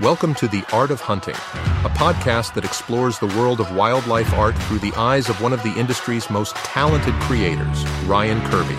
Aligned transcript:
Welcome 0.00 0.34
to 0.36 0.48
The 0.48 0.64
Art 0.72 0.90
of 0.90 1.02
Hunting, 1.02 1.34
a 1.34 1.90
podcast 1.90 2.54
that 2.54 2.64
explores 2.64 3.18
the 3.18 3.26
world 3.26 3.60
of 3.60 3.76
wildlife 3.76 4.32
art 4.32 4.56
through 4.56 4.78
the 4.78 4.92
eyes 4.94 5.28
of 5.28 5.38
one 5.42 5.52
of 5.52 5.62
the 5.62 5.78
industry's 5.78 6.30
most 6.30 6.56
talented 6.56 7.12
creators, 7.20 7.86
Ryan 8.06 8.40
Kirby. 8.48 8.78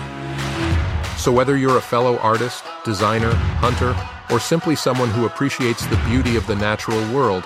So, 1.16 1.30
whether 1.30 1.56
you're 1.56 1.76
a 1.76 1.80
fellow 1.80 2.18
artist, 2.18 2.64
designer, 2.84 3.32
hunter, 3.32 3.96
or 4.28 4.40
simply 4.40 4.74
someone 4.74 5.08
who 5.08 5.24
appreciates 5.24 5.86
the 5.86 6.02
beauty 6.08 6.34
of 6.34 6.48
the 6.48 6.56
natural 6.56 6.98
world, 7.14 7.44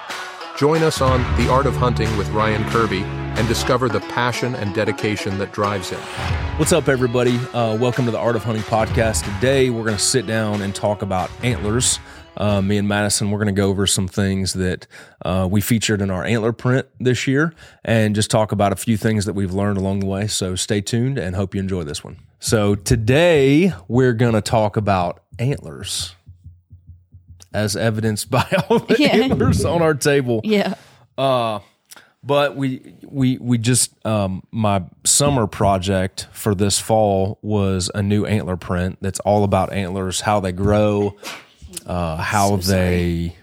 join 0.57 0.83
us 0.83 1.03
on 1.03 1.21
The 1.37 1.51
Art 1.51 1.67
of 1.67 1.77
Hunting 1.77 2.17
with 2.17 2.31
Ryan 2.31 2.65
Kirby 2.71 3.03
and 3.03 3.47
discover 3.49 3.91
the 3.91 4.01
passion 4.01 4.55
and 4.55 4.75
dedication 4.75 5.37
that 5.39 5.53
drives 5.53 5.91
him. 5.91 6.01
What's 6.57 6.73
up, 6.73 6.89
everybody? 6.89 7.37
Uh, 7.53 7.77
welcome 7.77 8.07
to 8.07 8.11
the 8.11 8.19
Art 8.19 8.35
of 8.35 8.45
Hunting 8.45 8.65
podcast. 8.65 9.31
Today, 9.35 9.69
we're 9.69 9.85
going 9.85 9.97
to 9.97 10.03
sit 10.03 10.27
down 10.27 10.63
and 10.63 10.75
talk 10.75 11.03
about 11.03 11.31
antlers. 11.43 12.01
Uh, 12.39 12.63
me 12.63 12.79
and 12.79 12.87
Madison, 12.87 13.31
we're 13.31 13.39
going 13.39 13.53
to 13.55 13.61
go 13.61 13.69
over 13.69 13.85
some 13.87 14.07
things 14.09 14.53
that 14.55 14.87
uh, 15.25 15.47
we 15.51 15.61
featured 15.61 16.01
in 16.01 16.09
our 16.11 16.25
antler 16.25 16.53
print 16.53 16.87
this 17.01 17.27
year 17.27 17.53
and 17.85 18.15
just 18.15 18.31
talk 18.31 18.53
about 18.53 18.73
a 18.73 18.77
few 18.77 18.97
things 18.97 19.25
that 19.25 19.33
we've 19.35 19.53
learned 19.53 19.77
along 19.77 19.99
the 20.01 20.07
way. 20.07 20.29
So 20.29 20.55
stay 20.55 20.81
tuned 20.81 21.19
and 21.19 21.35
hope 21.35 21.55
you 21.55 21.61
enjoy 21.61 21.83
this 21.83 22.05
one. 22.05 22.17
So 22.39 22.77
today, 22.77 23.73
we're 23.89 24.13
going 24.13 24.35
to 24.35 24.41
talk 24.41 24.77
about 24.77 25.23
antlers 25.41 26.15
as 27.53 27.77
evidenced 27.77 28.31
by 28.31 28.47
all 28.69 28.79
the 28.79 28.97
Yeah. 28.99 29.09
antlers 29.17 29.65
on 29.65 29.83
our 29.83 29.95
table. 29.95 30.41
Yeah. 30.45 30.75
Uh, 31.17 31.59
but 32.23 32.57
we 32.57 32.95
we 33.05 33.39
we 33.39 33.59
just 33.59 33.91
um, 34.07 34.43
my 34.51 34.83
summer 35.05 35.47
project 35.47 36.27
for 36.33 36.55
this 36.55 36.79
fall 36.79 37.39
was 37.43 37.91
a 37.95 38.03
new 38.03 38.27
antler 38.27 38.57
print 38.57 38.99
that's 39.01 39.21
all 39.21 39.45
about 39.45 39.73
antlers, 39.73 40.21
how 40.23 40.41
they 40.41 40.53
grow, 40.53 41.17
uh, 41.87 42.17
how 42.17 42.57
they 42.57 43.37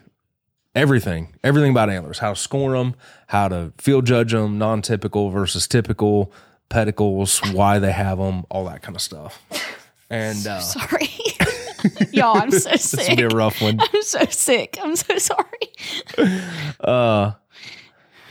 everything 0.74 1.34
everything 1.44 1.72
about 1.72 1.90
antlers, 1.90 2.20
how 2.20 2.32
to 2.34 2.40
score 2.40 2.78
them, 2.78 2.96
how 3.28 3.48
to 3.48 3.72
field 3.78 4.06
judge 4.06 4.32
them, 4.32 4.58
non 4.58 4.82
typical 4.82 5.30
versus 5.30 5.68
typical, 5.68 6.32
pedicles, 6.70 7.40
why 7.54 7.80
they 7.80 7.92
have 7.92 8.18
them, 8.18 8.46
all 8.50 8.66
that 8.66 8.82
kind 8.82 8.96
of 8.96 9.02
stuff. 9.02 9.42
And 10.10 10.46
uh, 10.46 10.60
Sorry. 10.60 11.10
Y'all, 12.12 12.38
I'm 12.38 12.52
so 12.52 12.76
sick. 12.76 13.00
this 13.00 13.10
will 13.10 13.16
be 13.16 13.24
a 13.24 13.28
rough 13.30 13.62
one. 13.62 13.80
I'm 13.80 14.02
so 14.02 14.26
sick. 14.26 14.78
I'm 14.82 14.96
so 14.96 15.18
sorry. 15.18 15.46
Uh, 16.80 17.34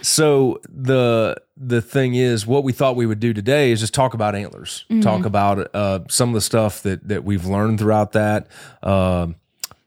so 0.03 0.61
the 0.69 1.37
the 1.57 1.81
thing 1.81 2.15
is, 2.15 2.47
what 2.47 2.63
we 2.63 2.73
thought 2.73 2.95
we 2.95 3.07
would 3.07 3.21
do 3.21 3.33
today 3.33 3.73
is 3.73 3.81
just 3.81 3.95
talk 3.95 4.13
about 4.13 4.35
antlers, 4.35 4.85
talk 5.01 5.25
about 5.25 5.75
uh, 5.75 6.01
some 6.09 6.29
of 6.29 6.35
the 6.35 6.41
stuff 6.41 6.83
that 6.83 7.09
that 7.09 7.25
we've 7.25 7.47
learned 7.47 7.79
throughout 7.79 8.13
that, 8.13 8.49
um, 8.83 9.37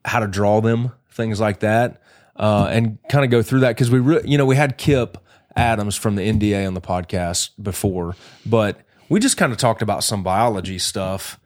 how 0.08 0.20
to 0.20 0.28
draw 0.28 0.62
them, 0.62 0.92
things 1.12 1.40
like 1.40 1.60
that, 1.60 2.02
uh, 2.36 2.68
and 2.72 2.98
kind 3.10 3.24
of 3.26 3.32
go 3.32 3.42
through 3.42 3.60
that 3.62 3.70
because 3.70 3.92
we, 3.92 4.00
re- 4.00 4.22
you 4.26 4.38
know, 4.38 4.46
we 4.46 4.56
had 4.56 4.78
Kip 4.78 5.18
Adams 5.56 5.96
from 5.96 6.16
the 6.16 6.22
NDA 6.22 6.66
on 6.66 6.74
the 6.74 6.82
podcast 6.82 7.50
before, 7.62 8.16
but 8.46 8.80
we 9.10 9.20
just 9.20 9.38
kind 9.38 9.52
of 9.52 9.58
talked 9.58 9.82
about 9.82 10.04
some 10.04 10.24
biology 10.24 10.80
stuff, 10.80 11.40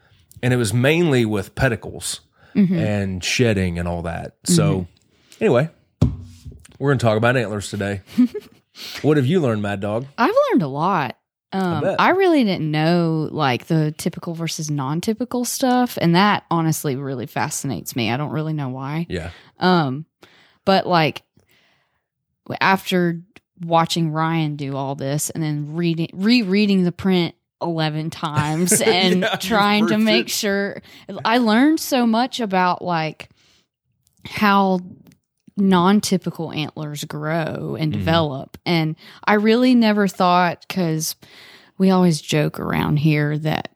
and 0.43 0.53
it 0.53 0.57
was 0.57 0.73
mainly 0.73 1.25
with 1.25 1.55
pedicles 1.55 2.21
and 2.53 3.23
shedding 3.23 3.79
and 3.79 3.87
all 3.87 4.01
that. 4.01 4.35
So 4.43 4.87
anyway, 5.39 5.69
we're 6.79 6.89
going 6.89 6.97
to 6.99 7.05
talk 7.05 7.15
about 7.17 7.37
antlers 7.37 7.69
today. 7.69 8.01
what 9.01 9.15
have 9.15 9.25
you 9.25 9.39
learned, 9.39 9.61
Mad 9.61 9.79
Dog? 9.79 10.05
I've 10.17 10.35
learned 10.51 10.61
a 10.61 10.67
lot. 10.67 11.17
Um, 11.53 11.81
bet. 11.81 11.99
I, 11.99 12.11
really 12.11 12.43
didn't 12.43 12.71
know 12.71 13.27
like 13.31 13.67
the 13.67 13.91
typical 13.91 14.33
versus 14.33 14.71
non-typical 14.71 15.45
stuff, 15.45 15.97
and 15.99 16.15
that 16.15 16.45
honestly 16.49 16.95
really 16.95 17.25
fascinates 17.25 17.95
me. 17.95 18.09
I 18.09 18.17
don't 18.17 18.31
really 18.31 18.53
know 18.53 18.69
why. 18.69 19.05
Yeah. 19.09 19.31
Um, 19.59 20.05
but 20.65 20.87
like 20.87 21.23
after 22.59 23.21
watching 23.59 24.11
Ryan 24.11 24.55
do 24.55 24.75
all 24.75 24.95
this 24.95 25.29
and 25.29 25.43
then 25.43 25.75
reading 25.75 26.09
rereading 26.13 26.83
the 26.83 26.91
print 26.91 27.35
11 27.61 28.09
times 28.11 28.81
and 28.81 29.21
Yeah, 29.21 29.35
trying 29.35 29.87
to 29.87 29.97
make 29.97 30.25
heard 30.25 30.29
sure 30.29 30.81
I 31.23 31.37
learned 31.37 31.79
so 31.79 32.07
much 32.07 32.39
about 32.39 32.81
like 32.81 33.29
how 34.25 34.79
non-typical 35.69 36.51
antlers 36.51 37.03
grow 37.05 37.75
and 37.79 37.91
Mhm. 37.93 37.97
develop 37.97 38.57
and 38.65 38.95
I 39.25 39.33
really 39.35 39.75
never 39.75 40.07
thought 40.07 40.67
cuz 40.67 41.15
we 41.77 41.89
always 41.89 42.21
joke 42.21 42.59
around 42.59 42.97
here 42.97 43.37
that 43.39 43.69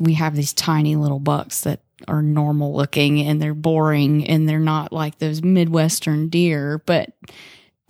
we 0.00 0.14
have 0.14 0.34
these 0.36 0.52
tiny 0.52 0.96
little 0.96 1.20
bucks 1.20 1.62
that 1.62 1.80
are 2.06 2.22
normal 2.22 2.74
looking 2.74 3.20
and 3.20 3.40
they're 3.42 3.54
boring 3.54 4.26
and 4.28 4.48
they're 4.48 4.60
not 4.60 4.92
like 4.92 5.18
those 5.18 5.42
midwestern 5.42 6.28
deer 6.28 6.82
but 6.86 7.10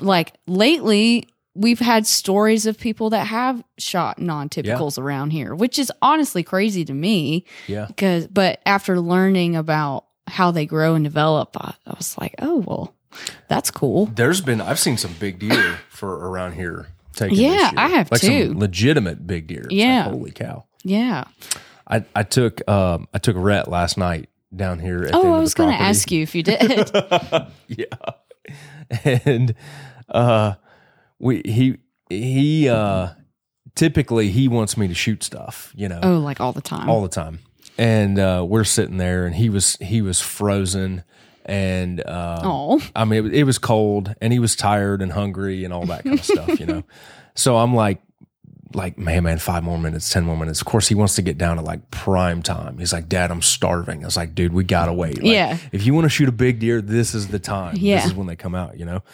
like 0.00 0.32
lately 0.46 1.28
we've 1.54 1.80
had 1.80 2.06
stories 2.06 2.66
of 2.66 2.78
people 2.78 3.10
that 3.10 3.26
have 3.26 3.62
shot 3.78 4.18
non-typicals 4.18 4.96
around 4.98 5.30
here 5.30 5.54
which 5.54 5.78
is 5.78 5.92
honestly 6.00 6.42
crazy 6.42 6.84
to 6.84 6.94
me 6.94 7.44
Yeah. 7.66 7.84
because 7.86 8.26
but 8.28 8.60
after 8.64 8.98
learning 9.00 9.56
about 9.56 10.04
how 10.26 10.50
they 10.50 10.64
grow 10.66 10.94
and 10.94 11.04
develop 11.04 11.56
I, 11.60 11.74
I 11.86 11.94
was 11.94 12.16
like 12.18 12.34
oh 12.40 12.58
well 12.66 12.94
that's 13.48 13.70
cool 13.70 14.06
There's 14.06 14.40
been 14.40 14.60
I've 14.60 14.78
seen 14.78 14.96
some 14.96 15.14
big 15.18 15.38
deer 15.38 15.78
for 15.88 16.28
around 16.28 16.52
here. 16.54 16.88
Taken 17.14 17.36
Yeah. 17.36 17.72
I 17.76 17.88
have 17.88 18.10
like 18.12 18.20
too. 18.20 18.48
Some 18.48 18.58
legitimate 18.58 19.26
big 19.26 19.46
deer. 19.46 19.60
It's 19.60 19.72
like, 19.72 19.78
Yeah. 19.78 20.02
holy 20.04 20.30
cow! 20.30 20.64
yeah 20.84 21.24
I 21.86 22.04
I 22.14 22.22
took 22.22 22.66
um 22.68 23.08
I 23.14 23.18
took 23.18 23.36
a 23.36 23.40
Rhett 23.40 23.68
last 23.68 23.96
night 23.98 24.28
down 24.54 24.78
here. 24.78 25.04
At 25.04 25.14
oh 25.14 25.32
i 25.34 25.38
was 25.38 25.54
going 25.54 25.70
to 25.70 25.80
ask 25.80 26.10
you 26.10 26.22
if 26.22 26.34
you 26.34 26.42
did 26.42 26.90
yeah, 27.68 27.84
and 29.24 29.54
uh, 30.08 30.54
we 31.18 31.42
he 31.44 31.78
he 32.08 32.68
uh 32.68 33.08
typically 33.74 34.30
he 34.30 34.48
wants 34.48 34.76
me 34.76 34.88
to 34.88 34.94
shoot 34.94 35.22
stuff. 35.22 35.72
You 35.76 35.88
know, 35.88 36.00
oh 36.02 36.18
like 36.18 36.40
all 36.40 36.52
the 36.52 36.60
time 36.62 36.88
all 36.88 37.02
the 37.02 37.08
time. 37.08 37.40
And 37.76 38.18
uh, 38.18 38.44
we're 38.48 38.64
sitting 38.64 38.96
there, 38.96 39.24
and 39.26 39.34
he 39.36 39.48
was 39.48 39.76
he 39.76 40.02
was 40.02 40.20
frozen, 40.20 41.04
and 41.48 42.00
uh, 42.00 42.40
oh 42.44 42.80
I 42.94 43.04
mean, 43.04 43.26
it, 43.26 43.34
it 43.34 43.44
was 43.44 43.58
cold, 43.58 44.14
and 44.20 44.32
he 44.32 44.38
was 44.38 44.54
tired 44.54 45.02
and 45.02 45.10
hungry, 45.10 45.64
and 45.64 45.72
all 45.72 45.86
that 45.86 46.04
kind 46.04 46.18
of 46.18 46.24
stuff, 46.24 46.60
you 46.60 46.66
know. 46.66 46.84
So 47.34 47.56
I'm 47.56 47.72
like, 47.72 48.02
like, 48.74 48.98
man, 48.98 49.22
man, 49.22 49.38
five 49.38 49.62
more 49.62 49.78
minutes, 49.78 50.10
ten 50.10 50.24
more 50.24 50.36
minutes. 50.36 50.60
Of 50.60 50.66
course, 50.66 50.88
he 50.88 50.96
wants 50.96 51.14
to 51.14 51.22
get 51.22 51.38
down 51.38 51.56
to 51.56 51.62
like 51.62 51.88
prime 51.92 52.42
time. 52.42 52.78
He's 52.78 52.92
like, 52.92 53.08
Dad, 53.08 53.30
I'm 53.30 53.42
starving. 53.42 54.02
I 54.02 54.06
was 54.06 54.16
like, 54.16 54.34
dude, 54.34 54.52
we 54.52 54.64
gotta 54.64 54.92
wait. 54.92 55.18
Like, 55.22 55.32
Yeah. 55.32 55.56
If 55.70 55.86
you 55.86 55.94
want 55.94 56.06
to 56.06 56.08
shoot 56.08 56.28
a 56.28 56.32
big 56.32 56.58
deer, 56.58 56.82
this 56.82 57.14
is 57.14 57.28
the 57.28 57.38
time. 57.38 57.76
Yeah. 57.78 57.98
This 57.98 58.06
is 58.06 58.14
when 58.14 58.26
they 58.26 58.34
come 58.34 58.56
out, 58.56 58.76
you 58.76 58.84
know. 58.84 59.04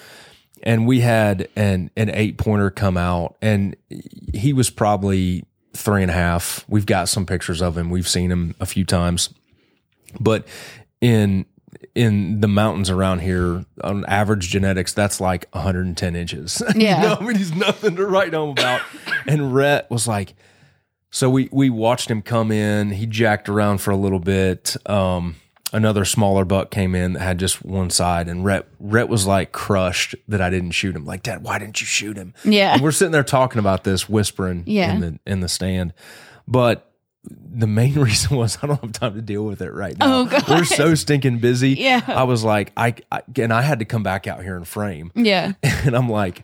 And 0.62 0.86
we 0.86 1.00
had 1.00 1.48
an 1.54 1.90
an 1.98 2.08
eight 2.14 2.38
pointer 2.38 2.70
come 2.70 2.96
out, 2.96 3.36
and 3.42 3.76
he 4.32 4.54
was 4.54 4.70
probably 4.70 5.44
three 5.74 6.00
and 6.00 6.10
a 6.10 6.14
half. 6.14 6.64
We've 6.66 6.86
got 6.86 7.10
some 7.10 7.26
pictures 7.26 7.60
of 7.60 7.76
him. 7.76 7.90
We've 7.90 8.08
seen 8.08 8.30
him 8.30 8.54
a 8.58 8.64
few 8.64 8.86
times, 8.86 9.28
but 10.18 10.48
in 11.02 11.44
in 11.94 12.40
the 12.40 12.48
mountains 12.48 12.90
around 12.90 13.20
here, 13.20 13.64
on 13.82 14.04
average 14.06 14.48
genetics, 14.48 14.92
that's 14.92 15.20
like 15.20 15.48
110 15.52 16.16
inches. 16.16 16.62
Yeah. 16.76 17.02
you 17.02 17.08
know, 17.08 17.16
I 17.20 17.24
mean, 17.24 17.36
he's 17.36 17.54
nothing 17.54 17.96
to 17.96 18.06
write 18.06 18.34
home 18.34 18.50
about. 18.50 18.80
and 19.26 19.54
Rhett 19.54 19.90
was 19.90 20.06
like, 20.08 20.34
so 21.10 21.30
we 21.30 21.48
we 21.52 21.70
watched 21.70 22.10
him 22.10 22.22
come 22.22 22.50
in. 22.50 22.90
He 22.90 23.06
jacked 23.06 23.48
around 23.48 23.78
for 23.78 23.90
a 23.92 23.96
little 23.96 24.18
bit. 24.18 24.76
Um, 24.90 25.36
another 25.72 26.04
smaller 26.04 26.44
buck 26.44 26.70
came 26.72 26.94
in 26.96 27.12
that 27.12 27.20
had 27.20 27.38
just 27.38 27.64
one 27.64 27.90
side, 27.90 28.26
and 28.28 28.44
Rhett 28.44 28.66
Rhett 28.80 29.08
was 29.08 29.24
like 29.26 29.52
crushed 29.52 30.16
that 30.26 30.40
I 30.40 30.50
didn't 30.50 30.72
shoot 30.72 30.96
him. 30.96 31.04
Like, 31.04 31.22
Dad, 31.22 31.44
why 31.44 31.58
didn't 31.60 31.80
you 31.80 31.86
shoot 31.86 32.16
him? 32.16 32.34
yeah 32.44 32.74
And 32.74 32.82
we're 32.82 32.90
sitting 32.90 33.12
there 33.12 33.22
talking 33.22 33.60
about 33.60 33.84
this, 33.84 34.08
whispering 34.08 34.64
Yeah. 34.66 34.92
in 34.94 35.00
the 35.00 35.18
in 35.24 35.40
the 35.40 35.48
stand. 35.48 35.92
But 36.48 36.90
the 37.24 37.66
main 37.66 37.94
reason 37.98 38.36
was 38.36 38.58
I 38.62 38.66
don't 38.66 38.80
have 38.80 38.92
time 38.92 39.14
to 39.14 39.22
deal 39.22 39.44
with 39.44 39.62
it 39.62 39.72
right 39.72 39.96
now. 39.98 40.20
Oh, 40.20 40.24
God. 40.26 40.48
We're 40.48 40.64
so 40.64 40.94
stinking 40.94 41.38
busy. 41.38 41.70
Yeah. 41.70 42.02
I 42.06 42.24
was 42.24 42.44
like, 42.44 42.72
I, 42.76 42.94
I 43.10 43.22
and 43.36 43.52
I 43.52 43.62
had 43.62 43.78
to 43.78 43.84
come 43.84 44.02
back 44.02 44.26
out 44.26 44.42
here 44.42 44.56
and 44.56 44.66
frame, 44.66 45.12
yeah 45.14 45.52
and 45.62 45.96
I'm 45.96 46.08
like. 46.08 46.42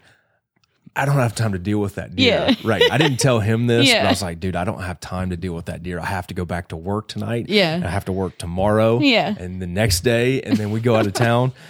I 0.97 1.05
don't 1.05 1.15
have 1.15 1.37
time 1.37 1.53
to 1.53 1.59
deal 1.59 1.79
with 1.79 1.95
that 1.95 2.17
deer. 2.17 2.47
Yeah. 2.49 2.55
Right. 2.65 2.83
I 2.91 2.99
didn't 2.99 3.19
tell 3.19 3.39
him 3.39 3.69
this, 3.69 3.89
but 3.89 4.07
I 4.07 4.11
was 4.11 4.23
like, 4.23 4.41
dude, 4.41 4.57
I 4.57 4.65
don't 4.65 4.83
have 4.83 4.99
time 4.99 5.31
to 5.31 5.37
deal 5.37 5.55
with 5.55 5.67
that 5.67 5.85
deer. 5.85 6.01
I 6.01 6.05
have 6.05 6.27
to 6.27 6.35
go 6.35 6.45
back 6.45 6.69
to 6.71 6.77
work 6.77 7.07
tonight. 7.07 7.47
Yeah. 7.49 7.77
and 7.77 7.85
I 7.87 7.91
have 7.91 8.07
to 8.07 8.13
work 8.13 8.37
tomorrow. 8.39 8.99
Yeah. 8.99 9.33
And 9.39 9.63
the 9.63 9.69
next 9.69 10.01
day, 10.01 10.43
and 10.43 10.57
then 10.57 10.73
we 10.73 10.81
go 10.81 10.97
out 10.97 11.07
of 11.07 11.13
town. 11.13 11.53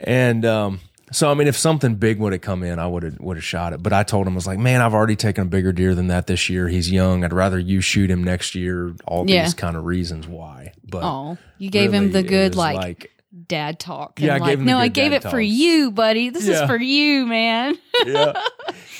And 0.00 0.44
um, 0.44 0.78
so 1.10 1.30
I 1.30 1.34
mean, 1.34 1.48
if 1.48 1.56
something 1.56 1.94
big 1.96 2.18
would 2.18 2.32
have 2.32 2.42
come 2.42 2.62
in, 2.62 2.78
I 2.78 2.86
would 2.86 3.02
have 3.02 3.18
would 3.20 3.36
have 3.36 3.44
shot 3.44 3.72
it. 3.72 3.82
But 3.82 3.92
I 3.92 4.02
told 4.02 4.26
him 4.26 4.34
I 4.34 4.36
was 4.36 4.46
like, 4.46 4.58
man, 4.58 4.80
I've 4.80 4.94
already 4.94 5.16
taken 5.16 5.42
a 5.42 5.46
bigger 5.46 5.72
deer 5.72 5.94
than 5.94 6.08
that 6.08 6.26
this 6.26 6.48
year. 6.48 6.68
He's 6.68 6.90
young. 6.90 7.24
I'd 7.24 7.32
rather 7.32 7.58
you 7.58 7.80
shoot 7.80 8.10
him 8.10 8.22
next 8.24 8.54
year. 8.54 8.94
All 9.06 9.28
Yeah. 9.28 9.44
these 9.44 9.54
kind 9.54 9.76
of 9.76 9.84
reasons 9.84 10.26
why. 10.28 10.72
But 10.88 11.02
oh 11.04 11.38
you 11.58 11.70
gave 11.70 11.92
him 11.92 12.12
the 12.12 12.22
good 12.22 12.54
was 12.54 12.74
like, 12.74 13.10
dad 13.46 13.78
talk 13.78 14.20
Yeah, 14.20 14.34
I 14.34 14.36
and 14.36 14.44
gave 14.44 14.48
like 14.50 14.58
him 14.60 14.64
the 14.66 14.72
no 14.72 14.78
i 14.78 14.88
gave 14.88 15.12
it 15.12 15.22
for 15.22 15.40
you 15.40 15.90
buddy 15.90 16.30
this 16.30 16.46
Yeah. 16.46 16.62
is 16.62 16.68
for 16.68 16.76
you 16.80 17.26
man 17.26 17.76
yeah. 18.06 18.32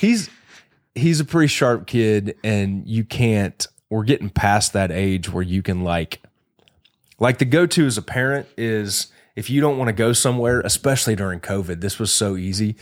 He's 0.01 0.29
he's 0.95 1.21
a 1.21 1.25
pretty 1.25 1.49
sharp 1.49 1.87
kid, 1.87 2.37
and 2.45 2.87
you 2.87 3.05
can't. 3.05 3.67
We're 3.91 4.05
getting 4.05 4.29
past 4.31 4.73
that 4.75 4.91
age 4.93 5.33
where 5.33 5.43
you 5.43 5.63
can 5.63 5.83
like, 5.83 6.21
like 7.19 7.39
the 7.39 7.45
go 7.47 7.67
to 7.67 7.87
as 7.87 7.97
a 7.97 8.03
parent 8.03 8.47
is 8.57 9.07
if 9.39 9.49
you 9.49 9.61
don't 9.61 9.79
want 9.79 9.89
to 9.89 9.93
go 9.93 10.13
somewhere, 10.13 10.61
especially 10.61 11.15
during 11.17 11.39
COVID, 11.41 11.81
this 11.81 11.99
was 11.99 12.13
so 12.13 12.37
easy. 12.37 12.77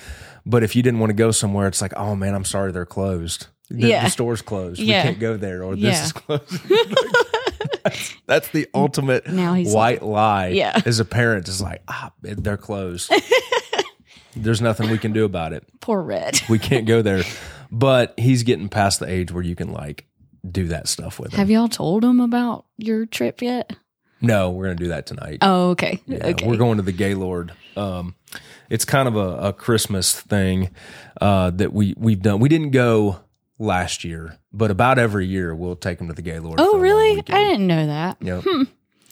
But 0.45 0.63
if 0.63 0.75
you 0.75 0.83
didn't 0.83 1.01
want 1.01 1.11
to 1.11 1.15
go 1.15 1.31
somewhere, 1.31 1.67
it's 1.69 1.83
like, 1.83 1.93
oh 1.97 2.17
man, 2.17 2.35
I'm 2.35 2.45
sorry, 2.45 2.73
they're 2.73 2.87
closed. 2.87 3.49
The, 3.69 3.89
Yeah. 3.89 4.05
the 4.05 4.11
store's 4.11 4.43
closed. 4.43 4.81
Yeah. 4.81 5.03
We 5.03 5.09
can't 5.09 5.21
go 5.21 5.37
there, 5.37 5.63
or 5.65 5.75
this 5.77 5.83
Yeah. 5.97 6.05
is 6.05 6.13
closed. 6.13 6.69
that's, 7.85 8.15
that's 8.27 8.49
the 8.51 8.67
ultimate 8.75 9.27
Now 9.29 9.55
he's 9.55 9.73
white 9.75 10.03
lie. 10.03 10.49
Yeah. 10.49 10.81
as 10.87 10.99
a 11.01 11.05
parent, 11.05 11.49
is 11.49 11.61
like, 11.61 11.83
ah, 11.89 12.13
they're 12.23 12.57
closed. 12.57 13.13
There's 14.37 14.61
nothing 14.61 14.91
we 14.91 14.99
can 14.99 15.13
do 15.13 15.25
about 15.25 15.53
it. 15.53 15.65
Poor 15.81 16.03
Rhett. 16.03 16.43
We 16.49 16.59
can't 16.59 16.87
go 16.87 17.01
there. 17.03 17.23
But 17.73 18.15
he's 18.19 18.43
getting 18.43 18.69
past 18.69 19.01
the 19.01 19.09
age 19.09 19.33
where 19.33 19.43
you 19.43 19.57
can 19.57 19.73
like 19.73 20.07
do 20.49 20.69
that 20.69 20.89
stuff 20.89 21.19
with 21.19 21.33
him. 21.33 21.39
Have 21.39 21.51
y'all 21.51 21.69
told 21.69 22.05
him 22.05 22.21
about 22.21 22.67
your 22.77 23.07
trip 23.07 23.41
yet? 23.43 23.75
No, 24.21 24.51
we're 24.51 24.65
gonna 24.65 24.77
do 24.77 24.89
that 24.89 25.07
tonight. 25.07 25.39
Oh, 25.43 25.71
okay. 25.71 26.01
Yeah, 26.07 26.27
okay. 26.29 26.47
We're 26.47 26.57
going 26.57 26.77
to 26.77 26.83
the 26.83 26.93
Gaylord. 26.93 27.53
Um, 27.77 28.15
it's 28.71 28.85
kind 28.85 29.09
of 29.09 29.17
a, 29.17 29.49
a 29.49 29.53
Christmas 29.53 30.19
thing 30.19 30.71
uh, 31.21 31.51
that 31.51 31.73
we 31.73 31.95
we've 31.97 32.21
done. 32.21 32.41
We 32.41 32.49
didn't 32.49 32.71
go 32.71 33.21
last 33.59 34.05
year, 34.05 34.39
but 34.53 34.71
about 34.71 34.99
every 34.99 35.27
year 35.27 35.55
we'll 35.55 35.77
take 35.77 35.99
them 35.99 36.09
to 36.09 36.15
the 36.15 36.23
Gaylord. 36.23 36.61
oh, 36.61 36.79
really? 36.79 37.21
I 37.29 37.45
didn't 37.45 37.67
know 37.67 37.87
that. 37.87 38.17
Yep. 38.21 38.45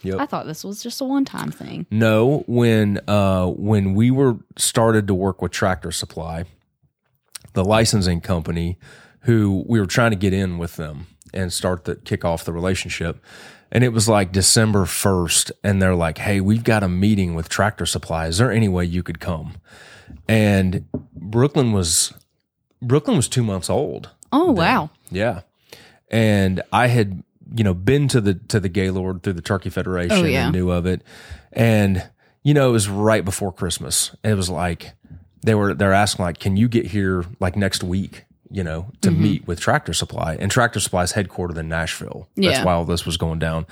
Yep. 0.03 0.21
I 0.21 0.27
thought 0.27 0.47
this 0.47 0.65
was 0.65 0.83
just 0.83 1.01
a 1.01 1.05
one 1.05 1.25
time 1.25 1.51
thing. 1.51 1.87
No, 1.91 2.45
when 2.47 3.01
uh, 3.09 3.47
when 3.47 3.95
we 3.95 4.11
were 4.11 4.37
started 4.57 5.07
to 5.07 5.15
work 5.15 5.41
with 5.41 5.51
Tractor 5.53 5.91
Supply, 5.91 6.45
the 7.55 7.65
licensing 7.65 8.21
company, 8.21 8.79
who 9.21 9.65
we 9.67 9.81
were 9.81 9.87
trying 9.87 10.11
to 10.11 10.17
get 10.17 10.35
in 10.35 10.59
with 10.59 10.77
them 10.77 11.07
and 11.33 11.51
start 11.53 11.85
the 11.85 11.97
kick 11.97 12.23
off 12.23 12.45
the 12.45 12.53
relationship, 12.53 13.19
and 13.73 13.83
it 13.85 13.93
was 13.93 14.09
like 14.09 14.33
December 14.33 14.85
first, 14.87 15.51
and 15.63 15.81
they're 15.81 15.95
like, 15.95 16.19
"Hey, 16.19 16.41
we've 16.41 16.65
got 16.65 16.83
a 16.83 16.89
meeting 16.89 17.35
with 17.35 17.49
Tractor 17.49 17.87
Supply. 17.87 18.27
Is 18.27 18.39
there 18.39 18.53
any 18.53 18.69
way 18.69 18.85
you 18.85 19.03
could 19.03 19.21
come?" 19.21 19.55
And 20.29 20.85
Brooklyn 21.15 21.73
was 21.73 22.13
Brooklyn 22.83 23.17
was 23.17 23.29
two 23.29 23.43
months 23.43 23.71
old. 23.71 24.11
Oh, 24.33 24.51
wow. 24.53 24.91
Yeah. 25.11 25.41
And 26.11 26.63
I 26.73 26.89
had, 26.89 27.23
you 27.55 27.65
know, 27.65 27.75
been 27.75 28.09
to 28.09 28.21
the 28.21 28.35
to 28.35 28.61
the 28.61 28.69
Gaylord 28.69 29.23
through 29.23 29.33
the 29.35 29.43
Turkey 29.43 29.71
Federation 29.71 30.19
Oh, 30.19 30.25
yeah. 30.25 30.45
and 30.47 30.53
knew 30.55 30.71
of 30.71 30.87
it. 30.87 31.03
And, 31.53 32.09
you 32.43 32.53
know, 32.55 32.69
it 32.69 32.73
was 32.73 32.89
right 32.89 33.25
before 33.25 33.53
Christmas. 33.53 34.15
It 34.23 34.35
was 34.35 34.51
like 34.51 34.93
they 35.43 35.55
were 35.55 35.75
they're 35.75 35.93
asking 35.93 36.25
like, 36.25 36.39
can 36.39 36.57
you 36.57 36.69
get 36.69 36.87
here 36.87 37.25
like 37.41 37.57
next 37.57 37.83
week, 37.83 38.25
you 38.51 38.63
know, 38.65 38.91
to 39.03 39.11
Mm-hmm. 39.11 39.23
meet 39.23 39.47
with 39.47 39.61
Tractor 39.61 39.93
Supply? 39.93 40.37
And 40.39 40.51
Tractor 40.51 40.81
Supply 40.81 41.03
is 41.03 41.13
headquartered 41.13 41.57
in 41.59 41.69
Nashville. 41.69 42.29
Yeah. 42.37 42.51
That's 42.53 42.65
why 42.65 42.73
all 42.75 42.85
this 42.85 43.05
was 43.07 43.17
going 43.17 43.39
down. 43.39 43.67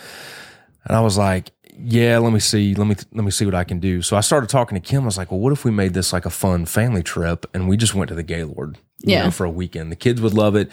And 0.85 0.97
I 0.97 1.01
was 1.01 1.17
like, 1.19 1.53
yeah, 1.79 2.19
let 2.19 2.33
me 2.33 2.41
see, 2.41 2.75
let 2.75 2.87
me 2.87 2.97
let 3.13 3.25
me 3.25 3.31
see 3.31 3.45
what 3.47 3.55
I 3.55 3.65
can 3.65 3.79
do. 3.81 4.03
So 4.03 4.17
I 4.17 4.21
started 4.21 4.51
talking 4.51 4.81
to 4.81 4.87
Kim. 4.87 5.03
I 5.03 5.07
was 5.07 5.17
like, 5.17 5.31
well, 5.31 5.41
what 5.41 5.53
if 5.53 5.65
we 5.65 5.71
made 5.71 5.95
this 5.95 6.13
like 6.13 6.27
a 6.27 6.31
fun 6.31 6.67
family 6.67 7.03
trip 7.03 7.47
and 7.55 7.69
we 7.69 7.77
just 7.77 7.95
went 7.95 8.09
to 8.09 8.15
the 8.15 8.23
Gaylord, 8.23 8.77
you 9.03 9.13
Yeah. 9.15 9.25
know, 9.25 9.31
for 9.31 9.45
a 9.45 9.51
weekend. 9.51 9.91
The 9.91 9.97
kids 9.97 10.21
would 10.21 10.35
love 10.35 10.55
it. 10.57 10.71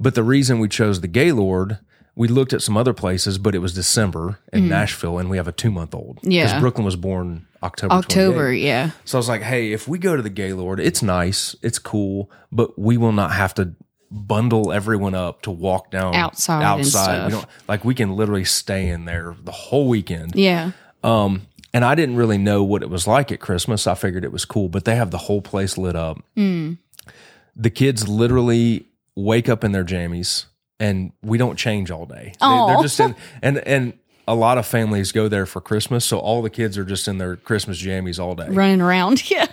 But 0.00 0.14
the 0.16 0.24
reason 0.24 0.58
we 0.58 0.68
chose 0.68 1.00
the 1.02 1.06
Gaylord, 1.08 1.78
we 2.16 2.26
looked 2.26 2.52
at 2.52 2.62
some 2.62 2.76
other 2.76 2.92
places, 2.92 3.38
but 3.38 3.54
it 3.54 3.58
was 3.60 3.74
December 3.74 4.40
in 4.52 4.68
Nashville, 4.68 5.18
and 5.18 5.30
we 5.30 5.36
have 5.36 5.46
a 5.46 5.52
two 5.52 5.70
month 5.70 5.94
old. 5.94 6.18
Yeah. 6.22 6.46
because 6.46 6.60
Brooklyn 6.60 6.84
was 6.84 6.96
born 6.96 7.46
October. 7.64 7.94
October, 7.94 8.52
28th. 8.52 8.62
yeah. 8.62 8.90
So 9.04 9.16
I 9.16 9.20
was 9.20 9.28
like, 9.28 9.42
hey, 9.42 9.72
if 9.72 9.88
we 9.88 9.98
go 9.98 10.14
to 10.16 10.22
the 10.22 10.30
Gaylord, 10.30 10.78
it's 10.80 11.02
nice, 11.02 11.56
it's 11.62 11.78
cool, 11.78 12.30
but 12.52 12.78
we 12.78 12.96
will 12.96 13.12
not 13.12 13.32
have 13.32 13.54
to 13.54 13.74
bundle 14.10 14.70
everyone 14.72 15.14
up 15.14 15.42
to 15.42 15.50
walk 15.50 15.90
down 15.90 16.14
Outside 16.14 16.62
Outside, 16.62 17.26
we 17.26 17.32
don't 17.32 17.46
like 17.66 17.84
we 17.84 17.94
can 17.94 18.14
literally 18.14 18.44
stay 18.44 18.88
in 18.88 19.06
there 19.06 19.34
the 19.42 19.50
whole 19.50 19.88
weekend. 19.88 20.36
Yeah. 20.36 20.70
Um, 21.02 21.48
and 21.72 21.84
I 21.84 21.96
didn't 21.96 22.14
really 22.16 22.38
know 22.38 22.62
what 22.62 22.82
it 22.82 22.90
was 22.90 23.08
like 23.08 23.32
at 23.32 23.40
Christmas. 23.40 23.86
I 23.88 23.94
figured 23.94 24.24
it 24.24 24.30
was 24.30 24.44
cool, 24.44 24.68
but 24.68 24.84
they 24.84 24.94
have 24.94 25.10
the 25.10 25.18
whole 25.18 25.42
place 25.42 25.76
lit 25.76 25.96
up. 25.96 26.18
The 26.36 27.70
kids 27.70 28.08
literally 28.08 28.86
wake 29.16 29.48
up 29.48 29.64
in 29.64 29.72
their 29.72 29.84
jammies, 29.84 30.46
and 30.78 31.12
we 31.22 31.36
don't 31.38 31.56
change 31.56 31.90
all 31.90 32.06
day. 32.06 32.32
They, 32.40 32.46
they're 32.66 32.82
just 32.82 33.00
in, 33.00 33.16
and 33.42 33.58
and 33.58 33.92
a 34.26 34.34
lot 34.34 34.58
of 34.58 34.66
families 34.66 35.12
go 35.12 35.28
there 35.28 35.46
for 35.46 35.60
Christmas, 35.60 36.04
so 36.04 36.18
all 36.18 36.42
the 36.42 36.50
kids 36.50 36.76
are 36.78 36.84
just 36.84 37.06
in 37.08 37.18
their 37.18 37.36
Christmas 37.36 37.80
jammies 37.82 38.18
all 38.18 38.34
day, 38.34 38.48
Running 38.48 38.80
around. 38.80 39.22
Yeah. 39.30 39.46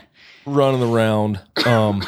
running 0.45 0.81
around. 0.83 1.39
Um, 1.65 2.03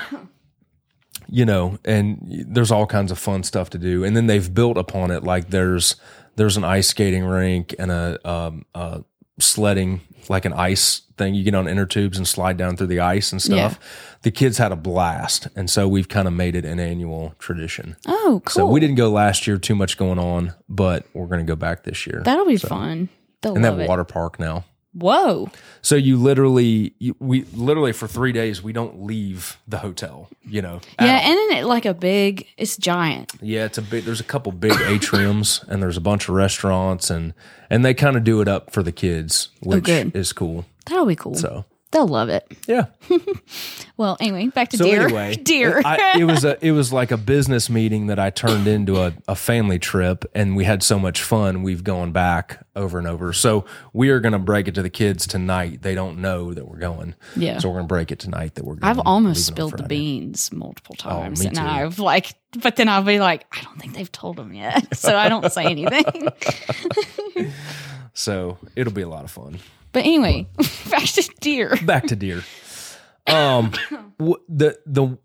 you 1.29 1.45
know, 1.45 1.77
and 1.85 2.45
there's 2.47 2.71
all 2.71 2.85
kinds 2.85 3.11
of 3.11 3.17
fun 3.19 3.43
stuff 3.43 3.69
to 3.71 3.77
do. 3.77 4.03
And 4.03 4.15
then 4.15 4.27
they've 4.27 4.53
built 4.53 4.77
upon 4.77 5.11
it. 5.11 5.23
Like 5.23 5.49
there's 5.49 5.95
there's 6.35 6.57
an 6.57 6.63
ice 6.63 6.87
skating 6.87 7.23
rink 7.25 7.73
and 7.79 7.91
a 7.91 8.19
um, 8.29 8.65
uh, 8.75 8.99
sledding, 9.39 10.01
like 10.29 10.45
an 10.45 10.53
ice 10.53 11.01
thing. 11.17 11.33
You 11.33 11.43
get 11.43 11.55
on 11.55 11.67
inner 11.67 11.85
tubes 11.85 12.17
and 12.17 12.27
slide 12.27 12.57
down 12.57 12.77
through 12.77 12.87
the 12.87 12.99
ice 12.99 13.31
and 13.31 13.41
stuff. 13.41 13.79
The 14.23 14.31
kids 14.31 14.57
had 14.57 14.71
a 14.71 14.75
blast, 14.75 15.47
and 15.55 15.69
so 15.69 15.87
we've 15.87 16.07
kind 16.09 16.27
of 16.27 16.33
made 16.33 16.55
it 16.55 16.65
an 16.65 16.79
annual 16.79 17.35
tradition. 17.39 17.95
Oh, 18.07 18.41
cool. 18.45 18.51
So 18.53 18.65
we 18.67 18.79
didn't 18.79 18.95
go 18.95 19.09
last 19.09 19.45
year, 19.47 19.57
too 19.57 19.75
much 19.75 19.97
going 19.97 20.17
on, 20.19 20.53
but 20.67 21.05
we're 21.13 21.27
going 21.27 21.45
to 21.45 21.49
go 21.49 21.55
back 21.55 21.83
this 21.83 22.07
year. 22.07 22.21
That'll 22.23 22.45
be 22.45 22.57
fun. 22.57 23.09
They'll 23.41 23.55
and 23.55 23.63
they 23.63 23.69
love 23.69 23.77
have 23.79 23.81
a 23.81 23.85
it. 23.85 23.89
water 23.89 24.03
park 24.05 24.39
now. 24.39 24.63
Whoa. 24.93 25.49
So 25.81 25.95
you 25.95 26.17
literally, 26.17 26.93
you, 26.99 27.15
we 27.19 27.45
literally 27.53 27.93
for 27.93 28.07
three 28.07 28.31
days 28.31 28.61
we 28.61 28.73
don't 28.73 29.01
leave 29.03 29.57
the 29.67 29.79
hotel. 29.79 30.29
You 30.45 30.61
know. 30.61 30.81
Yeah, 31.01 31.07
all. 31.19 31.31
and 31.31 31.37
then 31.51 31.57
it 31.57 31.65
like 31.65 31.85
a 31.85 31.95
big, 31.95 32.47
it's 32.57 32.77
giant. 32.77 33.33
yeah. 33.41 33.65
It's 33.65 33.79
a 33.79 33.81
big. 33.81 34.03
There's 34.05 34.19
a 34.19 34.23
couple 34.23 34.51
big 34.51 34.71
atriums 34.93 35.67
and 35.67 35.81
there's 35.81 35.97
a 35.97 36.01
bunch 36.01 36.29
of 36.29 36.35
restaurants 36.35 37.09
and 37.09 37.33
and 37.71 37.83
they 37.83 37.93
kind 37.95 38.15
of 38.15 38.23
do 38.23 38.39
it 38.39 38.47
up 38.47 38.71
for 38.71 38.83
the 38.83 38.91
kids, 38.91 39.49
oh, 39.65 39.71
which 39.71 39.89
Oh, 39.89 40.11
is 40.13 40.31
cool. 40.31 40.63
That'll 40.85 41.07
be 41.07 41.15
cool. 41.15 41.35
So 41.35 41.65
They'll 41.93 42.07
love 42.07 42.29
it. 42.29 42.45
yeah. 42.67 42.87
Well, 43.95 44.17
anyway, 44.19 44.47
back 44.47 44.69
to 44.69 44.77
So 44.77 44.85
deer. 44.85 45.03
anyway, 45.03 45.35
deer. 45.43 45.79
I, 45.85 46.15
it 46.19 46.23
was 46.23 46.43
a 46.43 46.57
it 46.65 46.71
was 46.71 46.91
like 46.91 47.11
a 47.11 47.17
business 47.17 47.69
meeting 47.69 48.07
that 48.07 48.17
I 48.17 48.31
turned 48.31 48.65
into 48.65 48.99
a, 48.99 49.13
a 49.27 49.35
family 49.35 49.77
trip, 49.77 50.25
and 50.33 50.55
we 50.55 50.63
had 50.63 50.81
so 50.81 50.97
much 50.97 51.21
fun. 51.21 51.61
We've 51.61 51.83
gone 51.83 52.11
back 52.11 52.65
over 52.75 52.97
and 52.97 53.05
over. 53.05 53.33
So 53.33 53.65
we 53.93 54.09
are 54.09 54.19
going 54.19 54.31
to 54.33 54.39
break 54.39 54.67
it 54.67 54.73
to 54.75 54.81
the 54.81 54.89
kids 54.89 55.27
tonight. 55.27 55.83
They 55.83 55.93
don't 55.93 56.17
know 56.21 56.55
that 56.55 56.67
we're 56.67 56.79
going. 56.79 57.13
Yeah. 57.35 57.59
So 57.59 57.69
we're 57.69 57.75
going 57.75 57.85
to 57.85 57.93
break 57.93 58.11
it 58.11 58.17
tonight 58.17 58.55
that 58.55 58.65
we're. 58.65 58.75
going 58.75 58.89
I've 58.89 59.01
almost 59.05 59.45
spilled 59.45 59.77
the 59.77 59.83
beans 59.83 60.51
multiple 60.51 60.95
oh, 61.05 61.09
times, 61.09 61.41
me 61.41 61.47
and 61.47 61.57
too. 61.57 61.61
I've 61.61 61.99
like, 61.99 62.33
but 62.63 62.75
then 62.77 62.89
I'll 62.89 63.03
be 63.03 63.19
like, 63.19 63.45
I 63.55 63.61
don't 63.61 63.79
think 63.79 63.93
they've 63.93 64.11
told 64.11 64.37
them 64.37 64.53
yet, 64.55 64.97
so 64.97 65.15
I 65.15 65.29
don't 65.29 65.51
say 65.51 65.65
anything. 65.65 66.29
So 68.13 68.57
it'll 68.75 68.93
be 68.93 69.01
a 69.01 69.09
lot 69.09 69.23
of 69.23 69.31
fun. 69.31 69.59
But 69.93 69.99
anyway, 70.05 70.47
back 70.89 71.05
to 71.05 71.29
deer. 71.39 71.77
Back 71.85 72.07
to 72.07 72.15
deer. 72.15 72.43
Um, 73.27 73.71
w- 74.19 74.41
the 74.49 74.77
the 74.85 75.17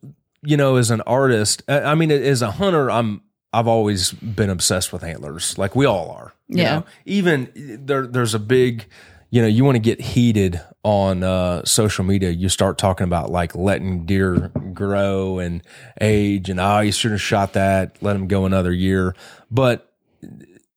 you 0.43 0.57
know 0.57 0.77
as 0.77 0.91
an 0.93 1.01
artist, 1.03 1.63
I 1.69 1.81
I 1.81 1.95
mean 1.97 2.11
as 2.13 2.43
a 2.43 2.53
hunter, 2.53 2.91
I'm 2.91 3.23
I've 3.53 3.67
always 3.67 4.13
been 4.13 4.51
obsessed 4.51 4.93
with 4.93 5.03
antlers, 5.03 5.59
like 5.59 5.75
we 5.75 5.87
all 5.87 6.11
are. 6.13 6.35
you 6.49 6.63
Yeah. 6.63 6.77
know? 6.81 6.85
Even 7.07 7.51
there, 7.83 8.07
there's 8.07 8.35
a 8.35 8.39
big, 8.39 8.85
you 9.31 9.41
know, 9.41 9.49
you 9.49 9.65
want 9.65 9.77
to 9.77 9.81
get 9.81 10.01
heated 10.03 10.61
on 10.85 11.23
uh, 11.23 11.65
social 11.65 12.05
media. 12.05 12.29
You 12.29 12.51
start 12.51 12.77
talking 12.77 13.05
about 13.05 13.31
like 13.31 13.55
letting 13.57 14.05
deer 14.05 14.53
grow 14.75 15.39
and 15.39 15.63
age, 16.01 16.51
and 16.51 16.61
oh, 16.61 16.81
you 16.81 16.93
should 16.93 17.11
have 17.13 17.23
shot 17.23 17.55
that. 17.55 17.97
Let 18.03 18.13
them 18.13 18.29
go 18.29 18.45
another 18.45 18.73
year, 18.73 19.15
but 19.51 19.91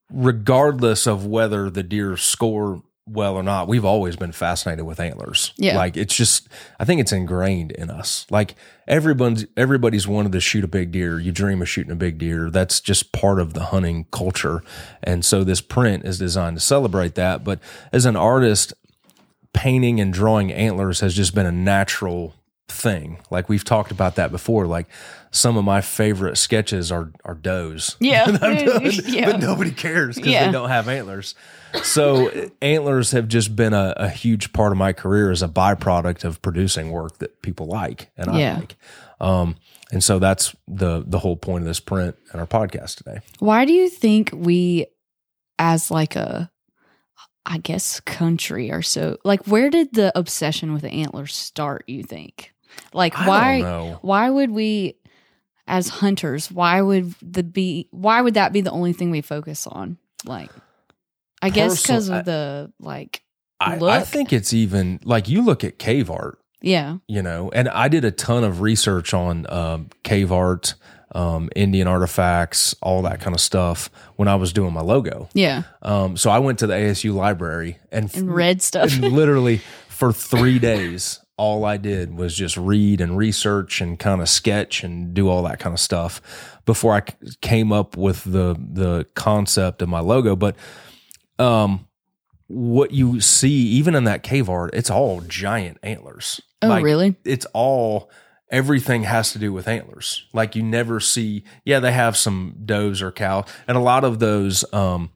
regardless 0.10 1.08
of 1.08 1.26
whether 1.26 1.70
the 1.70 1.84
deer 1.84 2.18
score 2.18 2.84
well 3.12 3.36
or 3.36 3.44
not, 3.44 3.68
we've 3.68 3.86
always 3.86 4.16
been 4.16 4.32
fascinated 4.32 4.86
with 4.86 5.00
antlers. 5.00 5.54
Yeah. 5.58 5.76
Like 5.78 5.98
it's 5.98 6.16
just 6.16 6.48
I 6.80 6.86
think 6.86 7.02
it's 7.02 7.12
ingrained 7.12 7.72
in 7.72 7.90
us. 7.90 8.26
Like 8.30 8.56
everyone's 8.88 9.46
everybody's 9.58 10.08
wanted 10.08 10.32
to 10.32 10.40
shoot 10.40 10.64
a 10.64 10.68
big 10.68 10.92
deer. 10.92 11.20
You 11.20 11.32
dream 11.32 11.62
of 11.62 11.70
shooting 11.70 11.92
a 11.92 11.96
big 11.96 12.18
deer. 12.18 12.50
That's 12.50 12.80
just 12.80 13.12
part 13.12 13.40
of 13.40 13.54
the 13.54 13.66
hunting 13.66 14.06
culture. 14.12 14.62
And 15.04 15.24
so 15.26 15.44
this 15.44 15.62
print 15.62 16.06
is 16.06 16.18
designed 16.20 16.58
to 16.58 16.62
celebrate 16.62 17.16
that. 17.16 17.44
But 17.44 17.60
as 17.92 18.06
an 18.06 18.16
artist, 18.16 18.74
painting 19.54 20.00
and 20.00 20.14
drawing 20.14 20.52
antlers 20.52 21.02
has 21.02 21.14
just 21.14 21.36
been 21.36 21.46
a 21.46 21.52
natural 21.52 22.34
thing. 22.68 23.20
Like 23.30 23.50
we've 23.50 23.66
talked 23.66 23.92
about 23.92 24.16
that 24.16 24.32
before. 24.32 24.66
Like 24.66 24.88
some 25.32 25.58
of 25.58 25.66
my 25.66 25.82
favorite 25.82 26.38
sketches 26.38 26.92
are 26.92 27.12
are 27.26 27.36
does. 27.36 27.98
Yeah, 28.00 28.30
yeah. 29.06 29.32
But 29.32 29.40
nobody 29.42 29.72
cares 29.72 30.16
because 30.16 30.32
Yeah. 30.32 30.46
they 30.46 30.52
don't 30.52 30.70
have 30.70 30.88
antlers. 30.88 31.36
So 31.84 32.30
antlers 32.62 33.12
have 33.12 33.28
just 33.28 33.56
been 33.56 33.74
a, 33.74 33.94
a 33.98 34.10
huge 34.10 34.54
part 34.54 34.72
of 34.72 34.78
my 34.78 34.94
career 34.94 35.32
as 35.32 35.42
a 35.42 35.48
byproduct 35.48 36.24
of 36.24 36.42
producing 36.42 36.92
work 36.92 37.18
that 37.20 37.42
people 37.42 37.66
like 37.68 38.12
and 38.18 38.30
I 38.30 38.40
Yeah. 38.40 38.58
like. 38.58 38.76
Um, 39.20 39.56
and 39.92 40.04
so 40.04 40.20
that's 40.20 40.56
the 40.68 41.04
the 41.06 41.20
whole 41.20 41.36
point 41.36 41.64
of 41.64 41.68
this 41.68 41.80
print 41.80 42.16
and 42.32 42.40
our 42.42 42.48
podcast 42.48 42.96
today. 42.96 43.20
Why 43.40 43.66
do 43.66 43.74
you 43.74 43.90
think 43.90 44.32
we, 44.34 44.86
as 45.60 45.92
like 45.92 46.16
a, 46.16 46.50
I 47.46 47.58
guess, 47.58 48.00
country 48.00 48.72
or 48.72 48.82
so, 48.82 49.18
like, 49.26 49.46
where 49.48 49.70
did 49.70 49.94
the 49.94 50.18
obsession 50.18 50.74
with 50.74 50.84
the 50.84 50.92
antlers 50.92 51.36
start? 51.36 51.84
You 51.88 52.04
think, 52.04 52.54
like, 52.94 53.16
why? 53.16 53.98
Why 54.02 54.30
would 54.30 54.52
we, 54.52 54.96
as 55.68 55.90
hunters, 55.90 56.52
why 56.52 56.82
would 56.82 57.14
the 57.22 57.44
be? 57.44 57.88
Why 57.92 58.22
would 58.22 58.36
that 58.36 58.54
be 58.54 58.62
the 58.62 58.72
only 58.72 58.94
thing 58.94 59.12
we 59.12 59.22
focus 59.22 59.68
on? 59.68 59.98
Like, 60.26 60.50
I 61.42 61.50
guess 61.50 61.82
because 61.82 62.10
of 62.10 62.26
the 62.26 62.72
like 62.80 63.24
I, 63.60 63.78
look. 63.78 63.90
I 63.90 64.02
think 64.02 64.34
it's 64.34 64.54
even 64.54 65.00
like 65.04 65.30
you 65.30 65.42
look 65.44 65.64
at 65.64 65.78
cave 65.78 66.10
art, 66.10 66.40
yeah. 66.62 66.98
you 67.08 67.22
know, 67.22 67.52
and 67.54 67.70
I 67.70 67.88
did 67.88 68.04
a 68.06 68.12
ton 68.12 68.44
of 68.44 68.62
research 68.62 69.14
on 69.14 69.46
um, 69.50 69.90
cave 70.04 70.32
art, 70.32 70.74
um, 71.14 71.50
Indian 71.56 71.88
artifacts, 71.88 72.76
all 72.82 73.04
that 73.04 73.20
kind 73.22 73.36
of 73.36 73.42
stuff 73.42 73.90
when 74.16 74.28
I 74.28 74.36
was 74.36 74.52
doing 74.52 74.74
my 74.74 74.82
logo. 74.82 75.30
Yeah. 75.34 75.64
Um, 75.84 76.18
so 76.18 76.32
I 76.32 76.40
went 76.40 76.60
to 76.60 76.68
the 76.68 76.74
ASU 76.74 77.14
library 77.14 77.78
and, 77.92 78.14
And 78.16 78.34
read 78.34 78.62
stuff. 78.62 78.92
and 78.94 79.12
literally 79.12 79.62
for 79.90 80.12
three 80.12 80.58
days, 80.58 81.20
all 81.38 81.64
I 81.66 81.78
did 81.78 82.16
was 82.16 82.36
just 82.36 82.58
read 82.58 83.02
and 83.02 83.18
research 83.18 83.82
and 83.82 83.98
kind 84.00 84.22
of 84.22 84.30
sketch 84.30 84.84
and 84.84 85.14
do 85.14 85.28
all 85.30 85.44
that 85.44 85.60
kind 85.60 85.74
of 85.74 85.80
stuff 85.80 86.22
before 86.66 86.94
I 86.96 87.02
c- 87.02 87.36
came 87.42 87.72
up 87.72 87.98
with 87.98 88.24
the 88.24 88.56
the 88.60 89.06
concept 89.16 89.82
of 89.82 89.90
my 89.90 90.00
logo. 90.00 90.36
But 90.36 90.56
um, 91.40 91.88
what 92.48 92.92
you 92.92 93.22
see, 93.22 93.50
even 93.50 93.96
in 93.96 94.04
that 94.06 94.24
cave 94.24 94.50
art, 94.50 94.72
it's 94.74 94.90
all 94.90 95.22
giant 95.22 95.78
antlers. 95.84 96.42
Oh, 96.62 96.82
really? 96.82 97.16
It's 97.26 97.46
all 97.54 98.12
everything 98.52 99.04
has 99.04 99.32
to 99.32 99.40
do 99.40 99.54
with 99.54 99.68
antlers. 99.68 100.26
Like 100.34 100.56
you 100.56 100.64
never 100.64 101.00
see. 101.00 101.44
Yeah, 101.66 101.80
they 101.80 101.92
have 101.92 102.18
some 102.18 102.56
does 102.66 103.02
or 103.02 103.12
cows, 103.12 103.46
and 103.68 103.78
a 103.78 103.82
lot 103.82 104.04
of 104.04 104.20
those. 104.20 104.66
Um, 104.74 105.12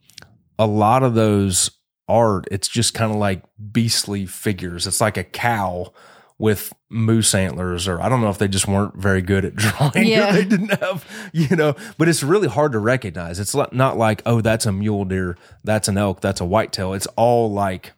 a 0.58 0.68
lot 0.68 1.04
of 1.04 1.16
those 1.16 1.70
art, 2.08 2.48
it's 2.52 2.68
just 2.68 2.94
kind 2.94 3.12
of 3.12 3.18
like 3.18 3.44
beastly 3.72 4.26
figures. 4.26 4.88
It's 4.88 5.02
like 5.02 5.18
a 5.18 5.24
cow 5.24 5.92
with 6.38 6.74
moose 6.96 7.36
antlers, 7.36 7.88
or 7.88 8.02
I 8.02 8.10
don't 8.10 8.22
know 8.22 8.30
if 8.30 8.38
they 8.38 8.48
just 8.48 8.68
weren't 8.68 8.96
very 8.96 9.22
good 9.22 9.46
at 9.46 9.56
drawing. 9.56 10.08
Yeah. 10.08 10.32
they 10.32 10.46
didn't 10.46 10.80
have, 10.80 11.06
you 11.34 11.56
know, 11.56 11.76
but 11.98 12.08
it's 12.08 12.24
really 12.24 12.48
hard 12.48 12.72
to 12.72 12.80
recognize. 12.80 13.40
It's 13.40 13.54
not 13.54 13.98
like, 13.98 14.22
oh, 14.26 14.42
that's 14.42 14.66
a 14.66 14.72
mule 14.72 15.06
deer, 15.06 15.38
that's 15.64 15.88
an 15.88 15.98
elk, 15.98 16.22
that's 16.22 16.42
a 16.42 16.46
whitetail. 16.46 16.94
It's 16.94 17.08
all 17.16 17.52
like 17.52 17.94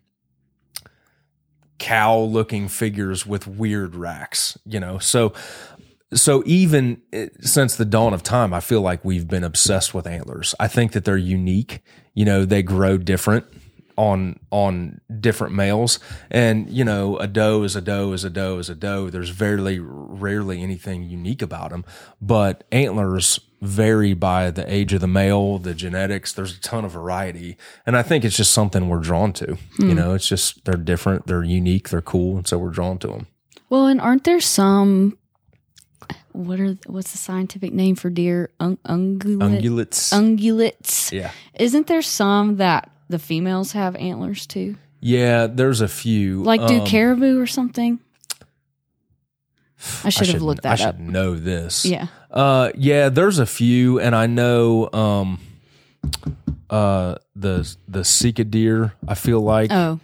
cow 1.79 2.17
looking 2.17 2.67
figures 2.67 3.25
with 3.25 3.47
weird 3.47 3.95
racks, 3.95 4.57
you 4.65 4.79
know. 4.79 4.97
So 4.97 5.33
so 6.13 6.41
even 6.45 7.01
eh, 7.13 7.29
since 7.41 7.75
the 7.75 7.85
dawn 7.85 8.13
of 8.13 8.23
time, 8.23 8.53
I 8.53 8.59
feel 8.59 8.81
like 8.81 9.05
we've 9.05 9.27
been 9.27 9.43
obsessed 9.43 9.93
with 9.93 10.07
antlers. 10.07 10.55
I 10.59 10.67
think 10.67 10.93
that 10.93 11.05
they're 11.05 11.17
unique. 11.17 11.81
You 12.13 12.25
know, 12.25 12.45
they 12.45 12.63
grow 12.63 12.97
different 12.97 13.45
on 13.97 14.39
on 14.51 15.01
different 15.19 15.53
males, 15.53 15.99
and 16.29 16.69
you 16.69 16.85
know, 16.85 17.17
a 17.17 17.27
doe 17.27 17.63
is 17.63 17.75
a 17.75 17.81
doe 17.81 18.13
is 18.13 18.23
a 18.23 18.29
doe 18.29 18.59
is 18.59 18.69
a 18.69 18.75
doe. 18.75 19.09
There's 19.09 19.29
very 19.29 19.79
rarely 19.79 20.61
anything 20.61 21.03
unique 21.03 21.41
about 21.41 21.71
them, 21.71 21.83
but 22.21 22.63
antlers 22.71 23.39
vary 23.61 24.13
by 24.13 24.51
the 24.51 24.71
age 24.71 24.93
of 24.93 25.01
the 25.01 25.07
male, 25.07 25.57
the 25.57 25.73
genetics. 25.73 26.31
There's 26.31 26.55
a 26.55 26.61
ton 26.61 26.85
of 26.85 26.91
variety, 26.91 27.57
and 27.85 27.97
I 27.97 28.03
think 28.03 28.23
it's 28.23 28.37
just 28.37 28.51
something 28.51 28.87
we're 28.87 28.99
drawn 28.99 29.33
to. 29.33 29.57
You 29.79 29.89
hmm. 29.89 29.95
know, 29.95 30.13
it's 30.13 30.27
just 30.27 30.65
they're 30.65 30.75
different, 30.75 31.27
they're 31.27 31.43
unique, 31.43 31.89
they're 31.89 32.01
cool, 32.01 32.37
and 32.37 32.47
so 32.47 32.57
we're 32.57 32.69
drawn 32.69 32.99
to 32.99 33.07
them. 33.07 33.27
Well, 33.69 33.87
and 33.87 33.99
aren't 33.99 34.23
there 34.23 34.39
some? 34.39 35.17
What 36.31 36.59
are 36.59 36.77
what's 36.85 37.11
the 37.11 37.17
scientific 37.17 37.73
name 37.73 37.95
for 37.95 38.11
deer? 38.11 38.51
Un- 38.59 38.77
ungulate, 38.85 39.59
Ungulates, 39.59 40.13
ungulates. 40.13 41.11
yeah. 41.11 41.31
Isn't 41.55 41.87
there 41.87 42.03
some 42.03 42.57
that 42.57 42.91
the 43.09 43.19
females 43.19 43.71
have 43.73 43.95
antlers 43.95 44.45
too? 44.47 44.75
Yeah, 44.99 45.47
there's 45.47 45.81
a 45.81 45.87
few. 45.87 46.41
Like 46.43 46.65
do 46.67 46.79
Um, 46.81 46.85
caribou 46.85 47.39
or 47.39 47.47
something? 47.47 47.99
I 50.03 50.09
should 50.09 50.27
have 50.29 50.41
looked 50.41 50.65
I 50.65 50.75
that 50.75 50.81
up. 50.81 50.95
should 50.95 50.99
know 51.07 51.35
this. 51.35 51.85
Yeah. 51.85 52.07
Uh, 52.31 52.71
yeah. 52.75 53.09
There's 53.09 53.39
a 53.39 53.45
few, 53.45 53.99
and 53.99 54.15
I 54.15 54.25
know 54.27 54.89
um, 54.91 55.39
uh, 56.69 57.15
the 57.35 57.75
the 57.87 58.03
Sika 58.03 58.43
deer. 58.43 58.93
I 59.07 59.13
feel 59.15 59.39
like 59.41 59.71
Oh, 59.71 59.99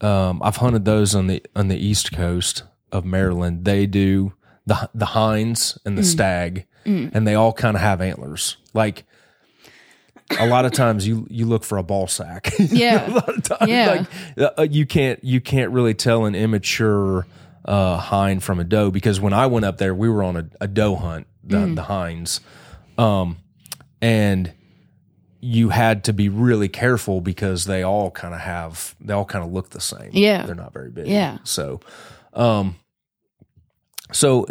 um, 0.00 0.40
I've 0.44 0.56
hunted 0.56 0.84
those 0.84 1.14
on 1.14 1.26
the 1.26 1.42
on 1.56 1.68
the 1.68 1.76
east 1.78 2.12
coast 2.12 2.64
of 2.90 3.04
Maryland. 3.04 3.64
They 3.64 3.86
do 3.86 4.34
the 4.66 4.90
the 4.94 5.06
hinds 5.06 5.78
and 5.86 5.96
the 5.96 6.04
stag, 6.04 6.66
and 6.84 7.26
they 7.26 7.34
all 7.34 7.52
kind 7.52 7.76
of 7.76 7.80
have 7.82 8.00
antlers. 8.00 8.56
Like 8.74 9.04
a 10.40 10.46
lot 10.46 10.64
of 10.64 10.72
times, 10.72 11.06
you 11.06 11.26
you 11.30 11.46
look 11.46 11.64
for 11.64 11.78
a 11.78 11.82
ball 11.82 12.06
sack. 12.06 12.52
Yeah. 12.58 13.08
a 13.08 13.12
lot 13.12 13.28
of 13.28 13.42
times, 13.42 13.70
Yeah. 13.70 14.06
like 14.38 14.52
uh, 14.58 14.62
you 14.62 14.86
can't 14.86 15.22
you 15.24 15.40
can't 15.40 15.70
really 15.72 15.94
tell 15.94 16.24
an 16.26 16.34
immature 16.34 17.26
uh, 17.64 17.96
hind 17.96 18.42
from 18.42 18.58
a 18.60 18.64
doe 18.64 18.90
because 18.90 19.20
when 19.20 19.32
I 19.32 19.46
went 19.46 19.64
up 19.64 19.78
there, 19.78 19.94
we 19.94 20.08
were 20.08 20.22
on 20.22 20.36
a, 20.36 20.46
a 20.60 20.66
doe 20.68 20.96
hunt, 20.96 21.26
the 21.44 21.66
the 21.74 21.82
hinds, 21.82 22.40
um, 22.98 23.36
and 24.00 24.52
you 25.44 25.70
had 25.70 26.04
to 26.04 26.12
be 26.12 26.28
really 26.28 26.68
careful 26.68 27.20
because 27.20 27.64
they 27.64 27.82
all 27.82 28.10
kind 28.12 28.32
of 28.34 28.40
have 28.40 28.94
they 29.00 29.12
all 29.12 29.24
kind 29.24 29.44
of 29.44 29.52
look 29.52 29.70
the 29.70 29.80
same. 29.80 30.10
Yeah. 30.12 30.46
they're 30.46 30.54
not 30.54 30.72
very 30.72 30.90
big. 30.90 31.08
Yeah. 31.08 31.38
so, 31.42 31.80
um, 32.32 32.76
so 34.12 34.46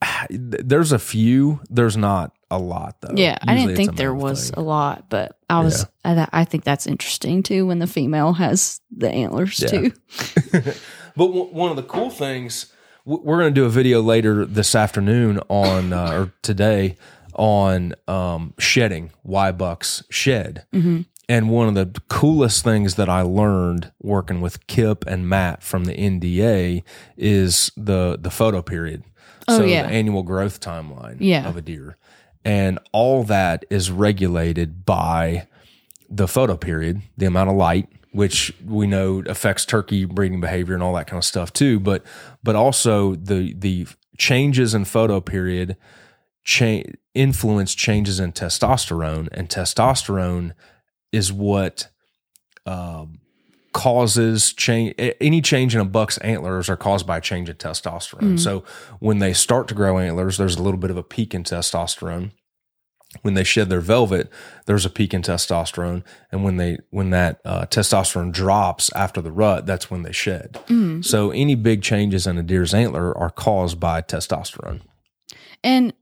there's 0.30 0.92
a 0.92 0.98
few. 0.98 1.60
There's 1.70 1.96
not 1.96 2.32
a 2.50 2.58
lot 2.58 3.00
though. 3.00 3.14
yeah. 3.14 3.36
I 3.42 3.52
Usually 3.54 3.74
didn't 3.74 3.86
think 3.88 3.98
there 3.98 4.14
was 4.14 4.50
thing. 4.50 4.58
a 4.58 4.66
lot, 4.66 5.10
but 5.10 5.38
I 5.50 5.60
was. 5.60 5.86
I, 6.04 6.26
I 6.32 6.44
think 6.44 6.64
that's 6.64 6.86
interesting 6.86 7.42
too 7.42 7.66
when 7.66 7.78
the 7.78 7.86
female 7.86 8.32
has 8.34 8.80
the 8.96 9.10
antlers 9.10 9.60
Yeah. 9.60 9.68
too. 9.68 9.92
But 11.16 11.26
w- 11.26 11.46
one 11.52 11.70
of 11.70 11.76
the 11.76 11.82
cool 11.82 12.10
things, 12.10 12.72
w- 13.04 13.20
we're 13.24 13.40
going 13.40 13.52
to 13.52 13.60
do 13.60 13.64
a 13.64 13.68
video 13.70 14.00
later 14.00 14.46
this 14.46 14.76
afternoon 14.76 15.40
on, 15.48 15.92
uh, 15.92 16.12
or 16.12 16.32
today 16.42 16.96
on 17.34 17.94
um, 18.06 18.54
shedding, 18.60 19.10
why 19.24 19.50
bucks 19.50 20.04
shed. 20.10 20.64
And 21.28 21.50
one 21.50 21.66
of 21.68 21.74
the 21.74 22.00
coolest 22.08 22.62
things 22.62 22.94
that 22.94 23.08
I 23.08 23.22
learned 23.22 23.90
working 24.00 24.40
with 24.40 24.64
Kip 24.68 25.04
and 25.08 25.28
Matt 25.28 25.62
from 25.64 25.86
the 25.86 25.92
NDA 25.94 26.84
is 27.16 27.72
the 27.76 28.16
the 28.20 28.30
photo 28.30 28.62
period. 28.62 29.02
Oh, 29.48 29.58
so 29.58 29.64
yeah. 29.64 29.82
the 29.82 29.88
annual 29.92 30.22
growth 30.22 30.60
timeline 30.60 31.16
Yeah. 31.20 31.48
of 31.48 31.56
a 31.56 31.62
deer. 31.62 31.96
And 32.44 32.78
all 32.92 33.24
that 33.24 33.64
is 33.70 33.90
regulated 33.90 34.84
by 34.84 35.46
the 36.08 36.28
photo 36.28 36.56
period, 36.56 37.02
the 37.16 37.26
amount 37.26 37.50
of 37.50 37.56
light, 37.56 37.88
which 38.12 38.54
we 38.64 38.86
know 38.86 39.22
affects 39.26 39.64
turkey 39.66 40.04
breeding 40.06 40.40
behavior 40.40 40.74
and 40.74 40.82
all 40.82 40.94
that 40.94 41.06
kind 41.06 41.18
of 41.18 41.24
stuff 41.24 41.52
too. 41.52 41.78
But 41.80 42.04
but 42.42 42.56
also 42.56 43.14
the 43.16 43.52
the 43.54 43.86
changes 44.16 44.74
in 44.74 44.84
photo 44.84 45.20
period 45.20 45.76
cha- 46.44 46.82
influence 47.14 47.74
changes 47.74 48.18
in 48.18 48.32
testosterone, 48.32 49.28
and 49.32 49.48
testosterone 49.48 50.52
is 51.12 51.32
what 51.32 51.88
um, 52.64 53.20
causes 53.78 54.52
change. 54.52 54.94
Any 55.20 55.40
change 55.40 55.74
in 55.74 55.80
a 55.80 55.84
buck's 55.84 56.18
antlers 56.18 56.68
are 56.68 56.76
caused 56.76 57.06
by 57.06 57.18
a 57.18 57.20
change 57.20 57.48
in 57.48 57.56
testosterone. 57.56 58.38
So 58.40 58.64
when 58.98 59.18
they 59.18 59.32
start 59.32 59.68
to 59.68 59.74
grow 59.74 59.98
antlers, 59.98 60.36
there's 60.36 60.56
a 60.56 60.62
little 60.62 60.80
bit 60.80 60.90
of 60.90 60.96
a 60.96 61.02
peak 61.02 61.34
in 61.34 61.44
testosterone 61.44 62.32
when 63.22 63.34
they 63.34 63.44
shed 63.44 63.70
their 63.70 63.80
velvet, 63.80 64.30
there's 64.66 64.84
a 64.84 64.90
peak 64.90 65.14
in 65.14 65.22
testosterone, 65.22 66.04
and 66.30 66.44
when 66.44 66.56
they 66.56 66.78
when 66.90 67.10
that 67.10 67.40
uh, 67.44 67.64
testosterone 67.66 68.32
drops 68.32 68.92
after 68.94 69.20
the 69.22 69.32
rut, 69.32 69.64
that's 69.64 69.90
when 69.90 70.02
they 70.02 70.12
shed. 70.12 70.58
So 71.02 71.30
any 71.30 71.54
big 71.54 71.82
changes 71.82 72.26
in 72.26 72.36
a 72.36 72.42
deer's 72.42 72.74
antler 72.74 73.16
are 73.16 73.30
caused 73.30 73.80
by 73.80 74.02
testosterone. 74.02 74.82
And 75.64 75.94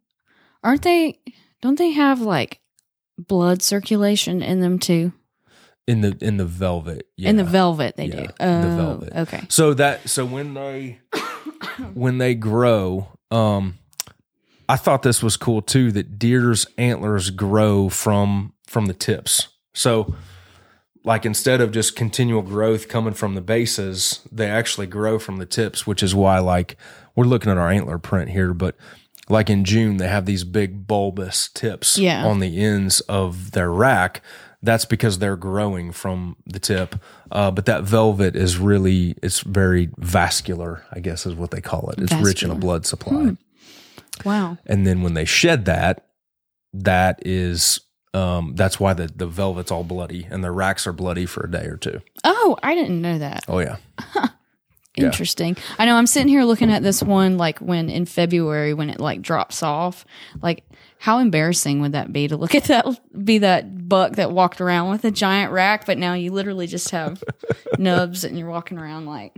aren't 0.64 0.83
they? 0.83 1.21
Don't 1.62 1.78
they 1.78 1.90
have 1.90 2.21
like 2.21 2.61
blood 3.16 3.62
circulation 3.62 4.42
in 4.42 4.61
them 4.61 4.78
too? 4.78 5.12
In 5.86 6.00
the 6.00 6.16
in 6.20 6.36
the 6.36 6.44
velvet, 6.44 7.06
yeah. 7.16 7.30
In 7.30 7.36
the 7.36 7.44
velvet, 7.44 7.96
they 7.96 8.06
Yeah, 8.06 8.14
do. 8.16 8.26
the 8.26 8.34
Oh, 8.40 8.76
velvet. 8.76 9.12
Okay. 9.14 9.42
So 9.48 9.72
that 9.74 10.08
so 10.08 10.24
when 10.26 10.54
they 10.54 10.98
when 11.94 12.18
they 12.18 12.34
grow, 12.34 13.08
um, 13.30 13.78
I 14.68 14.76
thought 14.76 15.02
this 15.02 15.22
was 15.22 15.36
cool 15.36 15.62
too. 15.62 15.92
That 15.92 16.18
deer's 16.18 16.66
antlers 16.76 17.30
grow 17.30 17.88
from 17.88 18.52
from 18.66 18.86
the 18.86 18.94
tips. 18.94 19.48
So, 19.74 20.14
like 21.04 21.24
instead 21.24 21.60
of 21.60 21.70
just 21.70 21.94
continual 21.94 22.42
growth 22.42 22.88
coming 22.88 23.14
from 23.14 23.34
the 23.36 23.40
bases, 23.40 24.26
they 24.32 24.48
actually 24.48 24.88
grow 24.88 25.18
from 25.20 25.36
the 25.36 25.46
tips, 25.46 25.86
which 25.86 26.02
is 26.02 26.14
why 26.16 26.40
like 26.40 26.76
we're 27.14 27.26
looking 27.26 27.52
at 27.52 27.58
our 27.58 27.70
antler 27.70 27.98
print 27.98 28.30
here, 28.30 28.52
but 28.52 28.74
like 29.28 29.48
in 29.50 29.64
June 29.64 29.98
they 29.98 30.08
have 30.08 30.26
these 30.26 30.42
big 30.44 30.86
bulbous 30.88 31.48
tips 31.48 31.96
Yeah. 31.96 32.24
on 32.26 32.40
the 32.40 32.58
ends 32.58 33.00
of 33.02 33.52
their 33.52 33.70
rack. 33.70 34.20
That's 34.66 34.85
because 34.85 35.18
they're 35.18 35.37
growing 35.37 35.92
from 35.92 36.37
the 36.44 36.58
tip. 36.58 36.96
Uh, 37.30 37.50
but 37.50 37.66
that 37.66 37.85
velvet 37.85 38.37
is 38.37 38.58
really 38.58 39.14
it's 39.23 39.40
very 39.40 39.88
vascular, 39.96 40.85
I 40.92 41.00
guess 41.00 41.25
is 41.25 41.35
what 41.35 41.50
they 41.52 41.61
call 41.61 41.88
it. 41.90 42.00
It's 42.00 42.12
rich 42.14 42.42
in 42.42 42.50
a 42.50 42.54
blood 42.54 42.85
supply. 42.85 43.37
Wow. 44.25 44.58
And 44.66 44.87
then 44.87 45.02
when 45.02 45.14
they 45.14 45.25
shed 45.25 45.64
that, 45.66 46.06
that 46.75 47.20
is 47.25 47.80
um, 48.14 48.54
that's 48.54 48.80
why 48.80 48.94
the, 48.94 49.06
the 49.08 49.26
velvet's 49.26 49.70
all 49.70 49.85
bloody 49.85 50.26
and 50.30 50.42
the 50.42 50.50
racks 50.50 50.87
are 50.87 50.92
bloody 50.92 51.26
for 51.26 51.44
a 51.44 51.50
day 51.50 51.66
or 51.66 51.76
two. 51.76 52.00
Oh, 52.25 52.56
I 52.62 52.75
didn't 52.75 53.00
know 53.00 53.18
that. 53.18 53.44
Oh 53.49 53.58
yeah. 53.58 53.76
Interesting. 54.96 55.56
I 55.78 55.85
know 55.85 55.96
I'm 55.96 56.06
sitting 56.06 56.28
here 56.28 56.44
looking 56.44 56.73
at 56.73 56.82
this 56.82 57.02
one 57.02 57.37
like 57.37 57.58
when 57.58 57.90
in 57.90 58.06
February 58.06 58.73
when 58.73 58.88
it 58.88 58.99
like 58.99 59.20
drops 59.20 59.62
off. 59.62 60.06
Like 60.40 60.64
how 61.06 61.20
embarrassing 61.20 61.80
would 61.80 61.92
that 61.92 62.12
be 62.12 62.26
to 62.26 62.36
look 62.36 62.52
at 62.56 62.64
that 62.64 62.84
be 63.25 63.38
that 63.38 63.88
buck 63.88 64.16
that 64.16 64.32
walked 64.32 64.60
around 64.60 64.90
with 64.90 65.04
a 65.04 65.10
giant 65.12 65.52
rack, 65.52 65.86
but 65.86 65.98
now 65.98 66.14
you 66.14 66.32
literally 66.32 66.66
just 66.66 66.90
have 66.90 67.22
nubs 67.78 68.25
and 68.25 68.36
you're 68.36 68.50
walking 68.50 68.76
around 68.76 69.06
like 69.06 69.32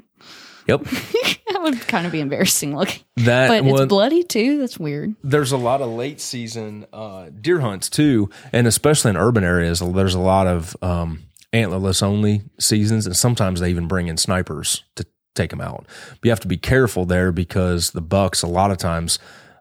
Yep. 0.67 0.85
that 0.85 1.59
would 1.61 1.79
kind 1.83 2.07
of 2.07 2.13
be 2.13 2.21
embarrassing 2.21 2.75
looking. 2.75 3.03
That 3.17 3.49
But 3.49 3.65
one, 3.65 3.83
it's 3.83 3.89
bloody 3.89 4.23
too. 4.23 4.57
That's 4.57 4.79
weird. 4.79 5.15
there's 5.23 5.53
a 5.53 5.59
lot 5.59 5.83
of 5.83 5.91
late 5.91 6.23
season 6.23 6.87
uh, 6.91 7.29
deer 7.39 7.61
hunts 7.61 7.91
too, 7.91 8.31
and 8.51 8.67
especially 8.67 9.11
in 9.11 9.19
urban 9.19 9.45
areas, 9.45 9.81
there's 9.81 10.15
a 10.15 10.21
lot 10.21 10.47
of 10.47 10.75
um, 10.81 11.25
antlerless 11.53 12.03
only 12.03 12.45
seasons, 12.59 13.05
and 13.05 13.15
sometimes 13.15 13.61
they 13.61 13.69
even 13.69 13.89
bring 13.89 14.09
in 14.09 14.17
snipers 14.17 14.85
to 14.97 15.05
take 15.35 15.51
them 15.51 15.61
out. 15.61 15.85
But 16.13 16.25
you 16.25 16.31
have 16.31 16.41
to 16.41 16.49
be 16.49 16.57
careful 16.57 17.05
there 17.05 17.31
because 17.31 17.91
the 17.91 18.01
bucks 18.01 18.41
a 18.41 18.47
lot 18.47 18.71
of 18.71 18.79
times 18.79 19.19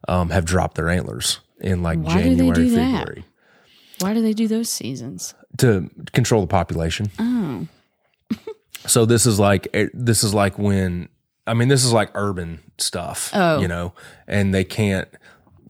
um, 0.07 0.29
have 0.29 0.45
dropped 0.45 0.75
their 0.75 0.87
antlers 0.87 1.41
in 1.61 1.81
like 1.83 1.99
Why 1.99 2.21
do 2.23 2.29
they 2.29 2.35
January, 2.35 2.53
do 2.55 2.69
that? 2.75 2.97
February 2.99 3.25
Why 3.99 4.13
do 4.13 4.21
they 4.21 4.33
do 4.33 4.47
those 4.47 4.69
seasons? 4.69 5.33
to 5.57 5.89
control 6.13 6.41
the 6.41 6.47
population. 6.47 7.09
Oh. 7.19 7.67
So 8.85 9.05
this 9.05 9.25
is 9.25 9.37
like 9.39 9.67
eh, 9.73 9.87
this 9.93 10.23
is 10.23 10.33
like 10.33 10.57
when 10.57 11.09
I 11.45 11.53
mean 11.53 11.67
this 11.67 11.83
is 11.83 11.91
like 11.91 12.09
urban 12.15 12.59
stuff, 12.77 13.31
Oh. 13.33 13.59
you 13.59 13.67
know, 13.67 13.93
and 14.27 14.53
they 14.53 14.63
can't, 14.63 15.07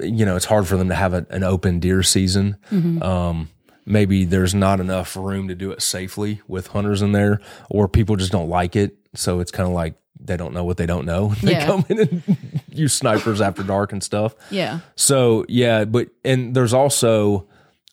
you 0.01 0.23
know, 0.25 0.35
it's 0.35 0.45
hard 0.45 0.67
for 0.67 0.77
them 0.77 0.89
to 0.89 0.95
have 0.95 1.13
a, 1.13 1.25
an 1.31 1.43
open 1.43 1.79
deer 1.79 2.03
season. 2.03 2.57
Mm-hmm. 2.71 3.01
Um, 3.01 3.49
maybe 3.85 4.25
there's 4.25 4.53
not 4.53 4.79
enough 4.79 5.15
room 5.15 5.47
to 5.47 5.55
do 5.55 5.71
it 5.71 5.81
safely 5.81 6.41
with 6.47 6.67
hunters 6.67 7.01
in 7.01 7.11
there, 7.13 7.39
or 7.71 7.87
people 7.87 8.17
just 8.17 8.31
don't 8.31 8.49
like 8.49 8.75
it. 8.75 8.97
So 9.15 9.39
it's 9.39 9.51
kind 9.51 9.67
of 9.67 9.73
like 9.73 9.95
they 10.19 10.37
don't 10.37 10.53
know 10.53 10.63
what 10.63 10.77
they 10.77 10.85
don't 10.85 11.05
know. 11.05 11.33
They 11.41 11.51
Yeah. 11.53 11.65
come 11.65 11.85
in 11.89 11.99
and 11.99 12.61
use 12.71 12.93
snipers 12.93 13.41
after 13.41 13.63
dark 13.63 13.91
and 13.91 14.03
stuff. 14.03 14.35
Yeah. 14.51 14.79
So 14.95 15.45
yeah, 15.47 15.85
but 15.85 16.09
and 16.25 16.55
there's 16.55 16.73
also 16.73 17.47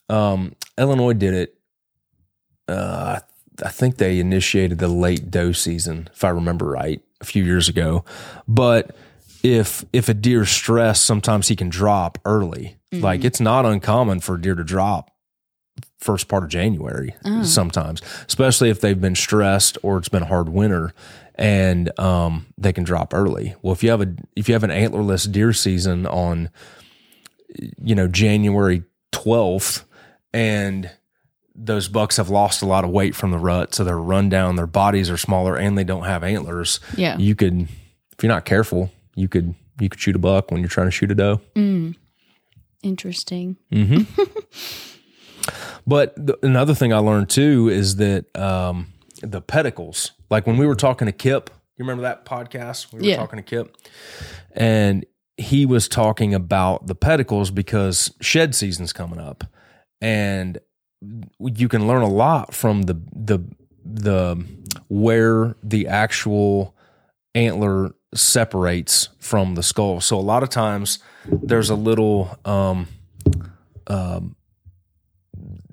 um, 0.08 0.54
Illinois 0.78 1.12
did 1.14 1.34
it. 1.34 1.54
Uh, 2.68 3.20
I 3.64 3.68
think 3.68 3.96
they 3.98 4.18
initiated 4.18 4.78
the 4.78 4.88
late 4.88 5.30
doe 5.30 5.52
season, 5.52 6.08
if 6.12 6.24
I 6.24 6.30
remember 6.30 6.66
right, 6.66 7.00
a 7.20 7.24
few 7.24 7.44
years 7.44 7.68
ago. 7.68 8.04
But 8.48 8.96
if 9.42 9.84
if 9.92 10.08
a 10.08 10.14
deer's 10.14 10.50
stressed, 10.50 11.04
sometimes 11.04 11.48
he 11.48 11.56
can 11.56 11.68
drop 11.68 12.18
early. 12.24 12.76
Like 12.92 13.24
it's 13.24 13.40
not 13.40 13.66
uncommon 13.66 14.20
for 14.20 14.36
a 14.36 14.40
deer 14.40 14.54
to 14.54 14.62
drop 14.62 15.10
first 15.98 16.28
part 16.28 16.44
of 16.44 16.48
January 16.50 17.14
sometimes, 17.42 18.02
especially 18.28 18.70
if 18.70 18.80
they've 18.80 19.00
been 19.00 19.16
stressed 19.16 19.76
or 19.82 19.98
it's 19.98 20.08
been 20.08 20.22
a 20.22 20.26
hard 20.26 20.48
winter 20.48 20.92
and 21.36 21.96
um, 21.98 22.46
they 22.58 22.72
can 22.72 22.84
drop 22.84 23.12
early. 23.14 23.54
Well, 23.62 23.72
if 23.72 23.82
you 23.82 23.90
have 23.90 24.00
a 24.00 24.14
if 24.36 24.48
you 24.48 24.54
have 24.54 24.64
an 24.64 24.70
antlerless 24.70 25.30
deer 25.30 25.52
season 25.52 26.06
on 26.06 26.50
you 27.82 27.94
know 27.94 28.08
January 28.08 28.82
12th 29.12 29.84
and 30.32 30.90
those 31.54 31.86
bucks 31.88 32.16
have 32.16 32.28
lost 32.30 32.62
a 32.62 32.66
lot 32.66 32.82
of 32.84 32.90
weight 32.90 33.14
from 33.14 33.30
the 33.30 33.38
rut 33.38 33.72
so 33.74 33.84
they're 33.84 33.96
run 33.96 34.28
down 34.28 34.56
their 34.56 34.66
bodies 34.66 35.08
are 35.08 35.16
smaller 35.16 35.54
and 35.56 35.78
they 35.78 35.84
don't 35.84 36.02
have 36.02 36.24
antlers 36.24 36.80
Yeah. 36.96 37.16
you 37.16 37.36
could 37.36 37.60
if 38.12 38.22
you're 38.24 38.32
not 38.32 38.44
careful 38.44 38.90
you 39.14 39.28
could 39.28 39.54
you 39.78 39.88
could 39.88 40.00
shoot 40.00 40.16
a 40.16 40.18
buck 40.18 40.50
when 40.50 40.58
you're 40.62 40.68
trying 40.68 40.88
to 40.88 40.90
shoot 40.90 41.12
a 41.12 41.14
doe 41.14 41.40
Interesting. 42.82 43.56
But 45.86 46.14
the, 46.16 46.38
another 46.42 46.74
thing 46.74 46.92
I 46.92 46.98
learned 46.98 47.28
too 47.28 47.68
is 47.68 47.96
that 47.96 48.34
um, 48.36 48.86
the 49.22 49.42
pedicles, 49.42 50.12
like 50.34 50.46
when 50.48 50.56
we 50.58 50.66
were 50.66 50.74
talking 50.74 51.06
to 51.06 51.12
Kip, 51.12 51.48
you 51.76 51.84
remember 51.84 52.02
that 52.02 52.24
podcast? 52.24 52.92
We 52.92 52.98
were 53.00 53.04
Yeah. 53.06 53.16
talking 53.16 53.36
to 53.36 53.42
Kip, 53.42 53.76
and 54.52 55.06
he 55.36 55.64
was 55.64 55.86
talking 55.88 56.34
about 56.34 56.86
the 56.88 56.94
pedicles 56.96 57.50
because 57.52 58.12
shed 58.20 58.54
season's 58.54 58.92
coming 58.92 59.20
up, 59.20 59.44
and 60.00 60.58
you 61.38 61.68
can 61.68 61.86
learn 61.86 62.02
a 62.02 62.08
lot 62.08 62.52
from 62.52 62.82
the 62.82 62.94
the 63.14 63.38
the 63.84 64.44
where 64.88 65.54
the 65.62 65.86
actual 65.86 66.74
antler 67.34 67.94
separates 68.14 69.08
from 69.18 69.54
the 69.54 69.62
skull. 69.62 70.00
So 70.00 70.18
a 70.18 70.20
lot 70.32 70.42
of 70.42 70.48
times 70.48 70.98
there's 71.26 71.70
a 71.70 71.74
little 71.76 72.36
um, 72.44 72.88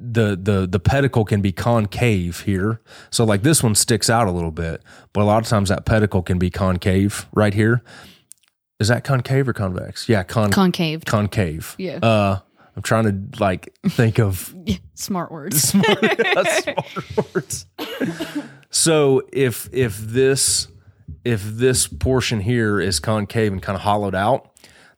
the 0.01 0.37
the 0.41 0.67
the 0.67 0.79
pedicle 0.79 1.25
can 1.25 1.41
be 1.41 1.51
concave 1.51 2.41
here. 2.41 2.81
So 3.11 3.23
like 3.23 3.43
this 3.43 3.61
one 3.63 3.75
sticks 3.75 4.09
out 4.09 4.27
a 4.27 4.31
little 4.31 4.51
bit, 4.51 4.81
but 5.13 5.21
a 5.21 5.25
lot 5.25 5.41
of 5.43 5.47
times 5.47 5.69
that 5.69 5.85
pedicle 5.85 6.21
can 6.23 6.39
be 6.39 6.49
concave 6.49 7.27
right 7.33 7.53
here. 7.53 7.83
Is 8.79 8.87
that 8.87 9.03
concave 9.03 9.47
or 9.47 9.53
convex? 9.53 10.09
Yeah, 10.09 10.23
con 10.23 10.51
Concave. 10.51 11.05
concave. 11.05 11.75
Yeah. 11.77 11.97
Uh 12.01 12.39
I'm 12.75 12.81
trying 12.81 13.03
to 13.31 13.39
like 13.43 13.73
think 13.89 14.17
of 14.19 14.55
Smart 14.95 15.31
words. 15.31 15.61
smart, 15.69 15.99
smart 16.63 17.35
words. 17.35 17.65
So 18.69 19.21
if 19.33 19.69
if 19.73 19.97
this 19.97 20.67
if 21.23 21.43
this 21.43 21.87
portion 21.87 22.39
here 22.39 22.79
is 22.79 22.99
concave 22.99 23.51
and 23.51 23.61
kind 23.61 23.75
of 23.75 23.81
hollowed 23.81 24.15
out, 24.15 24.50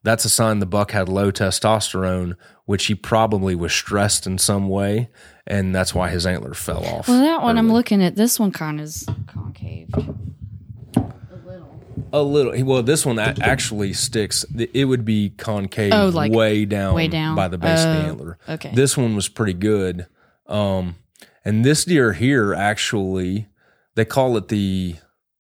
that's 0.04 0.26
a 0.26 0.30
sign 0.30 0.60
the 0.60 0.66
buck 0.66 0.92
had 0.92 1.10
low 1.10 1.32
testosterone, 1.32 2.36
which 2.66 2.86
he 2.86 2.96
probably 2.96 3.56
was 3.56 3.74
stressed 3.74 4.28
in 4.28 4.38
some 4.38 4.68
way, 4.70 5.10
and 5.48 5.74
that's 5.74 5.96
why 5.96 6.10
his 6.10 6.26
antler 6.26 6.54
fell 6.54 6.86
off. 6.86 7.08
Well, 7.08 7.22
that 7.22 7.42
one 7.42 7.58
I'm 7.58 7.72
looking 7.72 8.04
at. 8.04 8.16
This 8.16 8.40
one 8.40 8.52
kind 8.52 8.80
of 8.80 8.86
is 8.86 9.06
concave. 9.28 9.90
a 9.94 11.06
little. 11.46 11.80
A 12.12 12.22
little. 12.22 12.66
Well, 12.66 12.84
this 12.84 13.06
one 13.06 13.20
a- 13.20 13.36
actually 13.42 13.94
sticks. 13.94 14.46
It 14.74 14.86
would 14.86 15.06
be 15.06 15.30
concave, 15.32 15.94
Oh, 15.94 16.10
like 16.10 16.32
way 16.32 16.66
down, 16.66 16.96
way 16.96 17.08
down? 17.08 17.36
by 17.36 17.48
the 17.48 17.58
base 17.58 17.84
of 17.84 17.96
the 17.96 18.04
Oh, 18.04 18.10
antler. 18.10 18.38
okay. 18.50 18.72
This 18.74 18.98
one 18.98 19.16
was 19.16 19.28
pretty 19.30 19.54
good. 19.54 20.08
Um, 20.48 20.96
and 21.46 21.64
this 21.66 21.86
deer 21.86 22.14
here 22.14 22.54
actually, 22.54 23.48
they 23.96 24.06
call 24.06 24.38
it 24.38 24.48
the 24.50 24.96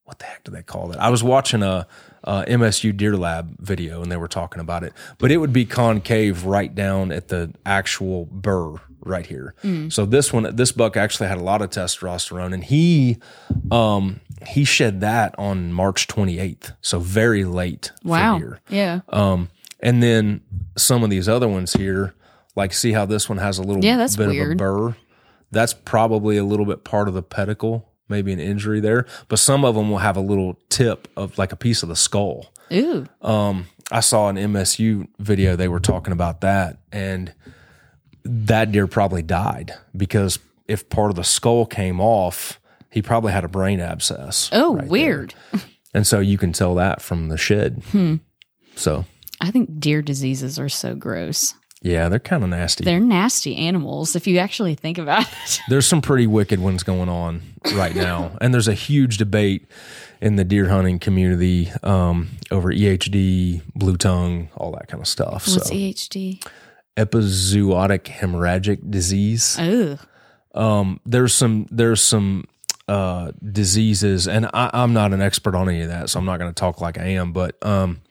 what 0.05 0.19
the 0.19 0.25
heck 0.25 0.43
do 0.43 0.51
they 0.51 0.63
call 0.63 0.91
it? 0.91 0.97
I 0.97 1.09
was 1.09 1.23
watching 1.23 1.63
a, 1.63 1.87
a 2.23 2.43
MSU 2.47 2.95
Deer 2.95 3.17
Lab 3.17 3.55
video 3.59 4.01
and 4.01 4.11
they 4.11 4.17
were 4.17 4.27
talking 4.27 4.61
about 4.61 4.83
it, 4.83 4.93
but 5.17 5.31
it 5.31 5.37
would 5.37 5.53
be 5.53 5.65
concave 5.65 6.45
right 6.45 6.73
down 6.73 7.11
at 7.11 7.27
the 7.27 7.53
actual 7.65 8.25
burr 8.25 8.75
right 9.05 9.25
here. 9.25 9.53
Mm. 9.63 9.91
So 9.91 10.05
this 10.05 10.31
one, 10.31 10.55
this 10.55 10.71
buck 10.71 10.95
actually 10.95 11.27
had 11.27 11.37
a 11.37 11.43
lot 11.43 11.61
of 11.61 11.69
testosterone, 11.71 12.53
and 12.53 12.63
he, 12.63 13.17
um, 13.71 14.21
he 14.47 14.63
shed 14.63 15.01
that 15.01 15.35
on 15.37 15.73
March 15.73 16.07
28th, 16.07 16.73
so 16.81 16.99
very 16.99 17.43
late 17.43 17.91
Wow. 18.03 18.35
for 18.39 18.39
deer. 18.45 18.59
Yeah. 18.69 18.99
Um, 19.09 19.49
and 19.81 20.01
then 20.01 20.41
some 20.77 21.03
of 21.03 21.09
these 21.09 21.27
other 21.27 21.47
ones 21.49 21.73
here, 21.73 22.13
like 22.55 22.73
see 22.73 22.93
how 22.93 23.05
this 23.05 23.27
one 23.27 23.39
has 23.39 23.57
a 23.57 23.63
little 23.63 23.83
Yeah, 23.83 23.97
that's 23.97 24.15
bit 24.15 24.29
weird. 24.29 24.47
of 24.47 24.51
a 24.53 24.55
burr. 24.55 24.95
That's 25.51 25.73
probably 25.73 26.37
a 26.37 26.43
little 26.45 26.65
bit 26.65 26.83
part 26.85 27.07
of 27.09 27.13
the 27.13 27.21
pedicle, 27.23 27.89
maybe 28.09 28.33
an 28.33 28.39
injury 28.39 28.79
there. 28.79 29.05
But 29.27 29.39
some 29.39 29.63
of 29.65 29.75
them 29.75 29.89
will 29.89 29.99
have 29.99 30.17
a 30.17 30.21
little 30.21 30.57
tip 30.69 31.07
of 31.15 31.37
like 31.37 31.51
a 31.51 31.55
piece 31.55 31.83
of 31.83 31.89
the 31.89 31.95
skull. 31.95 32.51
Ooh. 32.71 33.05
Um, 33.21 33.67
I 33.91 33.99
saw 33.99 34.29
an 34.29 34.35
MSU 34.37 35.07
video 35.19 35.55
they 35.55 35.67
were 35.67 35.79
talking 35.79 36.13
about 36.13 36.41
that, 36.41 36.77
and 36.91 37.33
that 38.23 38.71
deer 38.71 38.87
probably 38.87 39.21
died 39.21 39.73
because 39.95 40.39
if 40.67 40.89
part 40.89 41.09
of 41.09 41.15
the 41.15 41.23
skull 41.23 41.65
came 41.65 41.99
off, 41.99 42.59
he 42.89 43.01
probably 43.01 43.33
had 43.33 43.43
a 43.43 43.49
brain 43.49 43.79
abscess. 43.79 44.49
Oh, 44.53 44.73
right 44.75 44.81
there. 44.83 44.89
weird. 44.89 45.33
And 45.95 46.07
so 46.07 46.19
you 46.19 46.39
can 46.39 46.53
tell 46.53 46.73
that 46.73 47.03
from 47.03 47.27
the 47.27 47.37
shed. 47.37 47.83
Hmm. 47.91 48.15
So 48.75 49.05
I 49.39 49.51
think 49.51 49.79
deer 49.79 50.01
diseases 50.01 50.57
are 50.57 50.67
so 50.67 50.95
gross. 50.95 51.53
Yeah, 51.83 52.09
they're 52.09 52.17
kind 52.19 52.43
of 52.43 52.49
nasty. 52.49 52.83
They're 52.83 52.99
nasty 52.99 53.55
animals 53.55 54.15
if 54.15 54.25
you 54.25 54.39
actually 54.39 54.73
think 54.73 54.97
about 54.97 55.27
it. 55.27 55.59
there's 55.69 55.85
some 55.85 56.01
pretty 56.01 56.25
wicked 56.25 56.59
ones 56.59 56.81
going 56.81 57.09
on 57.09 57.41
right 57.75 57.93
now, 57.95 58.35
and 58.41 58.53
there's 58.53 58.69
a 58.69 58.73
huge 58.73 59.17
debate 59.17 59.67
in 60.21 60.37
the 60.37 60.45
deer 60.45 60.69
hunting 60.69 60.97
community 60.97 61.69
um, 61.83 62.29
over 62.49 62.71
EHD, 62.71 63.61
blue 63.75 63.97
tongue, 63.97 64.49
all 64.55 64.71
that 64.71 64.87
kind 64.87 65.01
of 65.01 65.07
stuff. 65.07 65.45
What's 65.47 65.67
so 65.67 65.73
EHD? 65.75 66.43
epizootic 66.97 68.05
hemorrhagic 68.05 68.89
disease. 68.89 69.57
Oh, 69.59 69.97
Um, 70.55 70.99
there's 71.05 71.33
some 71.33 71.67
there's 71.71 72.01
some 72.01 72.45
uh, 72.87 73.31
diseases, 73.43 74.27
and 74.27 74.45
I, 74.53 74.69
I'm 74.73 74.93
not 74.93 75.13
an 75.13 75.21
expert 75.21 75.55
on 75.55 75.67
any 75.67 75.81
of 75.81 75.89
that, 75.89 76.09
so 76.09 76.19
I'm 76.19 76.25
not 76.25 76.39
going 76.39 76.51
to 76.51 76.59
talk 76.59 76.79
like 76.79 76.97
I 76.97 77.05
am. 77.07 77.33
But 77.33 77.57
um, 77.65 78.01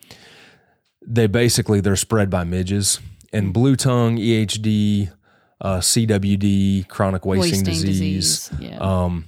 they 1.01 1.27
basically 1.27 1.79
they're 1.79 1.95
spread 1.95 2.29
by 2.29 2.43
midges, 2.43 2.99
and 3.33 3.53
blue 3.53 3.75
tongue, 3.75 4.17
EHD, 4.17 5.11
uh, 5.59 5.77
CWD, 5.79 6.87
chronic 6.87 7.25
wasting, 7.25 7.51
wasting 7.51 7.65
disease. 7.65 8.49
disease. 8.49 8.51
Yeah. 8.59 8.77
Um, 8.77 9.25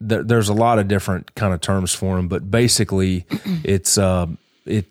there, 0.00 0.22
there's 0.22 0.48
a 0.48 0.54
lot 0.54 0.78
of 0.78 0.88
different 0.88 1.34
kind 1.34 1.52
of 1.52 1.60
terms 1.60 1.94
for 1.94 2.16
them, 2.16 2.28
but 2.28 2.50
basically, 2.50 3.26
it's 3.64 3.98
uh, 3.98 4.26
it. 4.64 4.86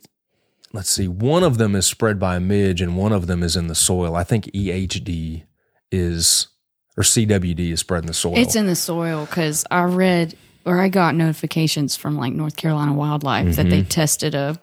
Let's 0.71 0.91
see. 0.91 1.07
One 1.07 1.43
of 1.43 1.57
them 1.57 1.75
is 1.75 1.87
spread 1.87 2.19
by 2.19 2.35
a 2.35 2.39
midge, 2.39 2.79
and 2.79 2.95
one 2.95 3.11
of 3.11 3.25
them 3.25 3.41
is 3.41 3.55
in 3.55 3.67
the 3.67 3.75
soil. 3.75 4.15
I 4.15 4.23
think 4.23 4.45
EHD 4.53 5.43
is 5.91 6.47
or 6.95 7.03
CWD 7.03 7.71
is 7.71 7.79
spread 7.79 8.03
in 8.03 8.07
the 8.07 8.13
soil. 8.13 8.37
It's 8.37 8.55
in 8.55 8.67
the 8.67 8.75
soil 8.75 9.25
because 9.25 9.65
I 9.71 9.83
read 9.83 10.35
or 10.65 10.79
I 10.79 10.89
got 10.89 11.15
notifications 11.15 11.95
from 11.95 12.17
like 12.17 12.33
North 12.33 12.55
Carolina 12.55 12.93
Wildlife 12.93 13.55
that 13.55 13.69
they 13.69 13.83
tested 13.83 14.35
a. 14.35 14.61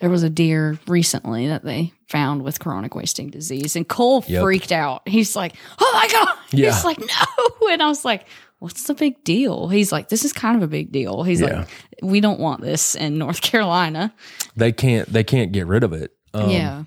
There 0.00 0.10
was 0.10 0.22
a 0.22 0.30
deer 0.30 0.78
recently 0.86 1.48
that 1.48 1.64
they 1.64 1.92
found 2.08 2.42
with 2.42 2.60
chronic 2.60 2.94
wasting 2.94 3.30
disease, 3.30 3.74
and 3.76 3.86
Cole 3.88 4.24
Yep. 4.28 4.42
freaked 4.42 4.72
out. 4.72 5.06
He's 5.08 5.34
like, 5.34 5.54
"Oh 5.80 5.90
my 5.92 6.08
god!" 6.08 6.36
Yeah. 6.52 6.72
He's 6.72 6.84
like, 6.84 6.98
"No!" 7.00 7.68
And 7.72 7.82
I 7.82 7.88
was 7.88 8.04
like, 8.04 8.26
"What's 8.60 8.84
the 8.84 8.94
big 8.94 9.22
deal?" 9.24 9.68
He's 9.68 9.90
like, 9.92 10.08
"This 10.08 10.24
is 10.24 10.32
kind 10.32 10.56
of 10.56 10.62
a 10.62 10.68
big 10.68 10.92
deal." 10.92 11.24
He's 11.24 11.40
Yeah. 11.40 11.58
like, 11.60 11.68
"We 12.02 12.20
don't 12.20 12.38
want 12.40 12.60
this 12.60 12.94
in 12.94 13.18
North 13.18 13.40
Carolina." 13.42 14.14
They 14.56 14.70
can't 14.72 15.12
they 15.12 15.24
can't 15.24 15.50
get 15.52 15.66
rid 15.66 15.82
of 15.84 15.92
it. 15.92 16.12
Um, 16.32 16.48
yeah, 16.50 16.84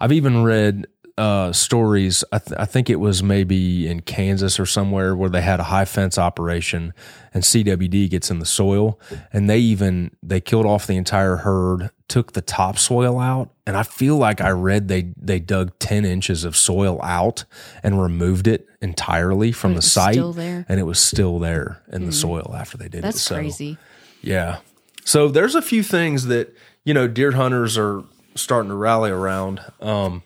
I've 0.00 0.12
even 0.12 0.42
read 0.42 0.86
uh, 1.18 1.52
stories. 1.52 2.24
I, 2.32 2.38
th- 2.38 2.58
I 2.58 2.64
think 2.64 2.88
it 2.88 2.96
was 3.00 3.22
maybe 3.22 3.86
in 3.88 4.00
Kansas 4.00 4.58
or 4.60 4.64
somewhere 4.66 5.14
where 5.16 5.28
they 5.28 5.42
had 5.42 5.60
a 5.60 5.64
high 5.64 5.84
fence 5.84 6.16
operation, 6.16 6.94
and 7.34 7.42
CWD 7.42 8.08
gets 8.10 8.30
in 8.30 8.38
the 8.38 8.46
soil, 8.46 8.98
and 9.32 9.50
they 9.50 9.58
even 9.58 10.12
they 10.22 10.40
killed 10.40 10.64
off 10.66 10.86
the 10.86 10.96
entire 10.96 11.36
herd, 11.36 11.90
took 12.08 12.32
the 12.32 12.40
topsoil 12.40 13.18
out, 13.18 13.50
and 13.66 13.76
I 13.76 13.82
feel 13.82 14.16
like 14.16 14.40
I 14.40 14.50
read 14.50 14.88
they 14.88 15.12
they 15.20 15.40
dug 15.40 15.78
ten 15.78 16.04
inches 16.04 16.44
of 16.44 16.56
soil 16.56 17.00
out 17.02 17.44
and 17.82 18.00
removed 18.00 18.46
it 18.46 18.66
entirely 18.80 19.50
from 19.52 19.74
the 19.74 19.82
site, 19.82 20.14
still 20.14 20.32
there? 20.32 20.64
and 20.68 20.78
it 20.78 20.84
was 20.84 20.98
still 21.00 21.38
there 21.40 21.82
in 21.92 22.06
the 22.06 22.12
soil 22.12 22.54
after 22.56 22.78
they 22.78 22.88
did 22.88 22.98
it. 22.98 23.02
that's 23.02 23.20
So, 23.20 23.34
crazy. 23.34 23.76
yeah. 24.22 24.58
So 25.04 25.28
there's 25.28 25.54
a 25.54 25.62
few 25.62 25.82
things 25.82 26.26
that, 26.26 26.54
you 26.84 26.92
know, 26.94 27.08
deer 27.08 27.32
hunters 27.32 27.76
are 27.78 28.04
starting 28.34 28.68
to 28.68 28.74
rally 28.76 29.10
around. 29.10 29.60
Um, 29.80 30.22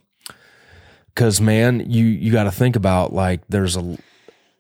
cause 1.15 1.41
man, 1.41 1.91
you, 1.91 2.05
you 2.05 2.33
got 2.33 2.45
to 2.45 2.51
think 2.53 2.77
about 2.77 3.13
like 3.13 3.41
there's 3.49 3.77
a 3.77 3.99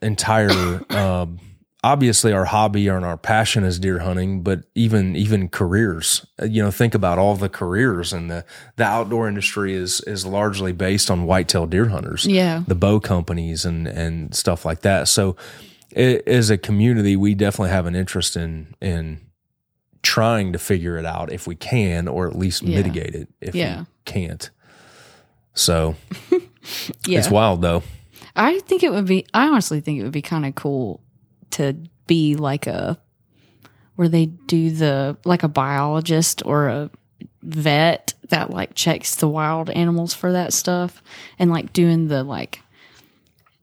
entire, 0.00 0.82
um, 0.90 1.38
obviously 1.84 2.32
our 2.32 2.44
hobby 2.44 2.86
and 2.88 3.04
our 3.04 3.16
passion 3.16 3.64
is 3.64 3.78
deer 3.78 3.98
hunting, 4.00 4.42
but 4.42 4.64
even, 4.74 5.16
even 5.16 5.48
careers, 5.48 6.24
Uh, 6.40 6.44
you 6.46 6.62
know, 6.62 6.70
think 6.70 6.94
about 6.94 7.18
all 7.18 7.34
the 7.36 7.48
careers 7.48 8.12
and 8.12 8.30
the, 8.30 8.44
the 8.76 8.84
outdoor 8.84 9.28
industry 9.28 9.74
is, 9.74 10.00
is 10.02 10.24
largely 10.26 10.72
based 10.72 11.10
on 11.10 11.24
whitetail 11.26 11.66
deer 11.66 11.88
hunters 11.88 12.24
Yeah, 12.26 12.62
the 12.66 12.74
bow 12.76 13.00
companies 13.00 13.64
and 13.64 13.86
and 13.88 14.34
stuff 14.34 14.64
like 14.64 14.82
that. 14.82 15.08
So, 15.08 15.36
i 15.96 16.22
as 16.26 16.48
a 16.50 16.56
community, 16.56 17.16
we 17.16 17.34
definitely 17.34 17.70
have 17.70 17.86
an 17.86 17.94
interest 17.94 18.36
in 18.36 18.74
in 18.80 19.20
trying 20.02 20.52
to 20.52 20.58
figure 20.58 20.96
it 20.98 21.04
out 21.04 21.30
if 21.32 21.46
we 21.46 21.54
can, 21.54 22.08
or 22.08 22.26
at 22.26 22.36
least 22.36 22.62
Yeah. 22.62 22.76
mitigate 22.76 23.14
it 23.14 23.28
if 23.40 23.54
Yeah. 23.54 23.80
we 23.80 23.86
can't. 24.04 24.50
So 25.54 25.96
yeah. 27.06 27.18
it's 27.18 27.30
wild 27.30 27.62
though. 27.62 27.82
I 28.34 28.60
think 28.60 28.82
it 28.82 28.90
would 28.92 29.06
be. 29.06 29.26
I 29.34 29.48
honestly 29.48 29.80
think 29.80 30.00
it 30.00 30.04
would 30.04 30.12
be 30.12 30.22
kind 30.22 30.46
of 30.46 30.54
cool 30.54 31.00
to 31.50 31.76
be 32.06 32.34
like 32.36 32.66
a 32.66 32.98
where 33.96 34.08
they 34.08 34.26
do 34.26 34.70
the 34.70 35.16
like 35.24 35.42
a 35.42 35.48
biologist 35.48 36.42
or 36.46 36.68
a 36.68 36.90
vet 37.42 38.14
that 38.30 38.50
like 38.50 38.74
checks 38.74 39.16
the 39.16 39.28
wild 39.28 39.68
animals 39.70 40.14
for 40.14 40.32
that 40.32 40.52
stuff 40.52 41.02
and 41.38 41.50
like 41.50 41.72
doing 41.72 42.08
the 42.08 42.22
like 42.22 42.61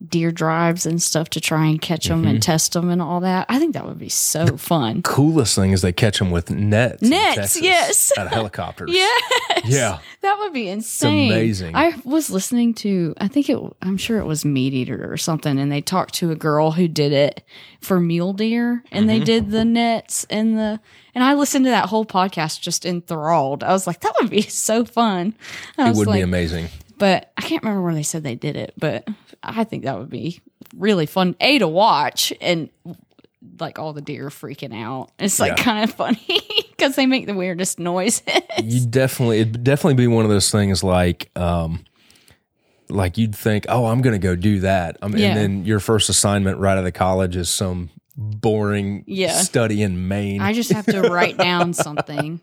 deer 0.08 0.30
drives 0.30 0.86
and 0.86 1.02
stuff 1.02 1.28
to 1.30 1.40
try 1.40 1.66
and 1.66 1.80
catch 1.80 2.06
them 2.08 2.20
Mm-hmm. 2.22 2.28
and 2.30 2.42
test 2.42 2.72
them 2.72 2.88
and 2.88 3.02
all 3.02 3.20
that. 3.20 3.44
I 3.50 3.58
think 3.58 3.74
that 3.74 3.84
would 3.86 3.98
be 3.98 4.08
so 4.08 4.56
fun. 4.56 5.02
Coolest 5.02 5.54
thing 5.54 5.72
is 5.72 5.82
they 5.82 5.92
catch 5.92 6.18
them 6.18 6.30
with 6.30 6.50
nets. 6.50 7.02
Nets, 7.02 7.60
yes. 7.60 8.10
out 8.18 8.26
of 8.26 8.32
helicopters. 8.32 8.90
Yes. 9.60 9.64
Yeah. 9.66 9.98
That 10.22 10.38
would 10.38 10.52
be 10.54 10.68
insane. 10.68 11.30
amazing. 11.32 11.74
I 11.76 11.94
was 12.04 12.30
listening 12.30 12.72
to, 12.74 13.14
I 13.18 13.28
think 13.28 13.50
it, 13.50 13.58
I'm 13.82 13.96
sure 13.98 14.18
it 14.18 14.24
was 14.24 14.44
Meat 14.44 14.72
Eater 14.72 15.12
or 15.12 15.16
something, 15.18 15.58
and 15.58 15.70
they 15.70 15.80
talked 15.82 16.14
to 16.14 16.30
a 16.30 16.34
girl 16.36 16.70
who 16.70 16.88
did 16.88 17.12
it 17.12 17.42
for 17.80 18.00
mule 18.00 18.32
deer, 18.32 18.82
and 18.90 19.06
Mm-hmm. 19.06 19.18
they 19.18 19.24
did 19.24 19.50
the 19.50 19.64
nets 19.66 20.24
and 20.30 20.56
the, 20.56 20.80
and 21.14 21.22
I 21.24 21.34
listened 21.34 21.64
to 21.66 21.70
that 21.70 21.86
whole 21.90 22.06
podcast 22.06 22.60
just 22.60 22.86
enthralled. 22.86 23.62
I 23.64 23.72
was 23.72 23.86
like, 23.86 24.00
that 24.00 24.14
would 24.20 24.30
be 24.30 24.42
so 24.48 24.84
fun. 24.84 25.34
It 25.78 25.94
would 25.96 26.06
like, 26.06 26.18
be 26.18 26.22
amazing. 26.22 26.68
but 26.98 27.32
I 27.36 27.42
can't 27.42 27.62
remember 27.62 27.82
where 27.82 27.94
they 27.94 28.02
said 28.02 28.22
they 28.22 28.36
did 28.36 28.56
it, 28.56 28.72
but 28.78 29.06
I 29.42 29.64
think 29.64 29.84
that 29.84 29.98
would 29.98 30.10
be 30.10 30.40
really 30.76 31.06
fun. 31.06 31.34
A 31.40 31.58
to 31.58 31.68
watch 31.68 32.32
and 32.40 32.68
like 33.58 33.78
all 33.78 33.92
the 33.92 34.02
deer 34.02 34.28
freaking 34.28 34.74
out. 34.74 35.10
It's 35.18 35.40
like 35.40 35.56
Yeah. 35.58 35.64
kind 35.64 35.84
of 35.84 35.94
funny 35.94 36.40
because 36.70 36.94
they 36.96 37.06
make 37.06 37.26
the 37.26 37.34
weirdest 37.34 37.78
noises. 37.78 38.22
you 38.62 38.86
definitely 38.86 39.40
it'd 39.40 39.64
definitely 39.64 39.94
be 39.94 40.06
one 40.06 40.24
of 40.24 40.30
those 40.30 40.50
things 40.50 40.84
like 40.84 41.30
um 41.36 41.84
like 42.88 43.16
you'd 43.16 43.34
think 43.36 43.64
oh 43.68 43.86
i'm 43.86 44.00
gonna 44.02 44.18
go 44.18 44.34
do 44.34 44.60
that 44.60 44.96
um, 45.00 45.16
Yeah. 45.16 45.28
and 45.28 45.38
then 45.38 45.64
your 45.64 45.78
first 45.80 46.08
assignment 46.08 46.58
right 46.58 46.76
out 46.76 46.84
of 46.84 46.92
college 46.92 47.36
is 47.36 47.48
some 47.48 47.88
boring 48.16 49.04
Yeah. 49.06 49.32
study 49.32 49.82
in 49.82 50.08
maine 50.08 50.40
I 50.42 50.52
just 50.52 50.72
have 50.72 50.86
to 50.86 51.02
write 51.02 51.38
down 51.38 51.72
something. 51.72 52.40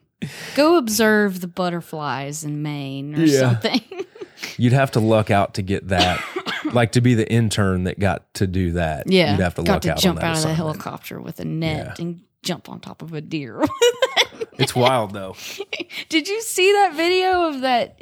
Go 0.55 0.77
observe 0.77 1.41
the 1.41 1.47
butterflies 1.47 2.43
in 2.43 2.63
Maine 2.63 3.13
or 3.15 3.23
Yeah. 3.25 3.39
something. 3.39 3.81
you'd 4.57 4.73
have 4.73 4.89
to 4.91 4.99
luck 4.99 5.29
out 5.29 5.53
to 5.55 5.61
get 5.61 5.89
that 5.89 6.23
like 6.73 6.91
to 6.93 7.01
be 7.01 7.13
the 7.13 7.29
intern 7.31 7.83
that 7.85 7.99
got 7.99 8.33
to 8.35 8.47
do 8.47 8.71
that 8.73 9.09
Yeah. 9.11 9.31
you'd 9.31 9.41
have 9.41 9.55
to 9.55 9.63
Got 9.63 9.73
luck 9.73 9.81
to 9.83 9.91
out 9.93 9.97
jump 9.99 10.17
on 10.17 10.21
that 10.21 10.31
out 10.31 10.37
of 10.37 10.43
the 10.43 10.53
helicopter 10.53 11.19
with 11.21 11.39
a 11.39 11.45
net 11.45 11.99
and 11.99 12.21
jump 12.43 12.69
on 12.69 12.79
top 12.79 13.01
of 13.01 13.13
a 13.13 13.21
deer. 13.21 13.61
it's 14.53 14.75
wild 14.75 15.13
though 15.13 15.35
Did 16.09 16.27
you 16.27 16.41
see 16.41 16.71
that 16.73 16.93
video 16.95 17.47
of 17.49 17.61
that 17.61 18.01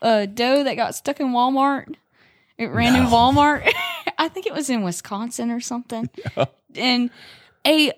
uh, 0.00 0.26
doe 0.26 0.64
that 0.64 0.74
got 0.74 0.94
stuck 0.94 1.20
in 1.20 1.28
Walmart? 1.28 1.94
It 2.58 2.66
ran 2.66 2.94
in 2.96 3.04
Walmart. 3.06 3.68
I 4.18 4.28
think 4.28 4.46
it 4.46 4.52
was 4.52 4.68
in 4.70 4.82
Wisconsin 4.82 5.50
or 5.50 5.60
something. 5.60 6.08
And 6.74 7.10
a 7.66 7.92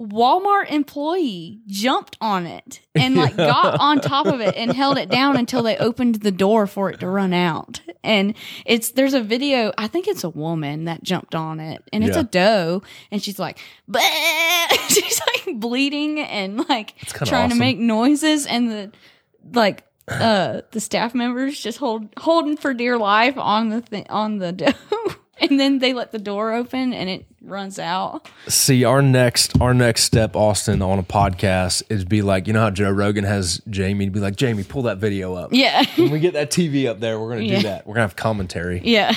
Walmart 0.00 0.70
employee 0.70 1.58
jumped 1.66 2.16
on 2.20 2.46
it 2.46 2.80
and 2.94 3.16
like 3.16 3.36
got 3.36 3.80
on 3.80 4.00
top 4.00 4.26
of 4.26 4.40
it 4.40 4.54
and 4.56 4.72
held 4.72 4.96
it 4.96 5.08
down 5.10 5.36
until 5.36 5.62
they 5.64 5.76
opened 5.76 6.16
the 6.16 6.30
door 6.30 6.68
for 6.68 6.88
it 6.90 7.00
to 7.00 7.08
run 7.08 7.32
out. 7.32 7.80
And 8.04 8.34
it's 8.64 8.92
there's 8.92 9.12
a 9.14 9.20
video, 9.20 9.72
I 9.76 9.88
think 9.88 10.06
it's 10.06 10.22
a 10.22 10.30
woman 10.30 10.84
that 10.84 11.02
jumped 11.02 11.34
on 11.34 11.58
it 11.58 11.82
and 11.92 12.04
it's 12.04 12.14
Yeah. 12.14 12.20
a 12.20 12.24
doe 12.24 12.82
and 13.10 13.20
she's 13.20 13.40
like 13.40 13.58
she's 14.88 15.20
like 15.20 15.58
bleeding 15.58 16.20
and 16.20 16.68
like 16.68 16.94
trying 17.26 17.48
to 17.50 17.56
make 17.56 17.78
noises 17.78 18.46
and 18.46 18.70
the 18.70 18.92
like 19.52 19.84
uh 20.06 20.60
the 20.70 20.80
staff 20.80 21.12
members 21.14 21.60
just 21.60 21.78
hold 21.78 22.08
holding 22.18 22.56
for 22.56 22.72
dear 22.72 22.96
life 22.98 23.36
on 23.36 23.68
the 23.70 23.80
thing 23.80 24.06
on 24.10 24.38
the 24.38 24.52
doe 24.52 24.72
and 25.50 25.58
then 25.60 25.78
they 25.78 25.92
let 25.92 26.12
the 26.12 26.18
door 26.18 26.52
open 26.52 26.92
and 26.92 27.08
it 27.08 27.26
runs 27.42 27.78
out. 27.78 28.28
See 28.48 28.84
our 28.84 29.00
next 29.02 29.60
our 29.60 29.72
next 29.74 30.02
step 30.04 30.34
austin 30.36 30.82
on 30.82 30.98
a 30.98 31.02
podcast 31.02 31.82
is 31.88 32.04
be 32.04 32.22
like 32.22 32.46
you 32.46 32.52
know 32.52 32.60
how 32.60 32.70
joe 32.70 32.90
rogan 32.90 33.24
has 33.24 33.60
jamie 33.70 34.04
to 34.06 34.10
be 34.10 34.20
like 34.20 34.36
jamie 34.36 34.64
pull 34.64 34.82
that 34.82 34.98
video 34.98 35.34
up. 35.34 35.50
Yeah. 35.52 35.84
When 35.96 36.10
we 36.10 36.20
get 36.20 36.34
that 36.34 36.50
tv 36.50 36.86
up 36.86 37.00
there 37.00 37.18
we're 37.18 37.30
gonna 37.30 37.42
Yeah. 37.42 37.56
do 37.56 37.62
that. 37.64 37.86
We're 37.86 37.94
gonna 37.94 38.04
have 38.04 38.16
commentary. 38.16 38.80
Yeah. 38.84 39.14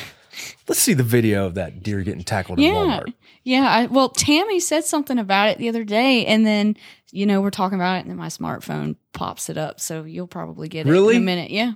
Let's 0.68 0.80
see 0.80 0.94
the 0.94 1.04
video 1.04 1.46
of 1.46 1.56
that 1.56 1.84
deer 1.84 2.02
getting 2.04 2.24
tackled 2.24 2.60
in 2.60 2.66
yeah. 2.66 2.72
Walmart. 3.02 3.14
yeah 3.44 3.68
I, 3.70 3.86
well 3.88 4.10
tammy 4.10 4.60
said 4.60 4.86
something 4.86 5.18
about 5.20 5.50
it 5.50 5.58
the 5.58 5.68
other 5.70 5.84
day 5.84 6.26
and 6.26 6.46
then 6.46 6.78
you 7.12 7.26
know 7.26 7.42
we're 7.42 7.50
talking 7.50 7.78
about 7.78 7.98
it 7.98 8.02
and 8.02 8.10
then 8.10 8.18
my 8.18 8.28
smartphone 8.28 8.96
pops 9.14 9.50
it 9.50 9.58
up 9.58 9.80
so 9.82 10.04
you'll 10.04 10.28
probably 10.28 10.70
get 10.70 10.88
it 10.88 10.90
Really? 10.92 11.16
in 11.18 11.24
a 11.24 11.26
minute. 11.26 11.52
Yeah. 11.52 11.74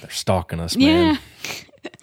They're 0.00 0.10
stalking 0.10 0.60
us, 0.60 0.76
yeah 0.76 1.16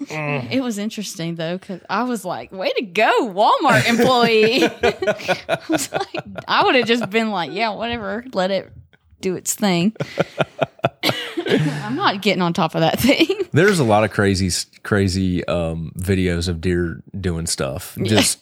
man. 0.10 0.48
it 0.52 0.62
was 0.62 0.78
interesting 0.78 1.36
though 1.36 1.58
because 1.58 1.82
I 1.90 2.04
was 2.04 2.24
like, 2.26 2.52
"Way 2.52 2.72
to 2.74 2.82
go, 2.84 3.12
Walmart 3.34 3.88
employee!" 3.88 4.64
I 5.50 5.60
was 5.70 5.92
like, 5.92 6.24
I 6.48 6.64
would 6.64 6.76
have 6.76 6.86
just 6.86 7.10
been 7.10 7.32
like, 7.32 7.52
"Yeah, 7.52 7.70
whatever, 7.70 8.26
let 8.34 8.52
it 8.52 8.72
do 9.22 9.36
its 9.36 9.54
thing." 9.54 9.96
I'm 11.48 11.96
not 11.96 12.22
getting 12.22 12.42
on 12.42 12.54
top 12.54 12.76
of 12.76 12.82
that 12.82 13.00
thing. 13.00 13.28
There's 13.52 13.80
a 13.80 13.84
lot 13.84 14.04
of 14.04 14.12
crazy, 14.12 14.50
crazy 14.84 15.46
um, 15.48 15.92
videos 15.98 16.48
of 16.48 16.62
deer 16.62 17.02
doing 17.20 17.46
stuff, 17.46 17.98
just 18.04 18.40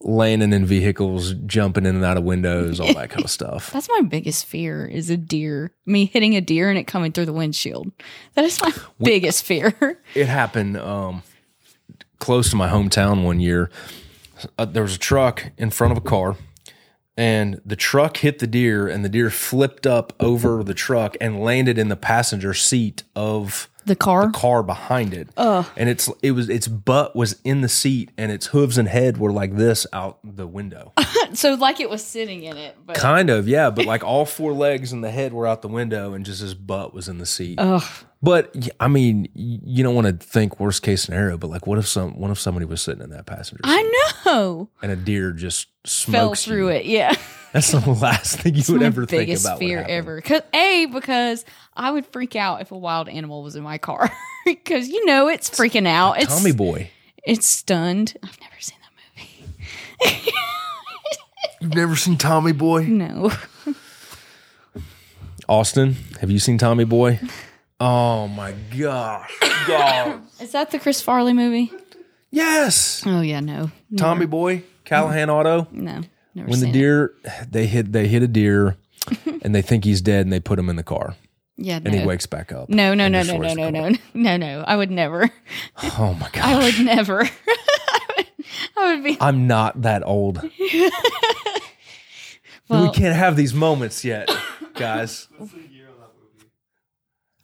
landing 0.00 0.52
in 0.52 0.66
vehicles, 0.66 1.34
jumping 1.46 1.86
in 1.86 1.96
and 1.96 2.04
out 2.04 2.16
of 2.16 2.24
windows, 2.24 2.78
all 2.78 2.92
that 2.94 3.10
kind 3.10 3.24
of 3.24 3.30
stuff. 3.30 3.70
That's 3.70 3.88
my 3.88 4.02
biggest 4.02 4.46
fear 4.46 4.86
is 4.86 5.10
a 5.10 5.16
deer. 5.16 5.72
Me 5.86 6.06
hitting 6.06 6.36
a 6.36 6.40
deer 6.40 6.68
and 6.68 6.78
it 6.78 6.86
coming 6.86 7.12
through 7.12 7.26
the 7.26 7.32
windshield. 7.32 7.90
That 8.34 8.44
is 8.44 8.60
my 8.60 8.72
biggest 9.00 9.44
fear. 9.44 9.74
It 10.14 10.26
happened 10.26 10.76
um, 10.76 11.22
close 12.18 12.50
to 12.50 12.56
my 12.56 12.68
hometown 12.68 13.24
one 13.24 13.40
year. 13.40 13.70
Uh, 14.58 14.64
there 14.64 14.82
was 14.82 14.96
a 14.96 14.98
truck 14.98 15.50
in 15.56 15.70
front 15.70 15.92
of 15.92 15.98
a 15.98 16.00
car, 16.00 16.36
and 17.16 17.60
the 17.64 17.76
truck 17.76 18.18
hit 18.18 18.38
the 18.38 18.46
deer, 18.46 18.86
and 18.86 19.04
the 19.04 19.08
deer 19.08 19.30
flipped 19.30 19.86
up 19.86 20.12
over 20.20 20.62
the 20.62 20.74
truck 20.74 21.16
and 21.20 21.42
landed 21.42 21.78
in 21.78 21.88
the 21.88 21.96
passenger 21.96 22.54
seat 22.54 23.02
of 23.16 23.68
The 23.86 23.96
car. 23.96 24.26
the 24.26 24.32
car 24.32 24.62
behind 24.62 25.12
it. 25.14 25.28
And 25.36 25.88
it's 25.88 26.10
it 26.22 26.32
was 26.32 26.48
its 26.48 26.68
butt 26.68 27.14
was 27.14 27.40
in 27.44 27.60
the 27.60 27.68
seat 27.68 28.10
and 28.16 28.30
its 28.32 28.46
hooves 28.46 28.78
and 28.78 28.88
head 28.88 29.18
were 29.18 29.32
like 29.32 29.56
this 29.56 29.86
out 29.92 30.18
the 30.24 30.46
window. 30.46 30.92
So 31.32 31.54
like 31.54 31.80
it 31.80 31.90
was 31.90 32.04
sitting 32.04 32.44
in 32.44 32.56
it, 32.56 32.76
but 32.86 32.94
kind 32.94 33.28
of, 33.28 33.48
yeah, 33.48 33.70
but 33.70 33.86
like 33.86 34.04
all 34.04 34.24
four 34.24 34.52
legs 34.52 34.92
and 34.92 35.02
the 35.02 35.10
head 35.10 35.32
were 35.32 35.48
out 35.48 35.62
the 35.62 35.68
window 35.68 36.12
and 36.14 36.24
just 36.24 36.40
his 36.40 36.54
butt 36.54 36.94
was 36.94 37.08
in 37.08 37.18
the 37.18 37.26
seat. 37.26 37.58
ugh, 37.58 37.82
But 38.24 38.70
I 38.80 38.88
mean, 38.88 39.28
you 39.34 39.84
don't 39.84 39.94
want 39.94 40.06
to 40.06 40.12
think 40.14 40.58
worst 40.58 40.82
case 40.82 41.02
scenario, 41.02 41.36
but 41.36 41.50
like, 41.50 41.66
what 41.66 41.78
if 41.78 41.86
some, 41.86 42.18
what 42.18 42.30
if 42.30 42.38
somebody 42.38 42.64
was 42.64 42.80
sitting 42.80 43.02
in 43.04 43.10
that 43.10 43.26
passenger 43.26 43.60
seat 43.64 43.70
I 43.70 44.04
know. 44.24 44.70
and 44.82 44.90
a 44.90 44.96
deer 44.96 45.32
just 45.32 45.68
Fell 45.84 46.28
smokes 46.28 46.44
through 46.46 46.68
you? 46.70 46.74
it. 46.76 46.86
Yeah. 46.86 47.14
That's 47.52 47.70
the 47.70 47.78
last 47.90 48.38
thing 48.40 48.54
you 48.54 48.60
It's 48.60 48.70
would 48.70 48.82
ever 48.82 49.04
think 49.04 49.22
biggest 49.26 49.44
about. 49.44 49.58
would 49.58 49.66
fear 49.66 49.84
ever. 49.86 50.20
Cause 50.22 50.40
a 50.54 50.86
because 50.86 51.44
I 51.76 51.90
would 51.90 52.06
freak 52.06 52.34
out 52.34 52.62
if 52.62 52.72
a 52.72 52.78
wild 52.78 53.08
animal 53.10 53.42
was 53.42 53.56
in 53.56 53.62
my 53.62 53.76
car 53.78 54.10
because 54.46 54.88
you 54.88 55.04
know 55.04 55.28
it's 55.28 55.50
freaking 55.50 55.86
out. 55.86 56.20
It's 56.20 56.34
Tommy 56.34 56.52
boy, 56.52 56.90
It's 57.24 57.46
stunned. 57.46 58.16
I've 58.22 58.40
never 58.40 58.54
seen 58.58 58.78
that 58.80 60.08
movie. 60.08 60.32
you've 61.60 61.74
never 61.74 61.94
seen 61.96 62.16
Tommy 62.16 62.52
boy? 62.52 62.84
No. 62.84 63.30
Austin, 65.48 65.96
have 66.20 66.30
you 66.30 66.38
seen 66.38 66.56
Tommy 66.58 66.84
boy? 66.84 67.20
Oh 67.80 68.28
my 68.28 68.54
gosh, 68.76 69.36
God. 69.66 70.22
Is 70.40 70.52
that 70.52 70.70
the 70.70 70.78
Chris 70.78 71.00
Farley 71.02 71.32
movie? 71.32 71.72
yes, 72.30 73.02
Oh 73.06 73.20
yeah, 73.20 73.40
no. 73.40 73.70
Tommy 73.96 74.26
boy, 74.26 74.62
Callahan 74.84 75.28
Auto. 75.30 75.66
No. 75.72 76.00
Never 76.36 76.48
when 76.48 76.58
the 76.60 76.66
seen 76.66 76.68
it. 76.70 76.72
deer 76.72 77.14
they 77.50 77.66
hit 77.66 77.92
they 77.92 78.06
hit 78.08 78.22
a 78.22 78.28
deer 78.28 78.76
and 79.42 79.54
they 79.54 79.62
think 79.62 79.84
he's 79.84 80.00
dead 80.00 80.26
and 80.26 80.32
they 80.32 80.40
put 80.40 80.58
him 80.58 80.68
in 80.68 80.74
the 80.76 80.82
car 80.82 81.14
Yeah, 81.56 81.78
no. 81.78 81.90
and 81.90 82.00
he 82.00 82.04
wakes 82.06 82.26
back 82.26 82.50
up. 82.52 82.68
no, 82.68 82.92
no, 82.94 83.04
and 83.04 83.12
no, 83.12 83.22
no, 83.22 83.36
no, 83.36 83.38
destroys 83.42 83.56
no, 83.56 83.64
the 83.66 83.70
no, 83.90 83.98
no, 84.14 84.36
no. 84.36 84.64
I 84.66 84.76
would 84.76 84.90
never. 84.90 85.30
Oh 85.98 86.16
my 86.20 86.28
god. 86.32 86.44
I 86.44 86.56
would 86.64 86.80
never. 86.84 87.28
I 88.76 88.94
would 88.94 89.04
be 89.04 89.16
I'm 89.20 89.46
not 89.46 89.82
that 89.82 90.04
old. 90.06 90.42
we 92.68 92.90
can't 92.90 93.14
have 93.16 93.36
these 93.36 93.54
moments 93.54 94.04
yet, 94.04 94.28
guys. 94.74 95.28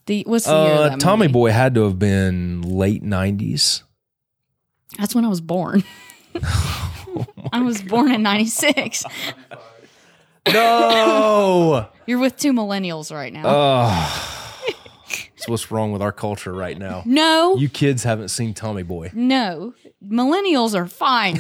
The 0.07 0.25
what's 0.27 0.47
the 0.47 0.51
year 0.53 0.73
of 0.73 0.79
Uh, 0.81 0.89
that 0.91 1.01
Tommy 1.01 1.25
movie? 1.27 1.33
Boy 1.33 1.51
had 1.53 1.75
to 1.75 1.83
have 1.85 1.99
been 1.99 2.63
late 2.63 3.03
90s. 3.05 3.83
That's 4.99 5.15
when 5.15 5.25
I 5.25 5.29
was 5.29 5.41
born. 5.41 5.85
I 7.53 7.63
was 7.63 7.83
born 7.83 8.13
in 8.13 8.23
'96. 8.23 9.05
No. 10.53 11.89
You're 12.07 12.19
with 12.19 12.37
two 12.37 12.53
millennials 12.53 13.15
right 13.15 13.33
now. 13.33 13.43
oh. 13.47 14.30
What's 15.49 15.71
wrong 15.71 15.93
with 15.93 16.03
our 16.03 16.13
culture 16.13 16.53
right 16.53 16.77
now. 16.79 17.03
no, 17.07 17.57
You 17.57 17.69
kids 17.69 18.05
haven't 18.05 18.29
seen 18.29 18.55
Tommy 18.55 18.83
Boy. 18.83 19.11
no, 19.15 19.75
millennials 20.05 20.75
are 20.75 20.87
fine. 20.87 21.37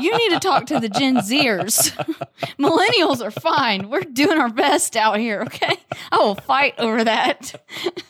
you 0.00 0.16
need 0.16 0.30
to 0.30 0.40
talk 0.40 0.66
to 0.66 0.80
the 0.80 0.88
Gen 0.88 1.16
Zers. 1.16 1.90
millennials 2.58 3.24
are 3.24 3.30
fine. 3.30 3.88
We're 3.90 4.00
doing 4.02 4.38
our 4.38 4.48
best 4.50 4.96
out 4.96 5.18
here. 5.18 5.42
Okay, 5.42 5.76
I 6.12 6.18
will 6.18 6.34
fight 6.34 6.74
over 6.78 7.04
that. 7.04 7.54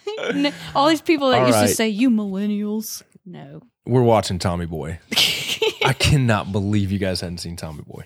All 0.75 0.89
these 0.89 1.03
people 1.03 1.31
that 1.31 1.41
All 1.41 1.47
used 1.47 1.59
right. 1.59 1.69
to 1.69 1.75
say 1.75 1.89
you 1.89 2.11
millennials. 2.11 3.03
No, 3.25 3.63
We're 3.85 4.03
watching 4.03 4.39
Tommy 4.39 4.67
Boy. 4.67 4.99
I 5.85 5.93
cannot 5.93 6.53
believe 6.53 6.93
you 6.93 6.99
guys 6.99 7.21
hadn't 7.21 7.39
seen 7.39 7.57
Tommy 7.57 7.83
Boy. 7.83 8.05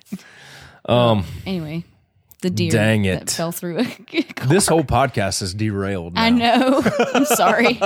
Um, 0.86 1.24
anyway, 1.46 1.84
the 2.40 2.50
deer 2.50 2.70
Dang 2.70 3.03
that 3.03 3.22
it. 3.22 3.31
fell 3.31 3.53
through 3.53 3.79
it. 3.81 4.37
this 4.48 4.66
whole 4.66 4.85
podcast 4.85 5.42
is 5.42 5.55
derailed. 5.55 6.14
Now. 6.14 6.22
I 6.22 6.31
know. 6.31 6.83
I'm 7.14 7.24
sorry. 7.24 7.81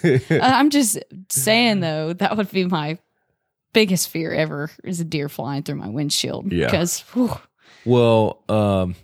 I'm 0.30 0.70
just 0.70 0.98
saying 1.28 1.80
though, 1.80 2.12
that 2.14 2.36
would 2.36 2.50
be 2.50 2.64
my 2.64 2.98
biggest 3.72 4.08
fear 4.08 4.32
ever 4.32 4.70
is 4.84 5.00
a 5.00 5.04
deer 5.04 5.28
flying 5.28 5.62
through 5.62 5.76
my 5.76 5.88
windshield. 5.88 6.50
Yeah. 6.52 6.66
Because 6.66 7.00
whew, 7.12 7.36
Well, 7.84 8.42
um, 8.48 8.94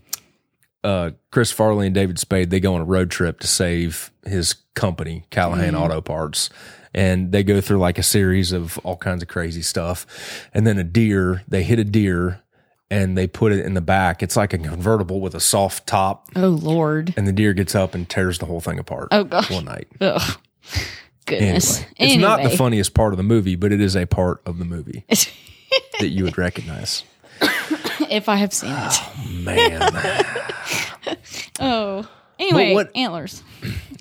uh, 0.83 1.11
Chris 1.31 1.53
Farley 1.53 1.87
and 1.87 1.94
David 1.94 2.18
Spade 2.18 2.51
they 2.51 2.61
go 2.61 2.75
on 2.75 2.81
a 2.81 2.85
road 2.85 3.11
trip 3.11 3.40
to 3.40 3.46
save 3.46 4.11
his 4.25 4.55
company, 4.75 5.25
Callahan 5.31 5.75
Auto 5.77 6.01
Parts, 6.01 6.51
and 6.94 7.31
they 7.33 7.42
go 7.44 7.61
through 7.61 7.79
like 7.79 7.98
a 7.98 8.03
series 8.03 8.53
of 8.53 8.79
all 8.79 8.96
kinds 8.96 9.22
of 9.22 9.29
crazy 9.29 9.62
stuff, 9.62 10.48
and 10.53 10.66
then 10.66 10.79
a 10.79 10.85
deer 10.85 11.42
they 11.46 11.62
hit 11.62 11.79
a 11.79 11.85
deer 11.85 12.41
and 12.92 13.16
they 13.16 13.26
put 13.26 13.52
it 13.52 13.64
in 13.64 13.74
the 13.74 13.81
back. 13.81 14.22
It's 14.22 14.37
like 14.37 14.52
a 14.52 14.59
convertible 14.59 15.20
with 15.20 15.35
a 15.35 15.40
soft 15.40 15.87
top, 15.87 16.28
oh 16.37 16.48
Lord. 16.48 17.14
and 17.16 17.26
the 17.26 17.33
deer 17.33 17.55
gets 17.55 17.74
up 17.74 17.94
and 17.94 18.09
tears 18.09 18.38
the 18.38 18.46
whole 18.46 18.61
thing 18.61 18.78
apart. 18.78 19.09
Oh, 19.11 19.24
gosh. 19.24 19.50
one 19.50 19.64
night. 19.64 19.88
Ugh. 20.00 20.20
Anyway, 21.28 21.46
Goodness. 21.46 21.85
it's 21.98 22.20
not 22.20 22.42
the 22.42 22.50
funniest 22.50 22.94
part 22.94 23.12
of 23.12 23.16
the 23.16 23.22
movie, 23.22 23.57
but 23.57 23.72
it 23.72 23.81
is 23.81 23.96
a 23.96 24.07
part 24.07 24.42
of 24.44 24.59
the 24.59 24.64
movie 24.64 25.05
that 26.00 26.09
you 26.09 26.24
would 26.24 26.37
recognize. 26.37 27.05
if 28.11 28.28
I 28.28 28.37
have 28.37 28.52
seen 28.52 28.70
it. 28.72 28.76
Oh 28.76 29.28
man. 29.40 30.24
Oh. 31.61 32.09
Anyway, 32.38 32.74
what- 32.74 32.94
antlers. 32.96 33.42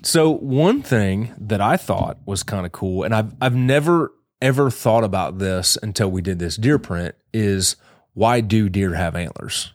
So 0.02 0.30
one 0.30 0.82
thing 0.82 1.32
that 1.38 1.60
I 1.60 1.76
thought 1.76 2.18
was 2.26 2.42
kind 2.42 2.66
of 2.66 2.72
cool, 2.72 3.04
and 3.04 3.14
I've 3.14 3.32
I've 3.40 3.54
never 3.54 4.12
ever 4.40 4.68
thought 4.70 5.04
about 5.04 5.38
this 5.38 5.78
until 5.82 6.10
we 6.10 6.20
did 6.22 6.38
this 6.40 6.56
deer 6.56 6.78
print, 6.78 7.14
is 7.32 7.76
why 8.14 8.40
do 8.40 8.68
deer 8.68 8.94
have 8.94 9.16
antlers? 9.16 9.72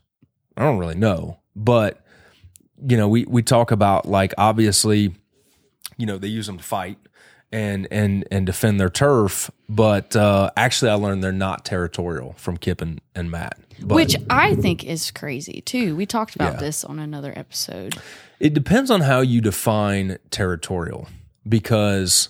I 0.55 0.63
don't 0.63 0.77
really 0.79 0.95
know, 0.95 1.39
but 1.55 2.03
you 2.87 2.97
know, 2.97 3.07
we 3.07 3.25
we 3.25 3.41
talk 3.41 3.71
about 3.71 4.05
like 4.07 4.33
obviously, 4.37 5.13
you 5.97 6.05
know, 6.05 6.17
they 6.17 6.27
use 6.27 6.47
them 6.47 6.57
to 6.57 6.63
fight 6.63 6.97
and 7.51 7.87
and 7.91 8.27
and 8.31 8.45
defend 8.45 8.79
their 8.79 8.89
turf, 8.89 9.49
but 9.69 10.15
uh, 10.15 10.51
actually, 10.57 10.91
I 10.91 10.95
learned 10.95 11.23
they're 11.23 11.31
not 11.31 11.63
territorial 11.65 12.33
from 12.37 12.57
Kip 12.57 12.81
and, 12.81 13.01
and 13.15 13.31
Matt. 13.31 13.57
But 13.79 13.95
Which 13.95 14.15
I 14.29 14.55
think 14.55 14.83
is 14.83 15.11
crazy 15.11 15.61
too. 15.61 15.95
We 15.95 16.05
talked 16.05 16.35
about 16.35 16.53
Yeah. 16.53 16.59
this 16.59 16.83
on 16.83 16.97
another 16.99 17.31
episode. 17.35 17.95
It 18.39 18.53
depends 18.53 18.89
on 18.91 19.01
how 19.01 19.21
you 19.21 19.39
define 19.41 20.17
territorial 20.31 21.07
because 21.47 22.29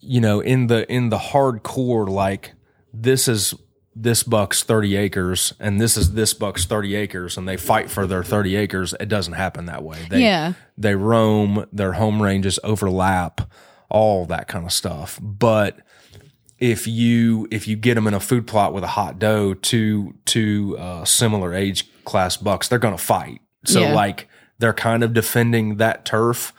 you 0.00 0.20
know 0.20 0.40
in 0.40 0.68
the 0.68 0.90
in 0.92 1.10
the 1.10 1.18
hardcore 1.18 2.08
like 2.08 2.52
this 2.92 3.28
is 3.28 3.54
this 3.94 4.22
buck's 4.22 4.62
30 4.62 4.96
acres 4.96 5.52
and 5.60 5.80
this 5.80 5.96
is 5.96 6.12
this 6.14 6.32
buck's 6.32 6.64
30 6.64 6.94
acres 6.94 7.36
and 7.36 7.46
they 7.46 7.56
fight 7.58 7.90
for 7.90 8.06
their 8.06 8.22
30 8.22 8.56
acres 8.56 8.94
it 8.98 9.06
doesn't 9.08 9.34
happen 9.34 9.66
that 9.66 9.82
way 9.82 9.98
they 10.08 10.22
Yeah. 10.22 10.54
they 10.78 10.94
roam 10.94 11.66
their 11.72 11.92
home 11.92 12.22
ranges 12.22 12.58
overlap 12.64 13.42
all 13.90 14.24
that 14.26 14.48
kind 14.48 14.64
of 14.64 14.72
stuff 14.72 15.18
but 15.22 15.78
if 16.58 16.86
you 16.86 17.46
if 17.50 17.68
you 17.68 17.76
get 17.76 17.94
them 17.94 18.06
in 18.06 18.14
a 18.14 18.20
food 18.20 18.46
plot 18.46 18.72
with 18.72 18.82
a 18.84 18.88
hot 18.88 19.18
doe 19.18 19.52
to 19.54 20.14
to 20.24 20.76
uh, 20.78 21.04
similar 21.04 21.52
age 21.52 21.90
class 22.04 22.36
bucks 22.38 22.68
they're 22.68 22.78
going 22.78 22.96
to 22.96 23.02
fight 23.02 23.40
so 23.64 23.80
Yeah. 23.80 23.92
like 23.94 24.28
they're 24.58 24.72
kind 24.72 25.02
of 25.04 25.12
defending 25.12 25.76
that 25.76 26.04
turf 26.06 26.54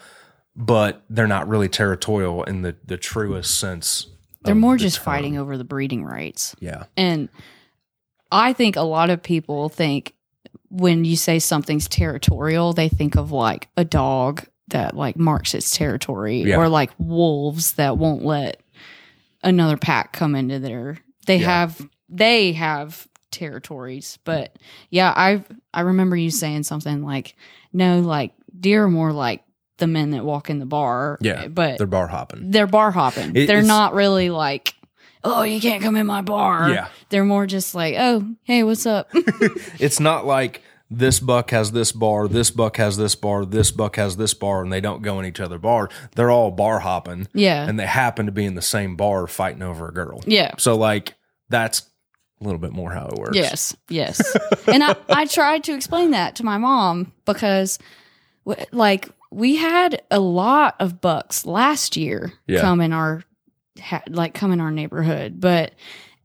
but 0.55 1.03
they're 1.09 1.25
not 1.25 1.47
really 1.47 1.67
territorial 1.69 2.43
in 2.43 2.61
the 2.61 2.75
the 2.85 2.97
truest 2.97 3.57
sense 3.59 4.05
They're 4.43 4.55
more 4.55 4.75
the 4.77 4.83
just 4.83 4.97
term. 4.97 5.05
fighting 5.05 5.37
over 5.37 5.57
the 5.57 5.63
breeding 5.63 6.03
rights. 6.03 6.55
yeah 6.59 6.85
And 6.97 7.29
I 8.31 8.53
think 8.53 8.75
a 8.75 8.81
lot 8.81 9.09
of 9.09 9.21
people 9.21 9.69
think 9.69 10.13
when 10.69 11.05
you 11.05 11.15
say 11.15 11.37
something's 11.39 11.87
territorial, 11.87 12.73
they 12.73 12.89
think 12.89 13.15
of 13.15 13.31
like 13.31 13.69
a 13.77 13.85
dog 13.85 14.45
that 14.69 14.95
like 14.95 15.15
marks 15.17 15.53
its 15.53 15.75
territory 15.75 16.41
Yeah. 16.41 16.57
or 16.57 16.67
like 16.69 16.91
wolves 16.97 17.73
that 17.73 17.97
won't 17.97 18.23
let 18.25 18.61
another 19.43 19.77
pack 19.77 20.13
come 20.13 20.35
into 20.35 20.57
their 20.59 20.97
they 21.27 21.37
Yeah. 21.37 21.47
have 21.65 21.87
they 22.09 22.53
have 22.53 23.07
territories. 23.31 24.17
But 24.23 24.57
yeah, 24.89 25.13
I 25.15 25.43
I 25.73 25.81
remember 25.81 26.15
you 26.15 26.31
saying 26.31 26.63
something 26.63 27.03
like 27.03 27.35
no, 27.71 27.99
like 27.99 28.33
deer 28.59 28.85
are 28.85 28.89
more 28.89 29.11
like 29.13 29.43
the 29.83 29.87
men 29.87 30.11
that 30.11 30.23
walk 30.23 30.49
in 30.49 30.59
the 30.59 30.65
bar. 30.65 31.17
Yeah, 31.19 31.47
But 31.47 31.77
they're 31.77 31.87
bar 31.87 32.07
hopping 32.07 32.51
they're 32.51 32.67
bar 32.67 32.91
hopping. 32.91 33.35
It- 33.35 33.47
they're 33.47 33.61
not 33.61 33.93
really 33.93 34.29
like, 34.29 34.73
oh, 35.25 35.43
you 35.43 35.59
can't 35.59 35.83
come 35.83 35.97
in 35.97 36.07
my 36.07 36.21
bar. 36.21 36.69
Yeah. 36.69 36.87
They're 37.09 37.25
more 37.25 37.45
just 37.45 37.75
like, 37.75 37.95
oh, 37.97 38.25
hey, 38.43 38.63
what's 38.63 38.85
up? 38.85 39.09
it's 39.13 39.99
not 39.99 40.25
like 40.25 40.61
this 40.89 41.19
buck 41.19 41.51
has 41.51 41.71
this 41.71 41.91
bar, 41.91 42.27
this 42.27 42.49
buck 42.51 42.77
has 42.77 42.95
this 42.97 43.15
bar, 43.15 43.45
this 43.45 43.71
buck 43.71 43.95
has 43.97 44.15
this 44.15 44.33
bar, 44.33 44.63
and 44.63 44.71
they 44.71 44.79
don't 44.81 45.01
go 45.01 45.19
in 45.19 45.25
each 45.25 45.39
other 45.39 45.57
bar. 45.57 45.89
They're 46.15 46.31
all 46.31 46.51
bar 46.51 46.79
hopping. 46.79 47.27
Yeah. 47.33 47.67
And 47.67 47.77
they 47.79 47.85
happen 47.87 48.25
to 48.27 48.31
be 48.31 48.45
in 48.45 48.55
the 48.55 48.61
same 48.61 48.95
bar 48.95 49.27
fighting 49.27 49.63
over 49.63 49.87
a 49.89 49.93
girl. 49.93 50.21
yeah. 50.25 50.51
So 50.57 50.75
like 50.77 51.15
that's 51.49 51.81
a 52.39 52.43
little 52.43 52.59
bit 52.59 52.71
more 52.73 52.91
how 52.91 53.07
it 53.07 53.17
works. 53.17 53.35
Yes. 53.35 53.75
Yes. 53.89 54.35
and 54.67 54.83
I, 54.83 54.95
I 55.09 55.25
tried 55.25 55.63
to 55.65 55.73
explain 55.73 56.11
that 56.11 56.35
to 56.37 56.43
my 56.43 56.57
mom 56.57 57.13
because, 57.25 57.79
like, 58.71 59.07
we 59.33 59.55
had 59.55 60.01
a 60.11 60.19
lot 60.19 60.75
of 60.79 61.01
bucks 61.01 61.45
last 61.45 61.97
year 61.97 62.33
Yeah. 62.47 62.61
come 62.61 62.81
in 62.81 62.93
our, 62.93 63.23
ha- 63.81 64.03
like, 64.09 64.33
come 64.33 64.51
in 64.51 64.61
our 64.61 64.71
neighborhood. 64.71 65.39
But 65.39 65.73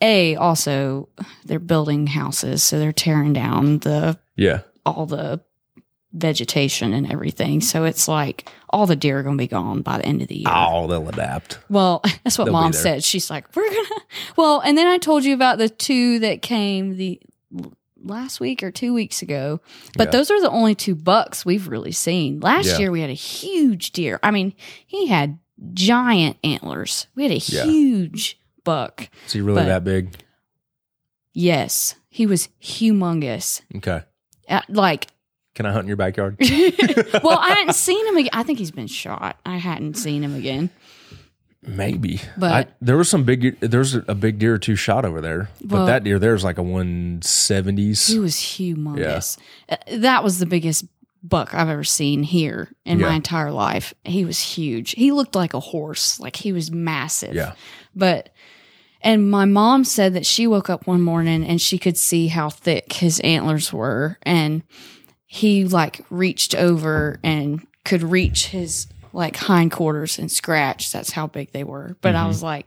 A, 0.01 0.37
also, 0.37 1.09
they're 1.45 1.59
building 1.59 2.07
houses. 2.07 2.63
So 2.63 2.79
they're 2.79 2.93
tearing 2.93 3.33
down 3.33 3.79
the 3.79 4.19
Yeah. 4.37 4.61
all 4.87 5.07
the 5.07 5.41
vegetation 6.15 6.95
and 6.95 7.11
everything. 7.13 7.61
So 7.61 7.85
it's 7.85 8.09
like 8.09 8.51
all 8.71 8.87
the 8.87 8.97
deer 8.97 9.19
are 9.19 9.23
going 9.23 9.37
to 9.37 9.43
be 9.43 9.47
gone 9.49 9.83
by 9.83 9.99
the 9.99 10.07
end 10.07 10.23
of 10.23 10.29
the 10.29 10.37
year. 10.37 10.49
Oh, 10.49 10.87
they'll 10.87 11.09
adapt. 11.09 11.59
Well, 11.69 12.01
that's 12.25 12.39
what 12.39 12.47
They'll 12.47 12.53
mom 12.55 12.73
said. 12.73 13.05
She's 13.05 13.29
like, 13.31 13.55
we're 13.55 13.69
going 13.71 13.85
to, 13.85 14.01
well, 14.37 14.61
and 14.61 14.77
then 14.79 14.87
I 14.87 14.99
told 14.99 15.25
you 15.25 15.35
about 15.35 15.59
the 15.59 15.69
two 15.69 16.19
that 16.21 16.41
came 16.43 16.97
the 16.97 17.21
last 18.03 18.41
week 18.41 18.63
or 18.63 18.71
two 18.71 18.93
weeks 18.95 19.23
ago. 19.23 19.61
But 19.97 20.09
Yeah. 20.09 20.11
those 20.13 20.31
are 20.31 20.41
the 20.41 20.51
only 20.51 20.75
two 20.75 20.95
bucks 20.95 21.45
we've 21.45 21.69
really 21.69 21.93
seen. 21.93 22.41
Last 22.41 22.67
Yeah. 22.67 22.79
year 22.79 22.91
we 22.91 23.01
had 23.01 23.11
a 23.11 23.15
huge 23.15 23.93
deer. 23.93 24.19
I 24.23 24.31
mean, 24.31 24.53
he 24.87 25.07
had 25.09 25.39
giant 25.75 26.37
antlers. 26.45 27.07
We 27.15 27.25
had 27.25 27.33
a 27.33 27.37
Yeah. 27.39 27.65
huge 27.65 28.39
buck. 28.65 29.09
Is 29.27 29.33
he 29.33 29.41
really 29.41 29.63
But- 29.63 29.67
that 29.67 29.85
big? 29.85 30.15
Yes, 31.33 31.95
he 32.09 32.27
was 32.27 32.49
humongous. 32.63 33.61
Okay. 33.77 34.03
Uh, 34.49 34.61
like, 34.69 35.07
Can 35.55 35.67
I 35.67 35.73
hunt 35.73 35.83
in 35.85 35.89
your 35.89 35.97
backyard? 35.97 36.37
well, 37.23 37.39
I 37.39 37.49
hadn't 37.59 37.75
seen 37.75 38.07
him 38.07 38.17
again. 38.17 38.31
I 38.33 38.45
think 38.45 38.59
he's 38.61 38.71
been 38.71 38.87
shot. 38.87 39.41
I 39.45 39.57
hadn't 39.57 39.97
seen 39.97 40.23
him 40.23 40.35
again. 40.37 40.71
Maybe, 41.63 42.21
But- 42.37 42.53
I, 42.53 42.67
there 42.81 42.97
was 42.97 43.09
some 43.09 43.25
big. 43.25 43.59
There's 43.61 43.95
a 43.95 44.15
big 44.15 44.39
deer 44.39 44.55
or 44.55 44.59
two 44.59 44.77
shot 44.77 45.05
over 45.05 45.21
there, 45.21 45.49
but 45.61 45.77
Well- 45.79 45.87
that 45.87 46.05
deer 46.05 46.19
there's 46.19 46.45
like 46.45 46.57
a 46.59 46.63
one 46.63 47.21
seventies. 47.23 48.07
He 48.07 48.19
was 48.21 48.37
humongous. 48.37 49.39
Uh, 49.69 49.77
That 49.97 50.23
was 50.23 50.39
the 50.39 50.47
biggest 50.47 50.85
buck 51.23 51.53
I've 51.55 51.69
ever 51.69 51.83
seen 51.83 52.23
here 52.23 52.71
in 52.85 53.01
Yeah. 53.01 53.09
my 53.09 53.15
entire 53.15 53.51
life. 53.51 53.93
He 54.05 54.25
was 54.25 54.39
huge. 54.39 54.93
He 54.93 55.11
looked 55.11 55.35
like 55.35 55.53
a 55.53 55.59
horse. 55.61 56.21
Like 56.21 56.37
he 56.37 56.53
was 56.53 56.71
massive. 56.71 57.35
Yeah, 57.35 57.53
But 57.95 58.31
and 59.03 59.29
my 59.29 59.45
mom 59.45 59.83
said 59.85 60.15
that 60.15 60.27
she 60.27 60.47
woke 60.47 60.71
up 60.71 60.87
one 60.87 61.03
morning 61.03 61.45
and 61.45 61.61
she 61.61 61.77
could 61.77 61.97
see 61.97 62.29
how 62.29 62.51
thick 62.51 62.93
his 62.95 63.19
antlers 63.21 63.73
were 63.73 64.19
and 64.23 64.63
he 65.27 65.65
like 65.65 66.05
reached 66.09 66.55
over 66.55 67.19
and 67.25 67.67
could 67.85 68.03
reach 68.05 68.47
his 68.47 68.87
like 69.13 69.37
hindquarters 69.37 70.19
and 70.19 70.31
scratch. 70.31 70.93
That's 70.93 71.11
how 71.11 71.27
big 71.27 71.53
they 71.53 71.65
were. 71.65 71.97
But 72.01 72.15
I 72.15 72.27
was 72.27 72.43
like 72.43 72.67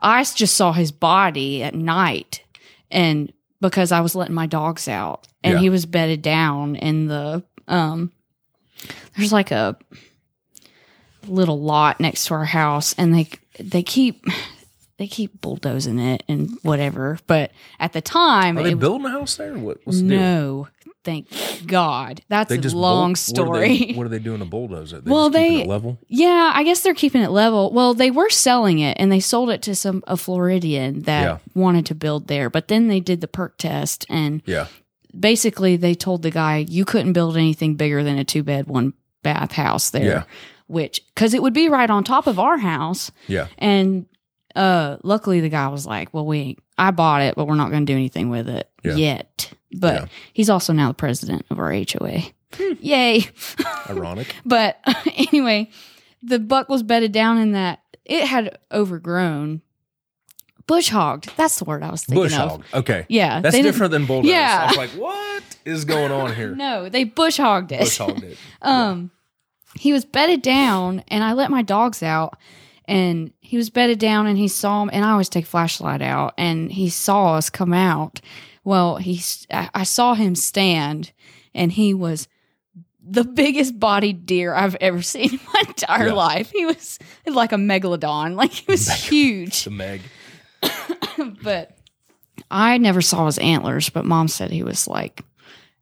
I 0.00 0.22
just 0.24 0.56
saw 0.56 0.72
his 0.72 0.92
body 0.92 1.62
at 1.62 1.74
night 1.74 2.42
and 2.90 3.32
because 3.60 3.92
I 3.92 4.00
was 4.00 4.14
letting 4.14 4.34
my 4.34 4.46
dogs 4.46 4.88
out 4.88 5.26
and 5.42 5.54
Yeah. 5.54 5.60
he 5.60 5.70
was 5.70 5.86
bedded 5.86 6.22
down 6.22 6.76
in 6.76 7.06
the 7.06 7.42
um 7.68 8.12
there's 9.16 9.32
like 9.32 9.50
a 9.50 9.76
little 11.26 11.58
lot 11.60 11.98
next 11.98 12.26
to 12.26 12.34
our 12.34 12.44
house 12.44 12.94
and 12.98 13.14
they 13.14 13.28
they 13.58 13.82
keep 13.82 14.24
they 14.98 15.06
keep 15.06 15.40
bulldozing 15.40 15.98
it 15.98 16.22
and 16.28 16.58
whatever 16.62 17.18
but 17.26 17.50
at 17.80 17.92
the 17.92 18.00
time 18.00 18.56
are 18.58 18.62
they 18.62 18.72
it- 18.72 18.78
building 18.78 19.06
a 19.06 19.10
house 19.10 19.36
there? 19.36 19.54
What, 19.58 19.78
what's 19.84 20.00
the 20.00 20.08
deal? 20.08 20.18
no 20.20 20.68
thank 21.04 21.28
god 21.68 22.20
that's 22.28 22.50
a 22.50 22.76
long 22.76 23.10
bull- 23.10 23.14
story 23.16 23.46
What 23.46 23.60
are, 23.60 23.68
they, 23.86 23.92
what 23.94 24.06
are 24.06 24.08
they 24.08 24.18
doing 24.18 24.40
to 24.40 24.44
bulldoze 24.44 24.92
it? 24.92 25.04
They 25.04 25.10
Well, 25.10 25.30
they- 25.30 25.64
level. 25.64 25.98
yeah 26.08 26.50
i 26.54 26.64
guess 26.64 26.80
they're 26.80 26.94
keeping 26.94 27.22
it 27.22 27.30
level 27.30 27.70
well 27.72 27.94
they 27.94 28.10
were 28.10 28.28
selling 28.30 28.80
it 28.80 28.96
and 28.98 29.12
they 29.12 29.20
sold 29.20 29.50
it 29.50 29.62
to 29.62 29.74
some 29.76 30.02
a 30.08 30.16
floridian 30.16 31.02
that 31.02 31.22
Yeah. 31.22 31.38
wanted 31.54 31.86
to 31.86 31.94
build 31.94 32.26
there 32.26 32.50
but 32.50 32.66
then 32.68 32.88
they 32.88 32.98
did 33.00 33.20
the 33.20 33.28
perk 33.28 33.56
test 33.58 34.04
and 34.08 34.42
Yeah, 34.46 34.66
basically 35.18 35.76
they 35.76 35.94
told 35.94 36.22
the 36.22 36.30
guy 36.30 36.66
you 36.68 36.84
couldn't 36.84 37.12
build 37.12 37.36
anything 37.36 37.74
bigger 37.76 38.02
than 38.02 38.18
a 38.18 38.24
two 38.24 38.42
bed 38.42 38.66
one 38.66 38.92
bath 39.22 39.52
house 39.52 39.90
there 39.90 40.04
Yeah. 40.04 40.22
which 40.66 41.02
because 41.14 41.34
it 41.34 41.42
would 41.42 41.54
be 41.54 41.68
right 41.68 41.88
on 41.90 42.02
top 42.04 42.26
of 42.26 42.38
our 42.40 42.58
house 42.58 43.12
yeah, 43.28 43.46
and 43.58 44.06
uh 44.56 44.96
luckily 45.04 45.40
the 45.40 45.48
guy 45.48 45.68
was 45.68 45.86
like 45.86 46.12
well 46.12 46.26
we 46.26 46.56
i 46.78 46.90
bought 46.90 47.22
it 47.22 47.34
but 47.36 47.46
we're 47.46 47.54
not 47.54 47.70
going 47.70 47.86
to 47.86 47.92
do 47.92 47.96
anything 47.96 48.28
with 48.30 48.48
it 48.48 48.68
Yeah. 48.82 48.94
yet 48.94 49.52
but 49.78 49.94
Yeah. 50.02 50.06
he's 50.32 50.50
also 50.50 50.72
now 50.72 50.88
the 50.88 50.94
president 50.94 51.44
of 51.50 51.58
our 51.60 51.72
hoa 51.72 52.22
yay 52.80 53.24
ironic. 53.88 54.34
but 54.44 54.78
anyway 55.32 55.68
the 56.22 56.38
buck 56.38 56.68
was 56.68 56.82
bedded 56.82 57.12
down 57.12 57.38
in 57.38 57.52
that 57.52 57.80
it 58.04 58.26
had 58.26 58.56
overgrown 58.72 59.60
bush 60.66 60.88
hogged 60.88 61.30
that's 61.36 61.58
the 61.58 61.64
word 61.64 61.82
i 61.82 61.90
was 61.90 62.02
thinking 62.04 62.24
Bush 62.24 62.32
of 62.38 62.50
hog. 62.50 62.64
Okay, 62.74 63.04
yeah 63.08 63.40
that's 63.40 63.56
different 63.60 63.92
than 63.92 64.06
bulldoze. 64.06 64.30
Yeah. 64.30 64.62
I 64.62 64.66
was 64.68 64.76
like, 64.76 64.90
what 64.90 65.42
is 65.64 65.84
going 65.84 66.10
on 66.12 66.34
here? 66.34 66.54
no 66.56 66.88
they 66.88 67.04
bush 67.04 67.36
hogged 67.36 67.72
it 67.72 67.80
Bush 67.80 67.98
hogged 67.98 68.24
it. 68.24 68.38
Um, 68.62 69.10
he 69.78 69.92
was 69.92 70.06
bedded 70.06 70.40
down, 70.40 71.04
and 71.08 71.22
I 71.22 71.34
let 71.34 71.50
my 71.50 71.60
dogs 71.60 72.02
out, 72.02 72.38
and 72.88 73.30
he 73.46 73.56
was 73.56 73.70
bedded 73.70 73.98
down, 73.98 74.26
and 74.26 74.36
he 74.36 74.48
saw 74.48 74.82
him, 74.82 74.90
and 74.92 75.04
I 75.04 75.10
always 75.12 75.28
take 75.28 75.46
flashlight 75.46 76.02
out, 76.02 76.34
and 76.36 76.70
he 76.72 76.88
saw 76.90 77.34
us 77.34 77.48
come 77.50 77.72
out. 77.72 78.20
Well, 78.64 78.96
he's 78.96 79.46
I 79.50 79.84
saw 79.84 80.14
him 80.14 80.34
stand, 80.34 81.12
and 81.54 81.70
he 81.72 81.94
was 81.94 82.26
the 83.08 83.22
biggest 83.24 83.78
bodied 83.78 84.26
deer 84.26 84.52
I've 84.52 84.74
ever 84.80 85.00
seen 85.00 85.34
in 85.34 85.40
my 85.54 85.62
entire 85.68 86.08
Yeah. 86.08 86.12
life. 86.14 86.50
He 86.50 86.66
was 86.66 86.98
like 87.24 87.52
a 87.52 87.56
megalodon, 87.56 88.34
like 88.34 88.50
he 88.52 88.64
was 88.68 88.88
huge 89.08 89.62
The 89.64 89.70
Meg. 89.70 90.00
but 91.42 91.76
I 92.50 92.78
never 92.78 93.00
saw 93.00 93.26
his 93.26 93.38
antlers, 93.38 93.88
but 93.90 94.04
mom 94.04 94.28
said 94.28 94.50
he 94.50 94.62
was 94.62 94.86
like 94.88 95.22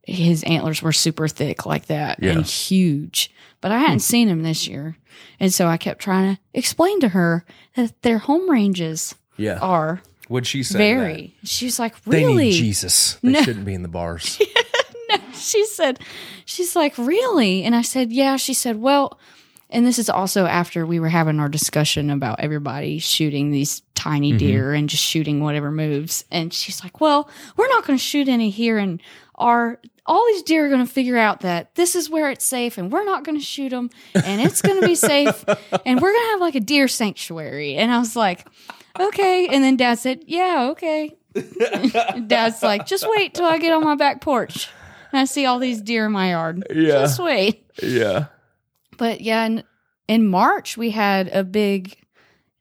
his 0.06 0.42
antlers 0.44 0.82
were 0.82 0.92
super 0.92 1.28
thick 1.28 1.64
like 1.64 1.86
that 1.86 2.18
Yeah. 2.22 2.32
and 2.32 2.44
huge. 2.44 3.30
But 3.64 3.72
I 3.72 3.78
hadn't 3.78 4.00
seen 4.00 4.28
him 4.28 4.42
this 4.42 4.68
year. 4.68 4.98
And 5.40 5.50
so 5.50 5.66
I 5.68 5.78
kept 5.78 6.02
trying 6.02 6.34
to 6.36 6.40
explain 6.52 7.00
to 7.00 7.08
her 7.08 7.46
that 7.76 8.02
their 8.02 8.18
home 8.18 8.50
ranges 8.50 9.14
Yeah. 9.38 9.58
are 9.58 10.02
What'd 10.28 10.46
she 10.46 10.62
say? 10.62 10.76
very. 10.76 11.34
She's 11.44 11.78
like, 11.78 11.94
that? 12.02 12.10
They 12.10 12.24
really? 12.26 12.44
need 12.50 12.52
Jesus. 12.58 13.14
They 13.22 13.30
No. 13.30 13.40
shouldn't 13.42 13.64
be 13.64 13.72
in 13.72 13.80
the 13.80 13.88
bars. 13.88 14.38
No, 15.10 15.16
she 15.32 15.64
said, 15.66 15.98
she's 16.44 16.74
like, 16.76 16.96
really? 16.98 17.62
And 17.64 17.74
I 17.74 17.80
said, 17.82 18.12
yeah. 18.12 18.36
She 18.36 18.52
said, 18.54 18.80
well, 18.80 19.18
and 19.70 19.86
this 19.86 19.98
is 19.98 20.08
also 20.10 20.44
after 20.46 20.84
we 20.86 20.98
were 21.00 21.08
having 21.10 21.40
our 21.40 21.48
discussion 21.48 22.08
about 22.10 22.40
everybody 22.40 22.98
shooting 22.98 23.50
these 23.50 23.80
tiny 23.94 24.30
Mm-hmm. 24.30 24.38
deer 24.38 24.72
and 24.74 24.88
just 24.90 25.02
shooting 25.02 25.42
whatever 25.42 25.70
moves. 25.70 26.24
And 26.30 26.52
she's 26.52 26.82
like, 26.84 27.00
well, 27.00 27.28
we're 27.56 27.68
not 27.68 27.86
going 27.86 27.98
to 27.98 28.02
shoot 28.04 28.28
any 28.28 28.50
here. 28.50 28.76
And 28.78 29.00
our, 29.36 29.80
all 30.06 30.24
these 30.26 30.42
deer 30.42 30.66
are 30.66 30.68
going 30.68 30.84
to 30.86 30.92
figure 30.92 31.16
out 31.16 31.40
that 31.40 31.74
this 31.74 31.94
is 31.94 32.10
where 32.10 32.30
it's 32.30 32.44
safe 32.44 32.78
and 32.78 32.92
we're 32.92 33.04
not 33.04 33.24
going 33.24 33.38
to 33.38 33.44
shoot 33.44 33.70
them 33.70 33.90
and 34.14 34.40
it's 34.40 34.62
going 34.62 34.80
to 34.80 34.86
be 34.86 34.94
safe. 34.94 35.44
And 35.86 36.00
we're 36.00 36.12
going 36.12 36.24
to 36.24 36.30
have 36.30 36.40
like 36.40 36.54
a 36.54 36.60
deer 36.60 36.88
sanctuary. 36.88 37.74
And 37.74 37.92
I 37.92 37.98
was 37.98 38.16
like, 38.16 38.46
okay. 38.98 39.48
And 39.48 39.62
then 39.62 39.76
dad 39.76 39.98
said, 39.98 40.24
yeah, 40.26 40.68
okay. 40.70 41.16
Dad's 42.26 42.62
like, 42.62 42.86
just 42.86 43.06
wait 43.08 43.34
till 43.34 43.44
I 43.44 43.58
get 43.58 43.72
on 43.72 43.82
my 43.82 43.96
back 43.96 44.20
porch 44.20 44.68
and 45.12 45.20
I 45.20 45.24
see 45.24 45.46
all 45.46 45.58
these 45.58 45.80
deer 45.80 46.06
in 46.06 46.12
my 46.12 46.30
yard. 46.30 46.66
Yeah. 46.70 46.92
Just 47.02 47.20
wait. 47.20 47.64
yeah. 47.82 48.26
But 48.96 49.20
yeah, 49.20 49.44
in, 49.46 49.64
in 50.08 50.26
March 50.26 50.76
we 50.76 50.90
had 50.90 51.28
a 51.28 51.44
big. 51.44 51.96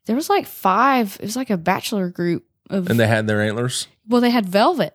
There 0.06 0.16
was 0.16 0.28
like 0.28 0.46
five. 0.46 1.16
It 1.20 1.24
was 1.24 1.36
like 1.36 1.50
a 1.50 1.56
bachelor 1.56 2.10
group 2.10 2.44
of. 2.70 2.88
And 2.90 2.98
they 3.00 3.06
had 3.06 3.26
their 3.26 3.40
antlers. 3.40 3.88
well, 4.08 4.20
they 4.20 4.30
had 4.30 4.46
velvet. 4.46 4.94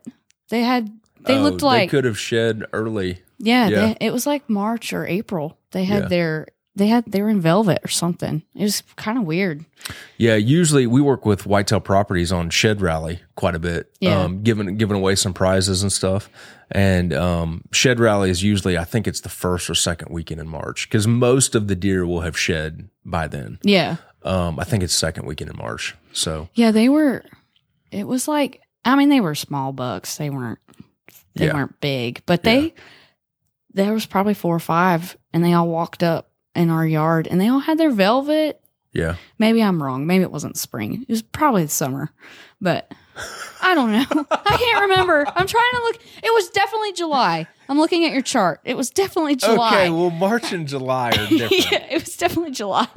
They 0.50 0.62
had. 0.62 0.89
They 1.26 1.38
Oh, 1.38 1.42
looked 1.44 1.62
like 1.62 1.90
they 1.90 1.98
could 1.98 2.06
have 2.06 2.18
shed 2.20 2.64
early. 2.74 3.22
yeah. 3.38 3.68
yeah. 3.70 3.94
They, 4.00 4.08
it 4.08 4.14
was 4.14 4.26
like 4.26 4.50
March 4.50 4.94
or 4.94 5.06
April. 5.08 5.58
They 5.72 5.84
had 5.86 6.04
Yeah. 6.04 6.08
their. 6.10 6.48
They 6.76 6.88
had 6.88 7.04
they 7.08 7.22
were 7.22 7.30
in 7.30 7.42
velvet 7.42 7.80
or 7.84 7.90
something. 7.90 8.44
It 8.56 8.62
was 8.64 8.84
kind 8.96 9.18
of 9.18 9.26
weird. 9.26 9.66
Yeah, 10.18 10.36
usually 10.36 10.88
we 10.88 11.02
work 11.02 11.26
with 11.26 11.46
Whitetail 11.46 11.82
Properties 11.82 12.32
on 12.32 12.50
Shed 12.52 12.80
Rally 12.80 13.20
quite 13.36 13.54
a 13.56 13.60
bit, 13.60 13.92
Yeah. 14.00 14.22
um, 14.22 14.44
giving 14.44 14.78
giving 14.78 14.96
away 14.96 15.16
some 15.16 15.34
prizes 15.34 15.82
and 15.82 15.92
stuff. 15.92 16.30
And 16.72 17.12
um, 17.14 17.64
Shed 17.74 18.00
Rally 18.00 18.30
is 18.30 18.44
usually, 18.44 18.78
I 18.78 18.86
think 18.86 19.08
it's 19.08 19.22
the 19.22 19.30
first 19.30 19.70
or 19.70 19.76
second 19.76 20.14
weekend 20.14 20.40
in 20.40 20.48
March 20.48 20.88
because 20.88 21.06
most 21.08 21.54
of 21.56 21.68
the 21.68 21.76
deer 21.76 22.06
will 22.06 22.22
have 22.22 22.38
shed 22.38 22.88
by 23.04 23.28
then. 23.28 23.58
Yeah. 23.64 23.98
Um, 24.24 24.58
I 24.60 24.64
think 24.64 24.84
it's 24.84 24.94
second 24.94 25.26
weekend 25.26 25.50
in 25.50 25.58
March. 25.58 25.96
So 26.14 26.48
Yeah, 26.54 26.72
they 26.72 26.88
were. 26.88 27.26
It 27.92 28.08
was 28.08 28.28
like 28.28 28.62
I 28.86 28.96
mean 28.96 29.10
they 29.10 29.20
were 29.20 29.36
small 29.36 29.74
bucks. 29.74 30.16
They 30.16 30.30
weren't. 30.30 30.60
They 31.39 31.47
Yeah. 31.47 31.54
weren't 31.56 31.80
big, 31.82 32.21
but 32.28 32.43
they. 32.43 32.73
There 33.73 33.93
was 33.93 34.06
probably 34.06 34.34
four 34.34 34.56
or 34.56 34.60
five, 34.60 35.17
and 35.34 35.43
they 35.43 35.54
all 35.54 35.67
walked 35.67 36.04
up 36.04 36.30
in 36.56 36.69
our 36.69 36.86
yard, 36.86 37.28
and 37.28 37.39
they 37.39 37.47
all 37.47 37.60
had 37.60 37.78
their 37.78 37.91
velvet. 37.91 38.60
yeah, 38.93 39.15
Maybe 39.38 39.62
I'm 39.62 39.82
wrong. 39.82 40.08
Maybe 40.08 40.23
it 40.23 40.32
wasn't 40.32 40.58
spring. 40.58 41.04
It 41.08 41.10
was 41.10 41.21
probably 41.21 41.63
the 41.63 41.69
summer, 41.69 42.10
but 42.60 42.91
I 43.62 43.75
don't 43.75 43.91
know. 43.91 44.06
I 44.32 44.58
can't 44.58 44.82
remember. 44.82 45.23
I'm 45.28 45.45
trying 45.45 45.71
to 45.73 45.82
look. 45.84 45.95
It 46.23 46.34
was 46.34 46.49
definitely 46.49 46.93
July. 46.93 47.47
I'm 47.69 47.78
looking 47.78 48.04
at 48.06 48.12
your 48.13 48.23
chart. 48.23 48.62
It 48.65 48.75
was 48.75 48.89
definitely 48.89 49.36
July. 49.36 49.67
Okay, 49.84 49.89
well, 49.91 50.10
March 50.10 50.52
and 50.52 50.67
July 50.67 51.10
are 51.10 51.28
different. 51.28 51.71
yeah, 51.71 51.86
it 51.91 52.04
was 52.04 52.17
definitely 52.17 52.52
July. 52.52 52.88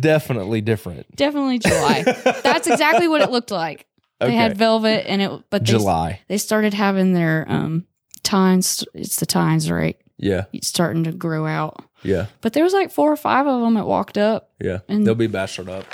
Definitely 0.00 0.60
different. 0.60 1.14
Definitely 1.14 1.60
July. 1.60 2.02
That's 2.42 2.66
exactly 2.66 3.06
what 3.06 3.20
it 3.22 3.30
looked 3.30 3.52
like. 3.52 3.86
They 4.20 4.34
had 4.34 4.56
velvet 4.56 5.08
and 5.08 5.22
it 5.22 5.30
but 5.50 5.64
they, 5.64 5.72
July. 5.72 6.20
they 6.28 6.38
started 6.38 6.74
having 6.74 7.12
their 7.12 7.46
um 7.48 7.86
tines 8.22 8.84
it's 8.94 9.16
the 9.16 9.26
tines 9.26 9.70
right 9.70 9.96
Yeah, 10.16 10.44
starting 10.62 11.04
to 11.04 11.12
grow 11.12 11.46
out 11.46 11.84
yeah. 12.02 12.26
but 12.40 12.52
there 12.52 12.64
was 12.64 12.72
like 12.72 12.90
four 12.90 13.10
or 13.12 13.16
five 13.16 13.46
of 13.46 13.60
them 13.62 13.74
that 13.74 13.86
walked 13.86 14.18
up 14.18 14.50
Yeah, 14.60 14.78
And- 14.88 15.06
they'll 15.06 15.14
be 15.14 15.28
bachelored 15.28 15.68
up. 15.68 15.84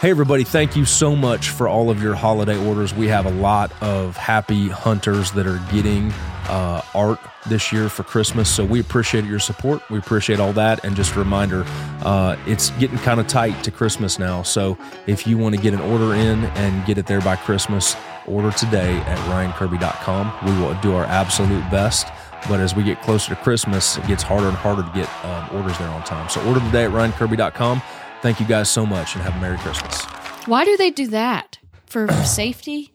Hey, 0.00 0.10
everybody, 0.10 0.44
thank 0.44 0.76
you 0.76 0.84
so 0.84 1.16
much 1.16 1.48
for 1.48 1.66
all 1.68 1.88
of 1.88 2.02
your 2.02 2.14
holiday 2.14 2.58
orders. 2.66 2.92
We 2.92 3.08
have 3.08 3.24
a 3.24 3.30
lot 3.30 3.72
of 3.82 4.14
happy 4.18 4.68
hunters 4.68 5.32
that 5.32 5.46
are 5.46 5.58
getting 5.72 6.12
uh, 6.48 6.82
art 6.94 7.18
this 7.48 7.72
year 7.72 7.88
for 7.88 8.02
Christmas. 8.02 8.48
So 8.52 8.64
we 8.64 8.80
appreciate 8.80 9.24
your 9.24 9.38
support. 9.38 9.88
We 9.90 9.98
appreciate 9.98 10.40
all 10.40 10.52
that. 10.54 10.84
And 10.84 10.96
just 10.96 11.14
a 11.14 11.18
reminder, 11.18 11.64
uh, 12.02 12.36
it's 12.46 12.70
getting 12.70 12.98
kind 12.98 13.20
of 13.20 13.26
tight 13.26 13.62
to 13.64 13.70
Christmas 13.70 14.18
now. 14.18 14.42
So 14.42 14.76
if 15.06 15.26
you 15.26 15.38
want 15.38 15.54
to 15.54 15.60
get 15.60 15.74
an 15.74 15.80
order 15.80 16.14
in 16.14 16.44
and 16.44 16.84
get 16.86 16.98
it 16.98 17.06
there 17.06 17.20
by 17.20 17.36
Christmas, 17.36 17.96
order 18.26 18.50
today 18.50 18.96
at 18.98 19.18
ryankirby.com. 19.30 20.46
We 20.46 20.60
will 20.60 20.74
do 20.80 20.94
our 20.94 21.04
absolute 21.04 21.68
best. 21.70 22.08
But 22.48 22.60
as 22.60 22.74
we 22.74 22.82
get 22.82 23.02
closer 23.02 23.34
to 23.34 23.40
Christmas, 23.40 23.96
it 23.96 24.06
gets 24.06 24.22
harder 24.22 24.48
and 24.48 24.56
harder 24.56 24.82
to 24.82 24.90
get 24.92 25.08
um, 25.24 25.48
orders 25.56 25.76
there 25.78 25.88
on 25.88 26.04
time. 26.04 26.28
So 26.28 26.42
order 26.46 26.60
today 26.60 26.84
at 26.84 26.90
ryankirby.com. 26.90 27.82
Thank 28.22 28.40
you 28.40 28.46
guys 28.46 28.68
so 28.70 28.86
much 28.86 29.14
and 29.14 29.22
have 29.22 29.36
a 29.36 29.40
Merry 29.40 29.58
Christmas. 29.58 30.04
Why 30.46 30.64
do 30.64 30.76
they 30.76 30.90
do 30.90 31.08
that? 31.08 31.58
For 31.86 32.08
safety? 32.24 32.92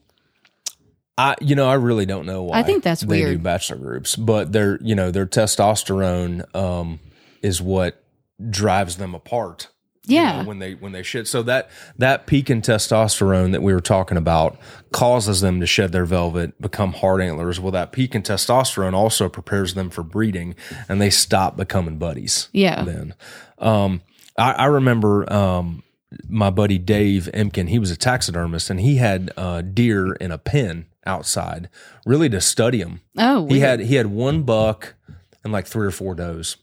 I, 1.21 1.35
you 1.41 1.55
know, 1.55 1.67
I 1.69 1.75
really 1.75 2.05
don't 2.05 2.25
know 2.25 2.43
why. 2.43 2.59
I 2.59 2.63
think 2.63 2.83
that's 2.83 3.01
they 3.01 3.21
do 3.23 3.37
bachelor 3.37 3.77
groups, 3.77 4.15
but 4.15 4.51
their, 4.51 4.79
you 4.81 4.95
know, 4.95 5.11
their 5.11 5.25
testosterone 5.27 6.43
um, 6.55 6.99
is 7.41 7.61
what 7.61 8.03
drives 8.49 8.97
them 8.97 9.13
apart. 9.13 9.67
you 10.07 10.15
Yeah. 10.15 10.41
know, 10.41 10.47
when 10.47 10.59
they 10.59 10.73
when 10.73 10.93
they 10.93 11.03
shit, 11.03 11.27
so 11.27 11.43
that 11.43 11.69
that 11.97 12.25
peak 12.25 12.49
in 12.49 12.61
testosterone 12.61 13.51
that 13.51 13.61
we 13.61 13.71
were 13.73 13.81
talking 13.81 14.17
about 14.17 14.57
causes 14.91 15.41
them 15.41 15.59
to 15.59 15.67
shed 15.67 15.91
their 15.91 16.05
velvet, 16.05 16.59
become 16.59 16.93
hard 16.93 17.21
antlers. 17.21 17.59
Well, 17.59 17.71
that 17.73 17.91
peak 17.91 18.15
in 18.15 18.23
testosterone 18.23 18.93
also 18.93 19.29
prepares 19.29 19.73
them 19.75 19.89
for 19.91 20.01
breeding, 20.03 20.55
and 20.89 20.99
they 20.99 21.11
stop 21.11 21.55
becoming 21.55 21.97
buddies. 21.97 22.49
Yeah. 22.51 22.83
Then, 22.83 23.13
um, 23.59 24.01
I, 24.37 24.53
I 24.53 24.65
remember 24.65 25.31
um, 25.31 25.83
my 26.27 26.49
buddy 26.49 26.79
Dave 26.79 27.29
Emkin. 27.33 27.69
He 27.69 27.77
was 27.79 27.91
a 27.91 27.97
taxidermist, 27.97 28.69
and 28.71 28.79
he 28.79 28.95
had 28.97 29.31
uh, 29.37 29.61
deer 29.61 30.13
in 30.13 30.31
a 30.31 30.37
pen 30.39 30.87
outside, 31.05 31.69
really 32.05 32.29
to 32.29 32.41
study 32.41 32.81
them. 32.83 33.01
Oh, 33.17 33.47
He 33.47 33.59
had 33.59 33.79
he 33.81 33.95
had 33.95 34.07
one 34.07 34.43
buck 34.43 34.95
and 35.43 35.51
like 35.51 35.67
three 35.67 35.87
or 35.87 35.91
four 35.91 36.15
does. 36.15 36.57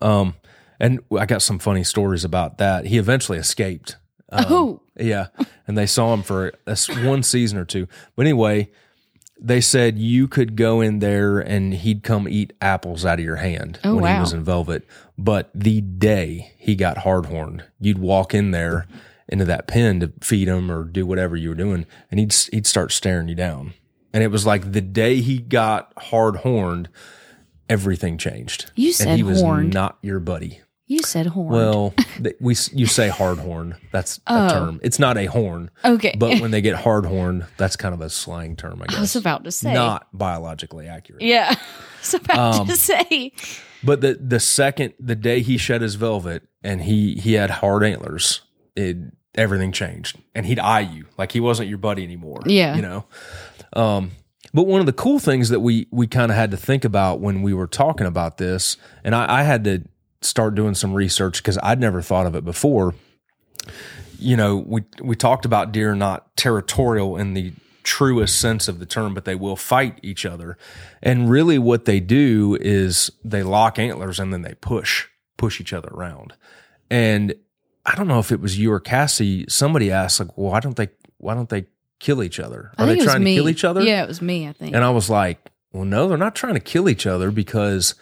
Um, 0.00 0.34
and 0.80 1.00
I 1.18 1.26
got 1.26 1.42
some 1.42 1.58
funny 1.58 1.84
stories 1.84 2.24
about 2.24 2.58
that. 2.58 2.86
He 2.86 2.98
eventually 2.98 3.38
escaped. 3.38 3.96
Um, 4.30 4.44
oh, 4.48 4.82
Yeah, 4.98 5.28
and 5.66 5.76
they 5.76 5.86
saw 5.86 6.14
him 6.14 6.22
for 6.22 6.52
a 6.66 6.76
one 7.04 7.22
season 7.22 7.58
or 7.58 7.64
two. 7.64 7.88
But 8.14 8.26
anyway, 8.26 8.70
they 9.40 9.60
said 9.60 9.98
you 9.98 10.28
could 10.28 10.54
go 10.56 10.80
in 10.80 10.98
there 11.00 11.38
and 11.38 11.72
he'd 11.74 12.02
come 12.02 12.28
eat 12.28 12.52
apples 12.60 13.04
out 13.04 13.18
of 13.18 13.24
your 13.24 13.36
hand 13.36 13.78
Oh, 13.84 13.96
when 13.96 14.14
he 14.14 14.20
was 14.20 14.32
in 14.32 14.44
velvet. 14.44 14.86
But 15.16 15.50
the 15.54 15.80
day 15.80 16.52
he 16.58 16.74
got 16.76 16.98
hardhorned, 16.98 17.62
you'd 17.80 17.98
walk 17.98 18.34
in 18.34 18.50
there 18.52 18.86
into 19.28 19.44
that 19.46 19.66
pen 19.66 20.00
to 20.00 20.12
feed 20.20 20.48
him 20.48 20.70
or 20.70 20.84
do 20.84 21.04
whatever 21.06 21.36
you 21.36 21.48
were 21.50 21.54
doing, 21.54 21.86
and 22.10 22.18
he'd 22.20 22.34
he'd 22.52 22.66
start 22.66 22.92
staring 22.92 23.28
you 23.28 23.34
down. 23.34 23.74
And 24.12 24.22
it 24.24 24.28
was 24.28 24.46
like 24.46 24.72
the 24.72 24.80
day 24.80 25.20
he 25.20 25.38
got 25.38 25.92
hard 25.98 26.36
horned, 26.36 26.88
everything 27.68 28.18
changed. 28.18 28.70
You 28.74 28.88
and 28.88 28.94
said 28.94 29.16
he 29.16 29.22
was 29.22 29.40
horned. 29.40 29.74
not 29.74 29.98
your 30.02 30.20
buddy. 30.20 30.60
you 30.86 31.00
said 31.02 31.26
horn. 31.26 31.52
Well, 31.52 31.94
we 32.40 32.56
you 32.72 32.86
say 32.86 33.08
hard 33.08 33.38
horn. 33.38 33.76
That's 33.92 34.20
Oh. 34.26 34.46
a 34.46 34.50
term. 34.50 34.80
It's 34.82 34.98
not 34.98 35.18
a 35.18 35.26
horn, 35.26 35.70
okay. 35.84 36.14
but 36.18 36.40
when 36.40 36.50
they 36.50 36.62
get 36.62 36.74
hard 36.76 37.04
horned, 37.04 37.44
that's 37.58 37.76
kind 37.76 37.94
of 37.94 38.00
a 38.00 38.08
slang 38.08 38.56
term, 38.56 38.82
I 38.88 38.96
I 38.96 39.00
was 39.00 39.14
about 39.16 39.44
to 39.44 39.52
say. 39.52 39.74
Not 39.74 40.06
biologically 40.12 40.86
accurate. 40.88 41.20
Yeah. 41.22 41.54
I 41.54 42.00
was 42.00 42.14
about 42.14 42.60
Um, 42.60 42.66
to 42.68 42.76
say. 42.76 43.32
But 43.84 44.00
the 44.00 44.14
the 44.14 44.40
second 44.40 44.94
the 44.98 45.14
day 45.16 45.40
he 45.40 45.58
shed 45.58 45.82
his 45.82 45.96
velvet 45.96 46.44
and 46.64 46.80
he 46.82 47.14
he 47.16 47.34
had 47.34 47.50
hard 47.50 47.84
antlers, 47.84 48.40
it 48.74 48.96
everything 49.34 49.72
changed. 49.72 50.18
And 50.34 50.46
he'd 50.46 50.58
eye 50.58 50.80
you 50.80 51.06
like 51.16 51.32
he 51.32 51.40
wasn't 51.40 51.68
your 51.68 51.78
buddy 51.78 52.04
anymore. 52.04 52.42
Yeah. 52.46 52.76
You 52.76 52.82
know? 52.82 53.04
Um 53.72 54.10
but 54.54 54.64
one 54.64 54.80
of 54.80 54.86
the 54.86 54.92
cool 54.92 55.18
things 55.18 55.50
that 55.50 55.60
we 55.60 55.86
we 55.90 56.06
kind 56.06 56.30
of 56.30 56.36
had 56.36 56.50
to 56.52 56.56
think 56.56 56.84
about 56.84 57.20
when 57.20 57.42
we 57.42 57.52
were 57.52 57.66
talking 57.66 58.06
about 58.06 58.38
this, 58.38 58.76
and 59.04 59.14
I, 59.14 59.40
I 59.40 59.42
had 59.42 59.64
to 59.64 59.82
start 60.22 60.54
doing 60.54 60.74
some 60.74 60.94
research 60.94 61.42
because 61.42 61.58
I'd 61.62 61.80
never 61.80 62.02
thought 62.02 62.26
of 62.26 62.34
it 62.34 62.44
before. 62.44 62.94
You 64.18 64.36
know, 64.36 64.56
we 64.56 64.84
we 65.02 65.16
talked 65.16 65.44
about 65.44 65.72
deer 65.72 65.94
not 65.94 66.34
territorial 66.36 67.16
in 67.16 67.34
the 67.34 67.52
truest 67.88 68.38
sense 68.38 68.68
of 68.68 68.80
the 68.80 68.86
term, 68.86 69.14
but 69.14 69.24
they 69.24 69.34
will 69.34 69.56
fight 69.56 69.98
each 70.02 70.26
other. 70.26 70.58
And 71.02 71.30
really 71.30 71.58
what 71.58 71.86
they 71.86 72.00
do 72.00 72.58
is 72.60 73.10
they 73.24 73.42
lock 73.42 73.78
antlers 73.78 74.20
and 74.20 74.30
then 74.30 74.42
they 74.42 74.54
push, 74.54 75.06
push 75.38 75.58
each 75.58 75.72
other 75.72 75.88
around. 75.88 76.34
And 76.90 77.34
I 77.90 77.94
don't 77.96 78.08
know 78.08 78.18
if 78.18 78.30
it 78.32 78.40
was 78.40 78.58
you 78.58 78.72
or 78.72 78.80
Cassie, 78.80 79.44
somebody 79.48 79.90
asked 79.90 80.20
like, 80.20 80.36
well, 80.36 80.50
why 80.52 80.60
don't 80.60 80.76
they 80.76 80.88
why 81.18 81.34
don't 81.34 81.48
they 81.48 81.66
kill 82.00 82.22
each 82.22 82.38
other? 82.38 82.70
Are 82.78 82.86
they 82.86 82.92
think 82.92 83.02
it 83.02 83.04
was 83.06 83.12
trying 83.14 83.24
to 83.24 83.34
kill 83.34 83.48
each 83.48 83.64
other? 83.64 83.82
Yeah, 83.82 84.02
it 84.04 84.08
was 84.08 84.22
me, 84.22 84.46
I 84.48 84.52
think. 84.52 84.74
And 84.74 84.84
I 84.84 84.90
was 84.90 85.08
like, 85.10 85.50
well, 85.72 85.84
no, 85.84 86.06
they're 86.08 86.16
not 86.18 86.34
trying 86.36 86.54
to 86.54 86.60
kill 86.60 86.88
each 86.88 87.06
other 87.06 87.30
because 87.30 87.94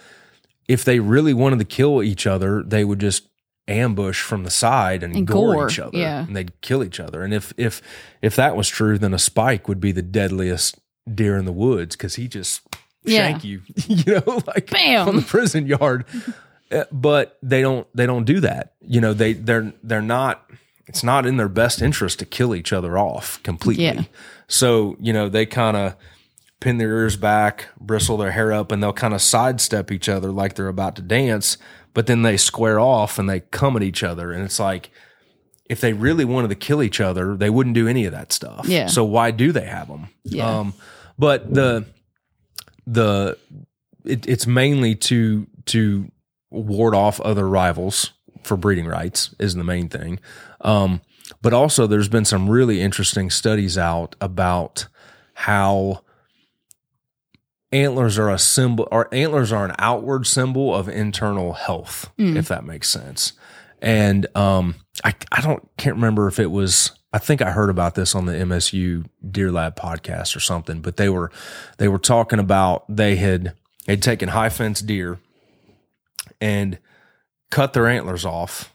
if 0.69 0.85
they 0.85 0.99
really 1.01 1.33
wanted 1.33 1.59
to 1.61 1.65
kill 1.65 2.03
each 2.03 2.27
other, 2.27 2.63
they 2.63 2.85
would 2.85 2.99
just 2.99 3.29
ambush 3.69 4.21
from 4.23 4.45
the 4.45 4.51
side 4.51 5.03
and, 5.03 5.15
And 5.17 5.27
gore, 5.27 5.55
gore, 5.55 5.69
each 5.69 5.79
other. 5.79 5.97
yeah. 5.97 6.25
And 6.27 6.37
they'd 6.37 6.61
kill 6.61 6.85
each 6.85 7.01
other. 7.01 7.23
And 7.23 7.33
if 7.33 7.53
if 7.57 7.81
if 8.23 8.37
that 8.37 8.57
was 8.57 8.69
true, 8.69 8.99
then 8.99 9.15
a 9.15 9.19
spike 9.19 9.67
would 9.69 9.81
be 9.81 9.93
the 9.93 10.03
deadliest 10.03 10.79
deer 11.13 11.37
in 11.39 11.45
the 11.45 11.53
woods 11.53 11.97
because 11.97 12.17
he 12.17 12.29
just 12.29 12.61
Yeah. 13.05 13.29
shank 13.31 13.45
you, 13.45 13.63
you 13.89 14.15
know, 14.15 14.43
like 14.47 14.71
Bam. 14.71 15.09
on 15.09 15.17
the 15.17 15.23
prison 15.23 15.67
yard. 15.67 16.05
Uh, 16.71 16.85
but 16.91 17.39
they 17.43 17.63
don't 17.63 17.87
they 17.95 18.07
don't 18.07 18.25
do 18.25 18.41
that. 18.41 18.75
You 18.81 19.01
know, 19.01 19.13
they 19.13 19.35
they're 19.35 19.73
they're 19.83 20.03
not 20.03 20.51
it's 20.87 21.03
not 21.03 21.27
in 21.27 21.37
their 21.37 21.49
best 21.49 21.83
interest 21.83 22.19
to 22.21 22.27
kill 22.27 22.55
each 22.55 22.73
other 22.73 22.97
off 22.97 23.43
completely. 23.43 23.85
Yeah. 23.85 24.05
So, 24.49 24.97
you 25.01 25.13
know, 25.13 25.29
they 25.29 25.45
kind 25.45 25.77
of 25.77 25.97
pin 26.61 26.79
their 26.79 26.97
ears 26.99 27.17
back, 27.17 27.67
bristle 27.81 28.17
their 28.17 28.31
hair 28.31 28.53
up, 28.53 28.71
and 28.71 28.83
they'll 28.83 28.93
kind 28.93 29.15
of 29.15 29.21
sidestep 29.21 29.91
each 29.91 30.09
other 30.09 30.31
like 30.31 30.55
they're 30.55 30.69
about 30.69 30.97
to 30.97 31.03
dance, 31.03 31.59
but 31.93 32.07
then 32.07 32.23
they 32.23 32.37
square 32.37 32.79
off 32.79 33.19
and 33.19 33.29
they 33.29 33.41
come 33.41 33.77
at 33.77 33.83
each 33.83 34.03
other. 34.03 34.33
And 34.33 34.45
it's 34.45 34.61
like, 34.61 34.91
if 35.69 35.81
they 35.81 35.93
really 35.93 36.25
wanted 36.25 36.49
to 36.49 36.55
kill 36.55 36.83
each 36.83 37.01
other, 37.01 37.37
they 37.37 37.51
wouldn't 37.51 37.75
do 37.75 37.89
any 37.89 38.05
of 38.05 38.13
that 38.13 38.33
stuff. 38.33 38.67
Yeah. 38.69 38.87
So 38.87 39.05
why 39.05 39.33
do 39.33 39.51
they 39.51 39.67
have 39.67 39.89
them? 39.89 40.09
Yeah. 40.23 40.49
Um, 40.49 40.75
but 41.19 41.53
the 41.53 41.87
the 42.87 43.37
it, 44.05 44.29
it's 44.29 44.47
mainly 44.47 44.95
to 44.95 45.49
to 45.67 46.11
ward 46.57 46.95
off 46.95 47.21
other 47.21 47.49
rivals 47.49 48.13
for 48.43 48.57
breeding 48.57 48.87
rights 48.87 49.35
is 49.39 49.55
the 49.55 49.65
main 49.65 49.89
thing. 49.89 50.21
Um, 50.61 51.01
but 51.43 51.53
also, 51.53 51.87
there's 51.87 52.09
been 52.09 52.25
some 52.25 52.49
really 52.49 52.81
interesting 52.81 53.31
studies 53.31 53.77
out 53.77 54.15
about 54.21 54.87
how 55.35 56.03
antlers 57.73 58.19
are 58.19 58.31
a 58.31 58.39
symbol, 58.39 58.89
or 58.91 59.13
antlers 59.13 59.53
are 59.53 59.65
an 59.65 59.75
outward 59.79 60.27
symbol 60.27 60.75
of 60.75 60.89
internal 60.89 61.55
health, 61.55 62.11
if 62.37 62.49
that 62.49 62.65
makes 62.65 62.89
sense. 62.89 63.33
And 63.83 64.27
um, 64.37 64.77
I 65.05 65.15
I 65.33 65.41
don't 65.41 65.69
can't 65.77 65.97
remember 65.97 66.29
if 66.29 66.39
it 66.39 66.51
was. 66.51 66.93
I 67.13 67.19
think 67.19 67.43
I 67.43 67.51
heard 67.51 67.71
about 67.71 67.95
this 67.95 68.15
on 68.15 68.27
the 68.27 68.33
MSU 68.33 69.07
Deer 69.31 69.51
Lab 69.51 69.77
podcast 69.77 70.37
or 70.37 70.41
something. 70.41 70.81
But 70.81 70.97
they 70.97 71.09
were 71.09 71.31
they 71.79 71.89
were 71.89 71.99
talking 71.99 72.39
about 72.39 72.85
they 72.89 73.17
had 73.17 73.55
they'd 73.87 74.03
taken 74.03 74.31
high 74.31 74.49
fence 74.49 74.81
deer 74.81 75.19
and 76.41 76.79
cut 77.51 77.73
their 77.73 77.87
antlers 77.87 78.25
off 78.25 78.75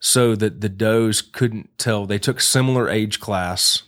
so 0.00 0.34
that 0.34 0.60
the 0.60 0.68
does 0.68 1.22
couldn't 1.22 1.78
tell. 1.78 2.06
They 2.06 2.18
took 2.18 2.40
similar 2.40 2.88
age 2.88 3.20
class, 3.20 3.84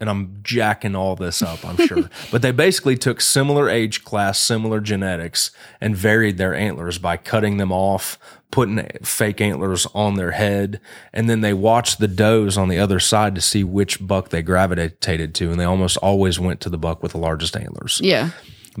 and 0.00 0.08
I'm 0.08 0.38
jacking 0.42 0.96
all 0.96 1.14
this 1.14 1.42
up, 1.42 1.62
I'm 1.64 1.76
sure. 1.76 2.08
but 2.30 2.40
they 2.40 2.52
basically 2.52 2.96
took 2.96 3.20
similar 3.20 3.68
age 3.68 4.02
class, 4.02 4.38
similar 4.38 4.80
genetics, 4.80 5.50
and 5.80 5.94
varied 5.94 6.38
their 6.38 6.54
antlers 6.54 6.96
by 6.98 7.18
cutting 7.18 7.58
them 7.58 7.70
off, 7.70 8.18
putting 8.50 8.88
fake 9.02 9.42
antlers 9.42 9.86
on 9.94 10.14
their 10.14 10.30
head, 10.30 10.80
and 11.12 11.28
then 11.28 11.42
they 11.42 11.52
watched 11.52 11.98
the 11.98 12.08
does 12.08 12.56
on 12.56 12.68
the 12.68 12.78
other 12.78 12.98
side 12.98 13.34
to 13.34 13.40
see 13.42 13.62
which 13.62 14.06
buck 14.06 14.30
they 14.30 14.40
gravitated 14.40 15.34
to, 15.34 15.50
and 15.50 15.60
they 15.60 15.64
almost 15.64 15.98
always 15.98 16.40
went 16.40 16.62
to 16.62 16.70
the 16.70 16.78
buck 16.78 17.02
with 17.02 17.12
the 17.12 17.18
largest 17.18 17.56
antlers 17.56 18.00
yeah. 18.02 18.30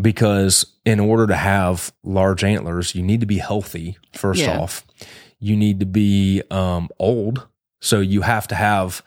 Because 0.00 0.66
in 0.84 1.00
order 1.00 1.26
to 1.26 1.34
have 1.36 1.92
large 2.04 2.44
antlers, 2.44 2.94
you 2.94 3.02
need 3.02 3.20
to 3.20 3.26
be 3.26 3.38
healthy. 3.38 3.96
First 4.14 4.40
Yeah. 4.40 4.58
off, 4.58 4.84
you 5.38 5.56
need 5.56 5.80
to 5.80 5.86
be 5.86 6.42
um, 6.50 6.88
old, 6.98 7.46
so 7.80 8.00
you 8.00 8.22
have 8.22 8.46
to 8.48 8.54
have 8.54 9.02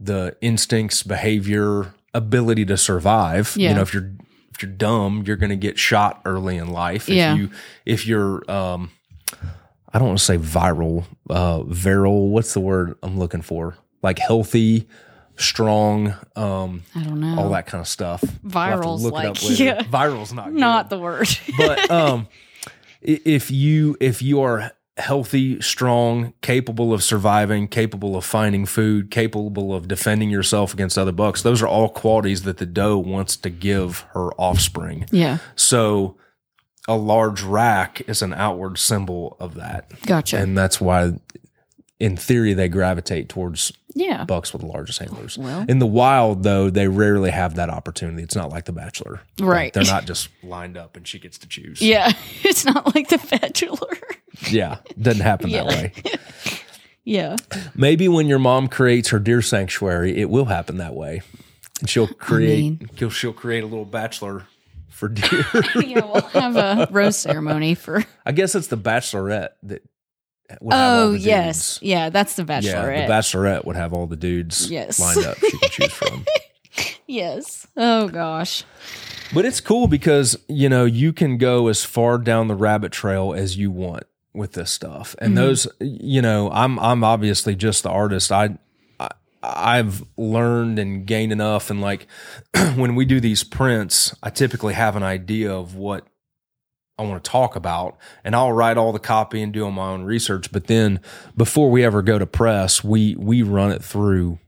the 0.00 0.36
instincts, 0.40 1.02
behavior, 1.02 1.94
ability 2.14 2.64
to 2.66 2.76
survive. 2.76 3.54
Yeah. 3.56 3.70
You 3.70 3.74
know, 3.76 3.82
if 3.82 3.92
you're 3.94 4.10
if 4.54 4.62
you're 4.62 4.72
dumb, 4.72 5.22
you're 5.26 5.36
going 5.36 5.50
to 5.50 5.56
get 5.56 5.78
shot 5.78 6.20
early 6.24 6.56
in 6.56 6.70
life. 6.72 7.08
If 7.08 7.14
Yeah. 7.14 7.34
you 7.34 7.50
if 7.86 8.06
you're 8.06 8.48
um, 8.50 8.90
I 9.92 9.98
don't 9.98 10.08
want 10.08 10.18
to 10.18 10.24
say 10.24 10.36
viral, 10.38 11.04
uh, 11.30 11.62
virile. 11.62 12.28
What's 12.28 12.54
the 12.54 12.60
word 12.60 12.96
I'm 13.02 13.18
looking 13.18 13.42
for? 13.42 13.76
Like 14.02 14.18
healthy, 14.18 14.86
strong, 15.38 16.14
um, 16.36 16.82
I 16.94 17.02
don't 17.04 17.20
know. 17.20 17.38
all 17.38 17.50
that 17.50 17.66
kind 17.66 17.80
of 17.80 17.88
stuff. 17.88 18.22
We'll 18.42 18.52
Viral's 18.52 19.04
it 19.04 19.12
like- 19.12 19.58
yeah. 19.58 19.82
Viral's 19.82 20.32
not 20.32 20.46
good. 20.52 20.54
Not 20.60 20.90
the 20.90 20.98
word. 20.98 21.28
but 21.56 21.90
um, 21.90 22.28
if 23.00 23.50
you 23.50 23.96
if 24.00 24.20
you 24.22 24.40
are 24.40 24.72
healthy, 24.96 25.60
strong, 25.60 26.32
capable 26.42 26.92
of 26.92 27.04
surviving, 27.04 27.68
capable 27.68 28.16
of 28.16 28.24
finding 28.24 28.66
food, 28.66 29.10
capable 29.12 29.72
of 29.72 29.86
defending 29.86 30.28
yourself 30.28 30.74
against 30.74 30.98
other 30.98 31.12
bucks, 31.12 31.42
those 31.42 31.62
are 31.62 31.68
all 31.68 31.88
qualities 31.88 32.42
that 32.42 32.56
the 32.58 32.66
doe 32.66 32.98
wants 32.98 33.36
to 33.36 33.48
give 33.50 34.00
her 34.14 34.32
offspring. 34.32 35.06
yeah. 35.12 35.38
So 35.54 36.16
a 36.88 36.96
large 36.96 37.42
rack 37.42 38.00
is 38.08 38.22
an 38.22 38.32
outward 38.34 38.78
symbol 38.78 39.36
of 39.38 39.54
that. 39.54 39.88
Gotcha. 40.06 40.38
And 40.38 40.56
that's 40.58 40.80
why 40.80 41.12
in 42.00 42.16
theory, 42.16 42.54
they 42.54 42.68
gravitate 42.68 43.28
towards 43.28 43.72
Yeah. 43.94 44.24
bucks 44.24 44.52
with 44.52 44.62
the 44.62 44.68
largest 44.68 45.02
antlers. 45.02 45.36
Well. 45.36 45.64
In 45.68 45.78
the 45.80 45.86
wild, 45.86 46.44
though, 46.44 46.70
they 46.70 46.86
rarely 46.88 47.30
have 47.30 47.56
that 47.56 47.70
opportunity. 47.70 48.22
It's 48.22 48.36
not 48.36 48.50
like 48.50 48.66
The 48.66 48.72
Bachelor. 48.72 49.20
Like, 49.40 49.48
Right. 49.48 49.72
they're 49.72 49.82
not 49.84 50.04
just 50.12 50.28
lined 50.42 50.76
up 50.76 50.96
and 50.96 51.06
she 51.08 51.18
gets 51.18 51.38
to 51.38 51.48
choose. 51.48 51.80
Yeah. 51.82 52.12
It's 52.44 52.64
not 52.64 52.94
like 52.94 53.08
the 53.08 53.18
Bachelor. 53.18 53.98
Yeah. 54.48 54.78
Doesn't 55.00 55.22
happen 55.22 55.50
that 55.50 55.66
way. 55.66 55.92
yeah. 57.04 57.36
Maybe 57.74 58.06
when 58.08 58.26
your 58.28 58.38
mom 58.38 58.68
creates 58.68 59.08
her 59.08 59.18
deer 59.18 59.42
sanctuary, 59.42 60.16
it 60.16 60.30
will 60.30 60.44
happen 60.46 60.76
that 60.78 60.94
way. 60.94 61.22
And 61.80 61.88
she'll 61.90 62.06
create 62.08 62.60
mean- 62.80 62.90
she'll, 62.96 63.10
she'll 63.10 63.32
create 63.32 63.64
a 63.64 63.66
little 63.66 63.84
bachelor 63.84 64.44
for 64.88 65.08
deer. 65.08 65.44
Yeah. 65.76 66.04
We'll 66.04 66.20
have 66.22 66.56
a 66.56 66.88
rose 66.92 67.16
ceremony 67.16 67.74
for. 67.74 68.04
I 68.26 68.32
guess 68.32 68.54
it's 68.54 68.66
the 68.68 68.76
bachelorette 68.78 69.50
that 69.64 69.82
would 69.82 69.82
have 69.82 69.82
all 69.82 69.97
Oh, 70.70 71.12
yes. 71.12 71.78
Yeah. 71.82 72.10
That's 72.10 72.34
the 72.34 72.44
Bachelorette. 72.44 72.62
Yeah, 72.62 73.06
the 73.06 73.12
bachelorette 73.12 73.64
would 73.64 73.76
have 73.76 73.92
all 73.92 74.06
the 74.06 74.16
dudes 74.16 74.70
Yes. 74.70 74.98
lined 74.98 75.24
up 75.24 75.38
she 75.38 75.58
can 75.58 75.70
choose 75.70 75.92
from. 75.92 76.24
yes. 77.06 77.66
Oh, 77.76 78.08
gosh. 78.08 78.64
But 79.34 79.44
it's 79.44 79.60
cool 79.60 79.88
because, 79.88 80.38
you 80.48 80.68
know, 80.68 80.84
you 80.86 81.12
can 81.12 81.36
go 81.36 81.68
as 81.68 81.84
far 81.84 82.18
down 82.18 82.48
the 82.48 82.54
rabbit 82.54 82.92
trail 82.92 83.34
as 83.34 83.56
you 83.58 83.70
want 83.70 84.04
with 84.32 84.52
this 84.52 84.70
stuff. 84.70 85.14
And 85.18 85.30
mm-hmm. 85.30 85.44
those, 85.44 85.68
you 85.80 86.22
know, 86.22 86.50
I'm 86.50 86.78
I'm 86.78 87.04
obviously 87.04 87.54
just 87.54 87.82
the 87.82 87.90
artist. 87.90 88.32
I, 88.32 88.56
I 88.98 89.08
I've 89.42 90.02
learned 90.16 90.78
and 90.78 91.06
gained 91.06 91.32
enough 91.32 91.70
and 91.70 91.80
like 91.80 92.06
when 92.74 92.94
we 92.94 93.04
do 93.04 93.20
these 93.20 93.44
prints, 93.44 94.14
I 94.22 94.30
typically 94.30 94.74
have 94.74 94.96
an 94.96 95.02
idea 95.02 95.52
of 95.52 95.74
what 95.74 96.06
I 96.98 97.02
want 97.02 97.22
to 97.22 97.30
talk 97.30 97.54
about 97.56 97.96
and 98.24 98.34
I'll 98.34 98.52
write 98.52 98.76
all 98.76 98.92
the 98.92 98.98
copy 98.98 99.40
and 99.42 99.52
do 99.52 99.64
all 99.64 99.70
my 99.70 99.88
own 99.88 100.02
research, 100.02 100.50
but 100.50 100.66
then 100.66 101.00
before 101.36 101.70
we 101.70 101.84
ever 101.84 102.02
go 102.02 102.18
to 102.18 102.26
press, 102.26 102.82
we 102.82 103.14
we 103.16 103.42
run 103.42 103.70
it 103.70 103.82
through 103.84 104.38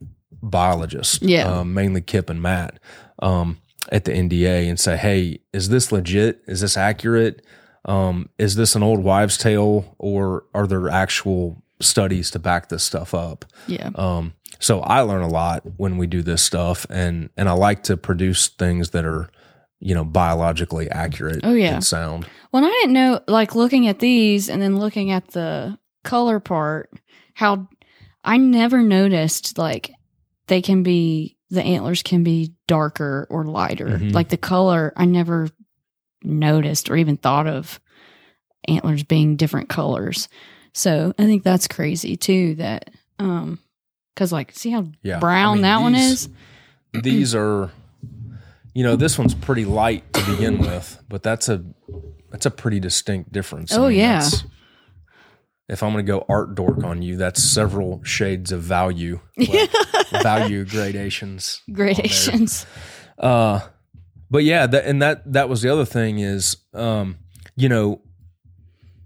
biologists, 0.42 1.20
Yeah. 1.22 1.44
um, 1.61 1.74
mainly 1.74 2.01
Kip 2.01 2.30
and 2.30 2.40
Matt, 2.42 2.78
um, 3.20 3.59
at 3.92 4.05
the 4.05 4.12
NDA 4.12 4.68
and 4.68 4.78
say, 4.78 4.96
hey, 4.96 5.40
is 5.53 5.68
this 5.68 5.92
legit? 5.92 6.42
Is 6.46 6.61
this 6.61 6.76
accurate? 6.76 7.44
Um, 7.84 8.28
is 8.38 8.57
this 8.57 8.74
an 8.76 8.82
old 8.82 9.03
wives' 9.03 9.38
tale 9.38 9.94
or 9.98 10.44
are 10.55 10.66
there 10.66 10.88
actual 10.88 11.62
studies 11.80 12.30
to 12.32 12.38
back 12.38 12.68
this 12.68 12.82
stuff 12.84 13.14
up? 13.14 13.44
Yeah. 13.66 13.90
Um, 13.94 14.34
so 14.59 14.80
I 14.80 15.01
learn 15.01 15.22
a 15.22 15.28
lot 15.28 15.62
when 15.78 15.96
we 15.96 16.07
do 16.07 16.22
this 16.22 16.42
stuff, 16.42 16.84
and 16.90 17.30
and 17.36 17.48
I 17.48 17.53
like 17.53 17.82
to 17.84 17.96
produce 17.96 18.48
things 18.48 18.90
that 18.90 19.05
are, 19.07 19.30
you 19.81 19.95
know, 19.95 20.05
biologically 20.05 20.91
accurate. 20.91 21.41
Oh, 21.43 21.55
yeah. 21.55 21.74
and 21.74 21.85
sound. 21.85 22.26
Well, 22.53 22.64
I 22.64 22.68
didn't 22.68 22.93
know, 22.93 23.20
like 23.26 23.55
looking 23.55 23.89
at 23.89 23.99
these 23.99 24.49
and 24.49 24.61
then 24.61 24.78
looking 24.78 25.11
at 25.11 25.28
the 25.28 25.78
color 26.05 26.39
part, 26.41 26.91
how 27.35 27.68
I 28.22 28.37
never 28.37 28.83
noticed 28.83 29.57
like 29.59 29.91
they 30.47 30.61
can 30.62 30.83
be, 30.83 31.37
the 31.49 31.62
antlers 31.62 32.03
can 32.03 32.22
be 32.22 32.55
darker 32.68 33.26
or 33.31 33.45
lighter. 33.45 33.87
Mhm. 33.99 34.12
Like 34.12 34.28
the 34.28 34.37
color, 34.37 34.93
I 34.97 35.05
never 35.07 35.49
noticed 36.22 36.91
or 36.91 36.97
even 36.97 37.16
thought 37.16 37.47
of 37.47 37.81
antlers 38.68 39.03
being 39.03 39.37
different 39.37 39.68
colors. 39.68 40.28
So 40.74 41.14
I 41.18 41.24
think 41.24 41.43
that's 41.43 41.66
crazy 41.66 42.16
too 42.16 42.57
that, 42.57 42.91
um, 43.18 43.59
cause 44.16 44.31
like, 44.33 44.53
see 44.53 44.70
how 44.70 44.87
Yeah, 45.03 45.16
I 45.16 45.20
brown 45.20 45.57
mean, 45.57 45.62
that 45.62 45.81
one 45.81 45.95
is? 45.95 46.28
These 46.93 47.35
are, 47.35 47.70
you 48.75 48.85
know, 48.85 48.97
this 48.97 49.18
one's 49.18 49.35
pretty 49.35 49.64
light 49.64 50.12
to 50.12 50.25
begin 50.27 50.59
with, 50.59 51.03
but 51.09 51.23
that's 51.23 51.49
a 51.49 51.64
that's 52.31 52.47
a 52.47 52.51
pretty 52.51 52.81
distinct 52.81 53.33
difference. 53.33 53.73
Oh, 53.73 53.89
yeah. 53.89 54.29
If 55.68 55.83
I'm 55.83 55.93
going 55.93 56.05
to 56.05 56.11
go 56.11 56.25
art 56.29 56.55
dork 56.55 56.83
on 56.83 57.03
you, 57.03 57.16
that's 57.16 57.43
several 57.43 58.03
shades 58.03 58.51
of 58.51 58.61
value, 58.62 59.21
like 59.37 59.71
value 60.23 60.64
gradations. 60.64 61.62
Gradations. 61.73 62.66
Uh, 63.18 63.61
but 64.31 64.43
yeah, 64.45 64.66
that, 64.66 64.85
and 64.85 65.03
that 65.03 65.33
that 65.33 65.49
was 65.49 65.62
the 65.62 65.68
other 65.68 65.85
thing 65.85 66.18
is, 66.18 66.57
um, 66.75 67.18
you 67.57 67.68
know, 67.68 68.01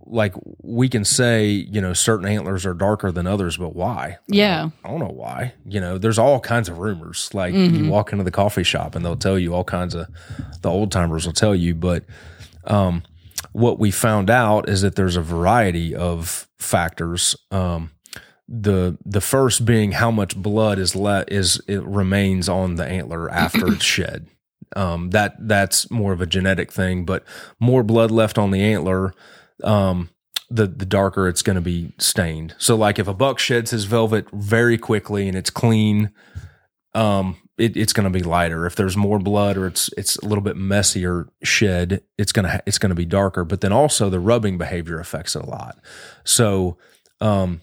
like 0.06 0.34
we 0.62 0.88
can 0.88 1.04
say, 1.04 1.46
you 1.48 1.80
know, 1.80 1.92
certain 1.92 2.26
antlers 2.26 2.66
are 2.66 2.74
darker 2.74 3.10
than 3.10 3.26
others, 3.26 3.56
but 3.56 3.74
why? 3.74 4.18
Yeah. 4.28 4.70
I 4.84 4.88
don't 4.88 5.00
know 5.00 5.06
why. 5.14 5.54
You 5.66 5.80
know, 5.80 5.98
there's 5.98 6.18
all 6.18 6.40
kinds 6.40 6.68
of 6.68 6.78
rumors. 6.78 7.30
Like 7.32 7.54
Mm-hmm. 7.54 7.84
you 7.84 7.90
walk 7.90 8.12
into 8.12 8.24
the 8.24 8.30
coffee 8.30 8.64
shop 8.64 8.94
and 8.94 9.04
they'll 9.04 9.16
tell 9.16 9.38
you 9.38 9.54
all 9.54 9.64
kinds 9.64 9.94
of 9.94 10.06
the 10.62 10.70
old 10.70 10.92
timers 10.92 11.26
will 11.26 11.32
tell 11.32 11.54
you, 11.54 11.74
but 11.74 12.04
um, 12.66 13.02
what 13.52 13.78
we 13.78 13.90
found 13.90 14.30
out 14.30 14.68
is 14.68 14.82
that 14.82 14.94
there's 14.96 15.16
a 15.16 15.22
variety 15.22 15.94
of 15.94 16.48
factors. 16.58 17.36
Um, 17.50 17.90
the 18.46 18.98
the 19.06 19.20
first 19.22 19.64
being 19.64 19.92
how 19.92 20.10
much 20.10 20.36
blood 20.36 20.78
is 20.78 20.94
let 20.94 21.32
is 21.32 21.62
it 21.66 21.82
remains 21.82 22.46
on 22.48 22.74
the 22.74 22.84
antler 22.86 23.30
after 23.30 23.68
it's 23.72 23.84
shed. 23.96 24.26
Um, 24.76 25.10
that 25.10 25.36
that's 25.38 25.90
more 25.90 26.12
of 26.12 26.20
a 26.20 26.26
genetic 26.26 26.72
thing, 26.72 27.04
but 27.04 27.24
more 27.60 27.82
blood 27.82 28.10
left 28.10 28.36
on 28.38 28.50
the 28.50 28.60
antler, 28.60 29.14
um, 29.62 30.10
the 30.50 30.66
the 30.66 30.86
darker 30.86 31.28
it's 31.28 31.42
going 31.42 31.56
to 31.56 31.62
be 31.62 31.92
stained. 31.98 32.54
So, 32.58 32.76
like 32.76 32.98
if 32.98 33.08
a 33.08 33.14
buck 33.14 33.38
sheds 33.38 33.70
his 33.70 33.84
velvet 33.84 34.26
very 34.32 34.78
quickly 34.78 35.28
and 35.28 35.36
it's 35.36 35.50
clean, 35.50 36.10
um, 36.94 37.36
it, 37.58 37.76
it's 37.76 37.92
going 37.92 38.04
to 38.04 38.10
be 38.10 38.22
lighter. 38.22 38.66
If 38.66 38.76
there's 38.76 38.96
more 38.96 39.18
blood 39.18 39.56
or 39.56 39.66
it's 39.66 39.90
it's 39.96 40.16
a 40.16 40.26
little 40.26 40.42
bit 40.42 40.56
messier 40.56 41.28
shed, 41.42 42.02
it's 42.18 42.32
gonna 42.32 42.60
it's 42.66 42.78
going 42.78 42.90
to 42.90 42.96
be 42.96 43.06
darker. 43.06 43.44
But 43.44 43.60
then 43.60 43.72
also 43.72 44.10
the 44.10 44.20
rubbing 44.20 44.58
behavior 44.58 44.98
affects 44.98 45.36
it 45.36 45.42
a 45.42 45.46
lot. 45.46 45.78
So, 46.24 46.78
um, 47.20 47.60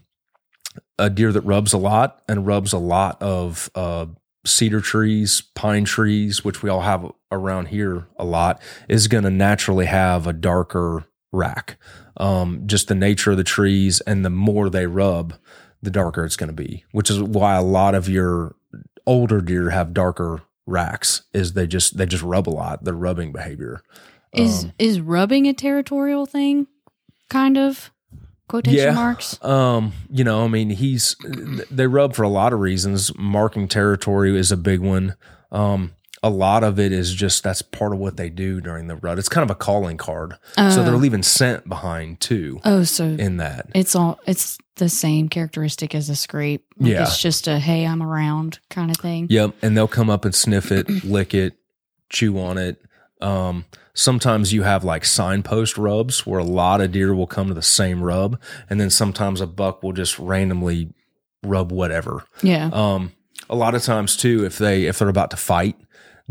a 0.98 1.10
deer 1.10 1.32
that 1.32 1.42
rubs 1.42 1.74
a 1.74 1.78
lot 1.78 2.22
and 2.28 2.46
rubs 2.46 2.74
a 2.74 2.78
lot 2.78 3.22
of 3.22 3.70
uh, 3.76 4.08
cedar 4.46 4.82
trees, 4.82 5.42
pine 5.56 5.86
trees, 5.86 6.44
which 6.44 6.64
we 6.64 6.70
all 6.70 6.82
have 6.82 7.12
around 7.32 7.68
here 7.68 8.08
a 8.18 8.26
lot, 8.26 8.62
is 8.88 9.08
going 9.08 9.24
to 9.24 9.30
naturally 9.30 9.86
have 9.86 10.28
a 10.28 10.34
darker 10.34 11.06
rack. 11.32 11.78
Um, 12.18 12.64
just 12.66 12.88
the 12.88 12.96
nature 12.96 13.32
of 13.32 13.38
the 13.38 13.44
trees, 13.44 14.02
and 14.02 14.24
the 14.26 14.30
more 14.30 14.70
they 14.70 14.86
rub, 14.88 15.34
the 15.82 15.92
darker 15.92 16.24
it's 16.26 16.36
going 16.36 16.50
to 16.50 16.54
be. 16.54 16.84
Which 16.92 17.10
is 17.10 17.22
why 17.22 17.56
a 17.56 17.62
lot 17.64 17.96
of 17.96 18.08
your 18.10 18.56
older 19.06 19.42
deer 19.42 19.70
have 19.72 19.94
darker 19.94 20.42
racks. 20.66 21.24
Is 21.34 21.54
they 21.54 21.68
just 21.68 21.98
they 21.98 22.06
just 22.06 22.24
rub 22.24 22.48
a 22.48 22.52
lot. 22.52 22.84
Their 22.84 22.94
rubbing 22.94 23.32
behavior. 23.32 23.82
Is 24.34 24.66
Um, 24.66 24.74
is 24.80 25.00
rubbing 25.02 25.48
a 25.48 25.54
territorial 25.54 26.26
thing? 26.26 26.68
Kind 27.30 27.58
of 27.58 27.92
quotation 28.48 28.80
Yeah. 28.80 28.94
marks. 28.94 29.44
Um, 29.44 29.94
you 30.10 30.24
know, 30.24 30.44
I 30.44 30.48
mean, 30.48 30.70
he's 30.72 31.16
they 31.72 31.88
rub 31.88 32.14
for 32.14 32.24
a 32.24 32.30
lot 32.30 32.54
of 32.54 32.60
reasons. 32.60 33.12
Marking 33.18 33.68
territory 33.68 34.38
is 34.38 34.52
a 34.52 34.58
big 34.58 34.80
one. 34.82 35.16
Um, 35.52 35.92
a 36.24 36.30
lot 36.30 36.64
of 36.64 36.80
it 36.80 36.92
is 36.92 37.14
just 37.14 37.44
that's 37.44 37.62
part 37.64 37.94
of 37.94 38.00
what 38.00 38.16
they 38.18 38.30
do 38.30 38.62
during 38.62 38.88
the 38.88 38.96
rut. 38.96 39.18
It's 39.18 39.30
kind 39.30 39.44
of 39.44 39.50
a 39.50 39.56
calling 39.56 39.98
card, 39.98 40.36
so 40.56 40.84
they're 40.84 40.94
Oh. 40.94 40.98
leaving 40.98 41.24
scent 41.24 41.68
behind 41.68 42.20
too 42.20 42.60
Oh, 42.64 42.84
so 42.84 43.06
in 43.06 43.38
that. 43.38 43.68
it's 43.74 43.96
all 43.96 44.20
it's 44.28 44.58
the 44.76 44.88
same 44.90 45.30
characteristic 45.30 45.94
as 45.96 46.10
a 46.10 46.16
scrape. 46.16 46.64
Like 46.78 46.92
Yeah. 46.92 47.04
it's 47.04 47.20
just 47.20 47.48
a 47.48 47.58
hey, 47.60 47.86
I'm 47.86 48.04
around 48.04 48.60
kind 48.70 48.92
of 48.92 48.98
thing. 48.98 49.28
Yep, 49.30 49.56
and 49.62 49.76
they'll 49.76 49.88
come 49.88 50.10
up 50.10 50.24
and 50.26 50.34
sniff 50.36 50.72
it, 50.72 50.88
lick 51.04 51.34
it, 51.34 51.54
chew 52.10 52.38
on 52.40 52.58
it. 52.58 52.82
Um, 53.20 53.66
sometimes 53.94 54.52
you 54.54 54.64
have 54.64 54.84
like 54.84 55.06
signpost 55.06 55.78
rubs 55.78 56.26
where 56.26 56.40
a 56.40 56.44
lot 56.44 56.82
of 56.82 56.92
deer 56.92 57.14
will 57.14 57.28
come 57.28 57.48
to 57.48 57.54
the 57.54 57.62
same 57.62 58.02
rub, 58.04 58.40
and 58.70 58.80
then 58.80 58.90
sometimes 58.90 59.42
a 59.42 59.48
buck 59.48 59.82
will 59.84 59.94
just 59.94 60.18
randomly 60.20 60.94
rub 61.44 61.72
whatever. 61.72 62.24
Yeah. 62.44 62.70
Um, 62.74 63.12
a 63.50 63.56
lot 63.56 63.74
of 63.76 63.84
times 63.84 64.16
too, 64.16 64.46
if 64.46 64.58
they 64.60 64.86
if 64.86 65.00
they're 65.00 65.10
about 65.10 65.32
to 65.32 65.38
fight, 65.38 65.76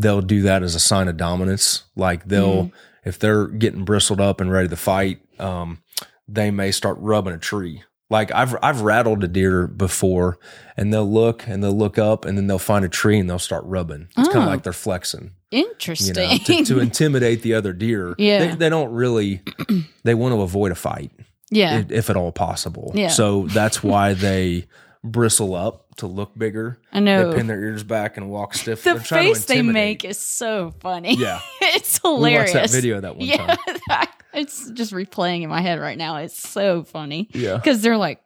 they'll 0.01 0.21
do 0.23 0.43
that 0.43 0.63
as 0.63 0.75
a 0.75 0.81
sign 0.81 1.09
of 1.09 1.17
dominance. 1.17 1.85
Like 1.97 2.27
they'll 2.27 2.71
if 3.05 3.19
they're 3.19 3.47
getting 3.47 3.85
bristled 3.85 4.21
up 4.21 4.41
and 4.41 4.51
ready 4.51 4.69
to 4.69 4.77
fight, 4.77 5.21
um, 5.39 5.83
they 6.29 6.51
may 6.51 6.71
start 6.71 6.99
rubbing 7.01 7.35
a 7.35 7.39
tree. 7.39 7.83
Like 8.09 8.33
I've 8.33 8.57
I've 8.63 8.81
rattled 8.81 9.23
a 9.23 9.29
deer 9.29 9.67
before, 9.69 10.39
and 10.77 10.93
they'll 10.93 11.11
look 11.11 11.47
and 11.47 11.63
they'll 11.63 11.77
look 11.77 11.97
up, 11.99 12.25
and 12.25 12.37
then 12.37 12.47
they'll 12.49 12.59
find 12.59 12.85
a 12.85 12.89
tree 12.89 13.19
and 13.21 13.31
they'll 13.31 13.39
start 13.39 13.65
rubbing. 13.67 14.09
It's 14.19 14.29
kind 14.29 14.41
Oh. 14.41 14.43
of 14.43 14.47
like 14.49 14.63
they're 14.65 14.73
flexing, 14.73 15.31
Interesting. 15.53 16.17
you 16.17 16.29
know, 16.29 16.39
to, 16.39 16.65
to 16.65 16.81
intimidate 16.81 17.43
the 17.43 17.55
other 17.55 17.73
deer. 17.73 18.15
Yeah. 18.19 18.47
they, 18.49 18.55
they 18.57 18.69
don't 18.69 18.93
really. 18.93 19.43
They 20.03 20.15
want 20.15 20.35
to 20.35 20.41
avoid 20.41 20.73
a 20.73 20.75
fight 20.75 21.11
yeah. 21.51 21.81
if, 21.81 21.93
if 21.93 22.11
at 22.11 22.17
all 22.17 22.33
possible. 22.33 22.91
Yeah. 22.95 23.09
So 23.09 23.47
that's 23.49 23.83
why 23.83 24.15
they 24.15 24.65
bristle 25.03 25.55
up 25.55 25.95
to 25.97 26.07
look 26.07 26.37
bigger. 26.37 26.79
I 26.93 27.01
know. 27.01 27.31
They 27.31 27.39
pin 27.39 27.47
their 27.47 27.63
ears 27.63 27.83
back 27.83 28.17
and 28.17 28.31
walk 28.31 28.55
stiff. 28.55 28.83
the 28.85 28.95
They're 28.95 29.03
trying 29.03 29.29
to 29.29 29.35
face 29.35 29.45
they 29.47 29.63
make 29.63 30.05
is 30.05 30.19
so 30.19 30.73
funny. 30.81 31.17
Yeah. 31.17 31.41
it's 31.61 32.01
We 32.03 32.11
hilarious. 32.11 32.55
watched 32.55 32.73
that 32.73 32.77
video 32.77 33.01
that 33.01 33.17
one 33.17 33.27
yeah, 33.27 33.57
time. 33.89 34.07
it's 34.35 34.71
just 34.73 34.93
replaying 34.93 35.43
in 35.43 35.49
my 35.49 35.61
head 35.61 35.81
right 35.81 35.97
now. 35.99 36.17
It's 36.17 36.39
so 36.39 36.83
funny 36.83 37.29
Yeah. 37.33 37.57
because 37.57 37.81
they're 37.83 37.97
like, 37.97 38.21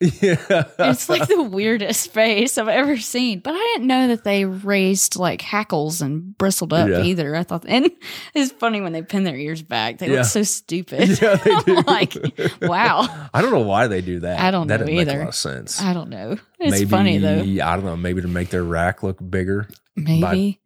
Yeah. 0.00 0.64
It's 0.78 1.10
like 1.10 1.28
the 1.28 1.42
weirdest 1.42 2.10
face 2.12 2.56
I've 2.56 2.68
ever 2.68 2.96
seen. 2.96 3.40
But 3.40 3.52
I 3.54 3.72
didn't 3.74 3.86
know 3.86 4.08
that 4.08 4.24
they 4.24 4.46
raised 4.46 5.16
like 5.16 5.42
hackles 5.42 6.00
and 6.00 6.36
bristled 6.38 6.72
up 6.72 6.88
Yeah. 6.88 7.02
either. 7.02 7.36
I 7.36 7.42
thought, 7.42 7.64
and 7.68 7.90
it's 8.34 8.50
funny 8.52 8.80
when 8.80 8.92
they 8.92 9.02
pin 9.02 9.24
their 9.24 9.36
ears 9.36 9.62
back. 9.62 9.98
They 9.98 10.08
Yeah. 10.08 10.18
look 10.20 10.24
so 10.26 10.42
stupid. 10.42 11.08
Yeah, 11.22 11.34
they 11.36 11.54
do. 11.66 11.76
I'm 11.76 11.84
like, 11.84 12.14
wow. 12.62 13.28
I 13.34 13.42
don't 13.42 13.50
know 13.50 13.60
why 13.60 13.88
they 13.88 14.00
do 14.00 14.20
that. 14.20 14.40
I 14.40 14.50
don't 14.50 14.68
that 14.68 14.80
know 14.80 14.86
doesn't 14.86 14.94
Make 14.96 15.06
a 15.06 15.10
either. 15.10 15.20
lot 15.20 15.28
of 15.28 15.34
sense. 15.34 15.82
I 15.82 15.92
don't 15.92 16.08
know. 16.08 16.38
It's 16.58 16.70
maybe, 16.70 16.86
funny 16.90 17.18
though. 17.18 17.40
I 17.42 17.76
don't 17.76 17.84
know. 17.84 17.96
Maybe 17.96 18.22
to 18.22 18.28
make 18.28 18.48
their 18.48 18.64
rack 18.64 19.02
look 19.02 19.18
bigger, 19.30 19.68
Maybe. 19.96 20.60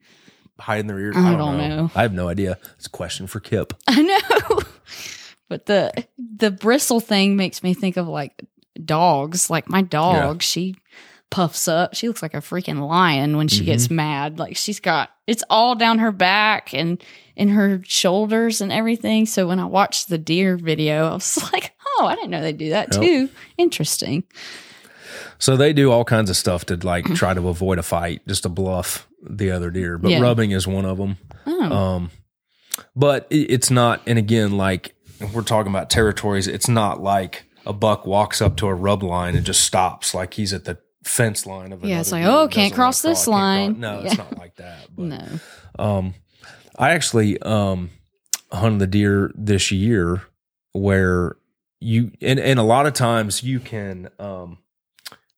hiding 0.60 0.86
their 0.86 0.98
ears. 1.00 1.16
I 1.16 1.20
I 1.20 1.30
don't, 1.32 1.38
don't 1.38 1.56
know. 1.58 1.76
know. 1.84 1.90
I 1.94 2.02
have 2.02 2.12
no 2.12 2.28
idea. 2.28 2.58
It's 2.76 2.86
a 2.86 2.90
question 2.90 3.26
for 3.26 3.40
Kip. 3.40 3.72
I 3.88 4.00
know. 4.02 4.60
but 5.48 5.66
the 5.66 5.92
the 6.36 6.50
bristle 6.50 7.00
thing 7.00 7.36
makes 7.36 7.62
me 7.62 7.74
think 7.74 7.96
of 7.96 8.06
like 8.08 8.42
dogs. 8.82 9.50
Like 9.50 9.68
my 9.68 9.82
dog, 9.82 10.42
she 10.42 10.76
puffs 11.30 11.66
up. 11.68 11.94
She 11.94 12.06
looks 12.08 12.22
like 12.22 12.34
a 12.34 12.38
freaking 12.38 12.86
lion 12.86 13.36
when 13.36 13.48
she 13.48 13.58
Mm-hmm. 13.58 13.64
gets 13.66 13.90
mad. 13.90 14.38
Like 14.38 14.56
she's 14.56 14.80
got 14.80 15.10
it's 15.26 15.42
all 15.50 15.74
down 15.74 15.98
her 16.00 16.12
back 16.12 16.72
and 16.74 17.02
in 17.36 17.48
her 17.48 17.80
shoulders 17.84 18.60
and 18.60 18.70
everything. 18.70 19.26
So 19.26 19.48
when 19.48 19.58
I 19.58 19.64
watched 19.64 20.08
the 20.08 20.18
deer 20.18 20.56
video, 20.56 21.08
I 21.08 21.14
was 21.14 21.38
like, 21.52 21.72
"Oh, 21.98 22.06
I 22.06 22.14
didn't 22.14 22.30
know 22.30 22.40
they 22.42 22.52
do 22.52 22.70
that 22.70 22.92
Yep. 22.92 23.02
too. 23.02 23.28
Interesting." 23.58 24.24
So 25.38 25.56
they 25.56 25.72
do 25.72 25.90
all 25.90 26.04
kinds 26.04 26.30
of 26.30 26.36
stuff 26.36 26.64
to 26.66 26.76
like 26.76 27.04
try 27.14 27.34
to 27.34 27.48
avoid 27.48 27.78
a 27.78 27.82
fight, 27.82 28.22
just 28.28 28.42
to 28.44 28.48
bluff 28.48 29.08
the 29.22 29.50
other 29.50 29.70
deer. 29.70 29.98
But 29.98 30.10
Yeah. 30.10 30.20
rubbing 30.20 30.50
is 30.52 30.66
one 30.66 30.84
of 30.84 30.98
them. 30.98 31.16
Oh, 31.46 31.72
Um, 31.72 32.10
but 32.94 33.26
it's 33.30 33.70
not. 33.70 34.02
And 34.06 34.18
again, 34.18 34.56
like 34.56 34.94
we're 35.32 35.42
talking 35.42 35.70
about 35.70 35.90
territories, 35.90 36.46
it's 36.46 36.68
not 36.68 37.02
like 37.02 37.44
a 37.66 37.72
buck 37.72 38.06
walks 38.06 38.40
up 38.42 38.56
to 38.58 38.66
a 38.66 38.74
rub 38.74 39.02
line 39.02 39.34
and 39.36 39.44
just 39.44 39.62
stops, 39.64 40.14
like 40.14 40.34
he's 40.34 40.52
at 40.52 40.64
the 40.64 40.78
fence 41.04 41.46
line 41.46 41.72
of. 41.72 41.84
Yeah, 41.84 42.00
it's 42.00 42.12
like, 42.12 42.24
oh, 42.24 42.48
can't 42.48 42.72
cross 42.74 43.02
this 43.02 43.24
can't 43.24 43.30
line. 43.32 43.80
No, 43.80 44.00
Yeah. 44.00 44.06
it's 44.06 44.18
not 44.18 44.36
like 44.38 44.56
that. 44.56 44.86
But 44.96 45.04
no. 45.04 45.24
um, 45.78 46.14
I 46.78 46.90
actually 46.92 47.40
um 47.42 47.90
hunted 48.52 48.78
the 48.80 48.86
deer 48.86 49.32
this 49.34 49.70
year 49.72 50.22
where 50.72 51.36
you 51.80 52.12
and 52.22 52.38
and 52.40 52.58
a 52.58 52.62
lot 52.62 52.86
of 52.86 52.92
times 52.94 53.42
you 53.42 53.60
can 53.60 54.08
um 54.18 54.58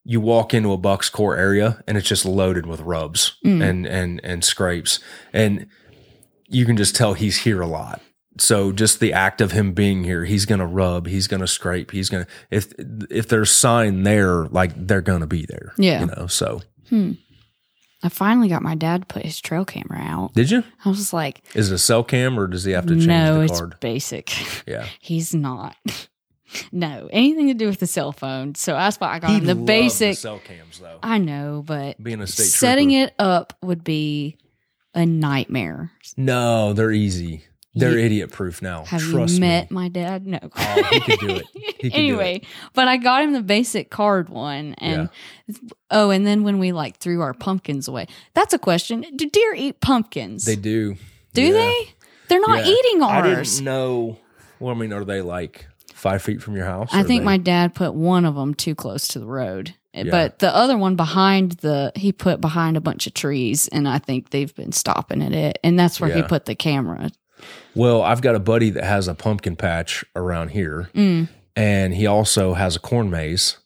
you 0.04 0.20
walk 0.20 0.54
into 0.54 0.72
a 0.72 0.76
buck's 0.76 1.08
core 1.10 1.36
area 1.36 1.82
and 1.88 1.96
it's 1.98 2.06
just 2.08 2.24
loaded 2.24 2.64
with 2.66 2.80
rubs 2.80 3.36
Mm. 3.44 3.62
and 3.68 3.86
and 3.86 4.20
and 4.24 4.44
scrapes 4.44 5.00
and 5.32 5.66
you 6.48 6.64
can 6.64 6.76
just 6.76 6.94
tell 6.94 7.14
he's 7.14 7.38
here 7.38 7.60
a 7.60 7.66
lot. 7.66 8.00
So 8.38 8.72
just 8.72 9.00
the 9.00 9.12
act 9.12 9.40
of 9.40 9.52
him 9.52 9.72
being 9.72 10.04
here, 10.04 10.24
he's 10.24 10.44
gonna 10.46 10.66
rub, 10.66 11.06
he's 11.06 11.26
gonna 11.26 11.46
scrape, 11.46 11.90
he's 11.90 12.08
gonna 12.10 12.26
if 12.50 12.72
if 13.10 13.28
there's 13.28 13.50
sign 13.50 14.02
there, 14.02 14.44
like 14.46 14.72
they're 14.86 15.00
gonna 15.00 15.26
be 15.26 15.46
there. 15.46 15.72
Yeah. 15.78 16.00
You 16.00 16.06
know, 16.06 16.26
so 16.26 16.62
Hmm. 16.88 17.12
I 18.02 18.08
finally 18.10 18.48
got 18.48 18.62
my 18.62 18.74
dad 18.74 19.00
to 19.02 19.06
put 19.06 19.22
his 19.24 19.40
trail 19.40 19.64
camera 19.64 19.98
out. 19.98 20.34
did 20.34 20.50
you? 20.50 20.62
I 20.84 20.88
was 20.90 21.12
like, 21.12 21.42
Is 21.56 21.72
it 21.72 21.74
a 21.74 21.78
cell 21.78 22.04
cam 22.04 22.38
or 22.38 22.46
does 22.46 22.62
he 22.64 22.72
have 22.72 22.86
to 22.86 22.94
change 22.94 23.06
no, 23.06 23.36
the 23.38 23.44
it's 23.44 23.58
card? 23.58 23.76
basic. 23.80 24.30
Yeah. 24.66 24.86
He's 25.00 25.34
not. 25.34 25.74
no, 26.72 27.08
anything 27.10 27.48
to 27.48 27.54
do 27.54 27.66
with 27.66 27.80
the 27.80 27.86
cell 27.86 28.12
phone. 28.12 28.54
So 28.54 28.72
that's 28.74 28.98
why 29.00 29.08
I 29.14 29.18
got 29.18 29.30
him 29.30 29.46
the 29.46 29.54
basic. 29.54 30.16
cell 30.18 30.38
cams 30.38 30.78
though. 30.78 30.98
I 31.02 31.18
know, 31.18 31.62
but 31.66 32.00
Being 32.02 32.20
a 32.20 32.26
state 32.26 32.44
setting 32.44 32.90
trooper. 32.90 33.08
it 33.08 33.14
up 33.18 33.54
would 33.62 33.82
be 33.82 34.36
a 34.94 35.04
nightmare. 35.06 35.90
No, 36.16 36.72
they're 36.74 36.92
easy. 36.92 37.44
They're 37.76 37.98
idiot 37.98 38.32
proof 38.32 38.62
now. 38.62 38.84
Have 38.86 39.02
Trust 39.02 39.34
you 39.34 39.40
met 39.40 39.70
me. 39.70 39.74
my 39.74 39.88
dad? 39.88 40.26
No. 40.26 40.38
Oh, 40.42 40.82
he 40.92 41.00
could 41.00 41.18
do 41.20 41.28
it. 41.36 41.46
He 41.76 41.90
could 41.90 41.92
do 41.92 41.98
anyway, 41.98 42.40
but 42.72 42.88
I 42.88 42.96
got 42.96 43.22
him 43.22 43.32
the 43.34 43.42
basic 43.42 43.90
card 43.90 44.30
one, 44.30 44.74
and 44.78 45.10
oh, 45.90 46.08
and 46.10 46.26
then 46.26 46.42
when 46.42 46.58
we 46.58 46.72
like 46.72 46.96
threw 46.96 47.20
our 47.20 47.34
pumpkins 47.34 47.86
away, 47.86 48.06
that's 48.34 48.54
a 48.54 48.58
question. 48.58 49.04
Do 49.14 49.28
deer 49.28 49.54
eat 49.54 49.80
pumpkins? 49.80 50.44
They 50.46 50.56
do. 50.56 50.96
do 51.34 51.42
Yeah. 51.42 51.52
they? 51.52 51.90
They're 52.28 52.40
not 52.40 52.64
Yeah. 52.64 52.72
eating 52.72 53.02
I 53.02 53.20
ours. 53.20 53.52
didn't 53.56 53.66
know. 53.66 54.18
Well, 54.58 54.74
I 54.74 54.78
mean, 54.78 54.92
are 54.94 55.04
they 55.04 55.20
like 55.20 55.66
five 55.92 56.22
feet 56.22 56.42
from 56.42 56.56
your 56.56 56.64
house? 56.64 56.88
I 56.92 57.02
think 57.02 57.20
they- 57.20 57.26
my 57.26 57.36
dad 57.36 57.74
put 57.74 57.94
one 57.94 58.24
of 58.24 58.34
them 58.34 58.54
too 58.54 58.74
close 58.74 59.06
to 59.08 59.18
the 59.18 59.26
road. 59.26 59.74
Eh, 59.92 60.04
but 60.10 60.38
the 60.40 60.54
other 60.54 60.76
one 60.78 60.96
behind 60.96 61.52
the 61.60 61.92
he 61.94 62.10
put 62.10 62.40
behind 62.40 62.76
a 62.76 62.80
bunch 62.80 63.06
of 63.06 63.12
trees 63.14 63.68
and 63.68 63.86
I 63.88 63.98
think 63.98 64.30
they've 64.30 64.54
been 64.54 64.72
stopping 64.72 65.22
at 65.22 65.32
it. 65.32 65.58
And 65.62 65.78
that's 65.78 66.00
where 66.00 66.10
he 66.10 66.22
put 66.22 66.46
the 66.46 66.54
camera. 66.54 67.10
Well, 67.74 68.02
I've 68.02 68.22
got 68.22 68.34
a 68.34 68.40
buddy 68.40 68.70
that 68.70 68.84
has 68.84 69.08
a 69.08 69.14
pumpkin 69.14 69.56
patch 69.56 70.04
around 70.14 70.50
here, 70.50 70.88
Mm. 70.94 71.28
and 71.54 71.94
he 71.94 72.06
also 72.06 72.54
has 72.54 72.76
a 72.76 72.80
corn 72.80 73.10
maze 73.10 73.58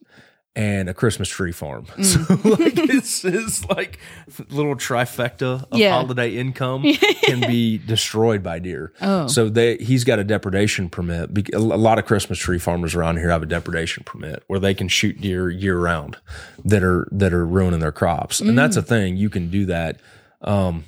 and 0.57 0.89
a 0.91 0.95
Christmas 0.95 1.29
tree 1.29 1.53
farm. 1.53 1.87
Mm. 1.97 2.05
So 2.05 2.49
like 2.51 2.77
it's 2.77 3.23
his 3.23 3.64
like 3.66 4.01
little 4.49 4.75
trifecta 4.75 5.64
of 5.71 5.79
Yeah. 5.79 5.93
holiday 5.93 6.35
income 6.37 6.83
can 7.23 7.41
be 7.43 7.79
destroyed 7.79 8.43
by 8.43 8.59
deer. 8.59 8.93
Oh. 9.01 9.29
So 9.29 9.49
they 9.49 9.77
he's 9.77 10.03
got 10.03 10.18
a 10.18 10.25
depredation 10.25 10.89
permit. 10.89 11.31
A 11.55 11.59
lot 11.61 12.01
of 12.01 12.05
Christmas 12.05 12.39
tree 12.41 12.59
farmers 12.59 12.97
around 12.97 13.18
here 13.18 13.31
have 13.31 13.45
a 13.45 13.47
depredation 13.47 14.03
permit 14.05 14.43
where 14.49 14.59
they 14.59 14.75
can 14.75 14.89
shoot 14.89 15.21
deer 15.21 15.49
year 15.49 15.79
round 15.79 16.16
that 16.64 16.83
are 16.83 17.07
that 17.12 17.33
are 17.33 17.47
ruining 17.47 17.79
their 17.79 17.93
crops. 17.93 18.41
And 18.41 18.51
Mm. 18.51 18.57
that's 18.57 18.77
a 18.77 18.83
thing. 18.83 19.16
You 19.16 19.31
can 19.31 19.51
do 19.51 19.66
that. 19.66 20.01
Um 20.43 20.85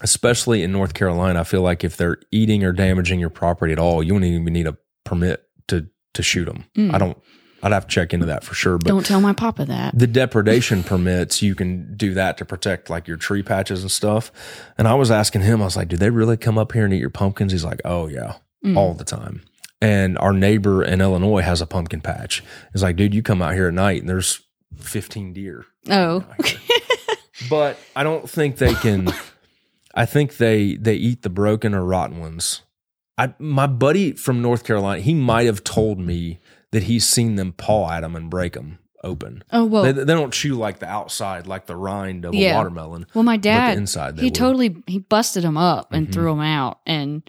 especially 0.00 0.62
in 0.62 0.72
North 0.72 0.94
Carolina, 0.94 1.40
I 1.40 1.44
feel 1.44 1.62
like 1.62 1.84
if 1.84 1.96
they're 1.96 2.18
eating 2.30 2.64
or 2.64 2.72
damaging 2.72 3.20
your 3.20 3.30
property 3.30 3.72
at 3.72 3.78
all, 3.78 4.02
you 4.02 4.14
wouldn't 4.14 4.30
even 4.32 4.52
need 4.52 4.66
a 4.66 4.76
permit 5.04 5.44
to 5.68 5.86
to 6.14 6.22
shoot 6.22 6.44
them. 6.46 6.64
Mm. 6.76 6.94
I 6.94 6.98
don't. 6.98 7.18
I'd 7.62 7.72
have 7.72 7.86
to 7.86 7.94
check 7.94 8.14
into 8.14 8.24
that 8.26 8.42
for 8.42 8.54
sure. 8.54 8.78
But 8.78 8.88
Don't 8.88 9.04
tell 9.04 9.20
my 9.20 9.34
papa 9.34 9.66
that. 9.66 9.96
the 9.98 10.06
depredation 10.06 10.82
permits, 10.82 11.42
you 11.42 11.54
can 11.54 11.94
do 11.94 12.14
that 12.14 12.38
to 12.38 12.46
protect 12.46 12.88
like 12.88 13.06
your 13.06 13.18
tree 13.18 13.42
patches 13.42 13.82
and 13.82 13.90
stuff. 13.90 14.32
And 14.78 14.88
I 14.88 14.94
was 14.94 15.10
asking 15.10 15.42
him, 15.42 15.60
I 15.60 15.66
was 15.66 15.76
like, 15.76 15.88
"Do 15.88 15.98
they 15.98 16.08
really 16.08 16.38
come 16.38 16.56
up 16.56 16.72
here 16.72 16.86
and 16.86 16.94
eat 16.94 17.00
your 17.00 17.10
pumpkins?" 17.10 17.52
He's 17.52 17.64
like, 17.64 17.80
"Oh 17.84 18.06
yeah, 18.08 18.36
Mm. 18.64 18.76
all 18.78 18.94
the 18.94 19.04
time." 19.04 19.42
And 19.82 20.16
our 20.18 20.32
neighbor 20.32 20.82
in 20.82 21.00
Illinois 21.02 21.42
has 21.42 21.60
a 21.60 21.66
pumpkin 21.66 22.00
patch. 22.00 22.42
He's 22.72 22.82
like, 22.82 22.96
"Dude, 22.96 23.14
you 23.14 23.22
come 23.22 23.42
out 23.42 23.52
here 23.54 23.68
at 23.68 23.74
night 23.74 24.00
and 24.00 24.08
there's 24.08 24.40
15 24.78 25.34
deer." 25.34 25.66
Oh. 25.90 26.24
but 27.50 27.78
I 27.96 28.02
don't 28.02 28.28
think 28.28 28.56
they 28.56 28.74
can. 28.74 29.08
I 29.94 30.06
think 30.06 30.36
they 30.36 30.76
they 30.76 30.94
eat 30.94 31.22
the 31.22 31.30
broken 31.30 31.74
or 31.74 31.84
rotten 31.84 32.18
ones. 32.20 32.62
I 33.18 33.34
my 33.38 33.66
buddy 33.66 34.12
from 34.12 34.40
North 34.42 34.64
Carolina, 34.64 35.00
he 35.02 35.14
might 35.14 35.46
have 35.46 35.64
told 35.64 35.98
me 35.98 36.38
that 36.72 36.84
he's 36.84 37.06
seen 37.08 37.34
them 37.36 37.52
paw 37.52 37.90
at 37.90 38.00
them 38.00 38.14
and 38.16 38.30
break 38.30 38.52
them 38.54 38.78
open. 39.02 39.42
Oh 39.52 39.64
well. 39.64 39.82
They, 39.82 39.92
they 39.92 40.04
don't 40.14 40.32
chew 40.32 40.54
like 40.54 40.78
the 40.78 40.86
outside, 40.88 41.46
like 41.46 41.66
the 41.66 41.74
rind 41.76 42.24
of 42.24 42.34
Yeah. 42.34 42.52
a 42.54 42.56
watermelon. 42.58 43.06
well, 43.14 43.24
my 43.24 43.36
dad 43.36 43.76
inside, 43.78 44.16
they 44.16 44.22
he 44.22 44.26
would. 44.26 44.34
totally 44.34 44.76
he 44.86 44.98
busted 45.00 45.42
them 45.42 45.56
up 45.56 45.92
and 45.92 46.08
Mhm. 46.08 46.12
threw 46.12 46.30
them 46.30 46.40
out 46.40 46.78
and 46.86 47.22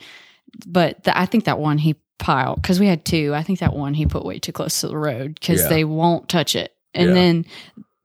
but 0.68 1.04
the, 1.06 1.18
I 1.18 1.26
think 1.26 1.46
that 1.46 1.60
one 1.60 1.78
he 1.78 1.96
piled 2.20 2.62
because 2.62 2.80
we 2.80 2.88
had 2.88 3.04
two. 3.06 3.34
I 3.34 3.42
think 3.42 3.60
that 3.60 3.74
one 3.74 3.94
he 3.96 4.06
put 4.06 4.26
way 4.26 4.38
too 4.38 4.52
close 4.52 4.82
to 4.82 4.88
the 4.90 4.98
road 4.98 5.40
because 5.40 5.62
Yeah. 5.62 5.70
they 5.70 5.84
won't 5.86 6.30
touch 6.30 6.56
it. 6.56 6.74
And 6.94 7.08
Yeah. 7.10 7.14
then, 7.16 7.46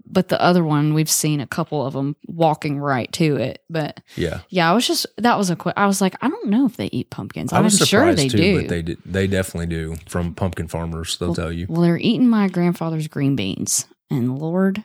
but 0.06 0.28
the 0.28 0.40
other 0.40 0.62
one 0.64 0.94
we've 0.94 1.10
seen 1.10 1.40
a 1.40 1.46
couple 1.46 1.84
of 1.84 1.92
them 1.94 2.16
walking 2.26 2.78
right 2.78 3.12
to 3.14 3.36
it. 3.36 3.62
But 3.68 4.00
Yeah, 4.16 4.40
yeah, 4.48 4.70
I 4.70 4.74
was 4.74 4.86
just 4.86 5.06
that 5.18 5.36
was 5.38 5.50
a 5.50 5.56
quick. 5.56 5.74
I 5.76 5.86
was 5.86 6.00
like, 6.00 6.14
I 6.22 6.28
don't 6.28 6.48
know 6.48 6.66
if 6.66 6.76
they 6.76 6.86
eat 6.86 7.10
pumpkins. 7.10 7.52
I'm 7.52 7.68
sure 7.68 8.14
they 8.14 8.28
too, 8.28 8.36
do. 8.38 8.60
but 8.60 8.68
they 8.68 8.82
they 9.04 9.26
definitely 9.26 9.66
do. 9.66 9.96
From 10.08 10.34
pumpkin 10.34 10.68
farmers, 10.68 11.16
they'll 11.18 11.34
tell 11.34 11.52
you. 11.52 11.66
well, 11.68 11.82
they're 11.82 11.98
eating 11.98 12.28
my 12.28 12.48
grandfather's 12.48 13.08
green 13.08 13.36
beans, 13.36 13.86
and 14.10 14.38
Lord, 14.38 14.84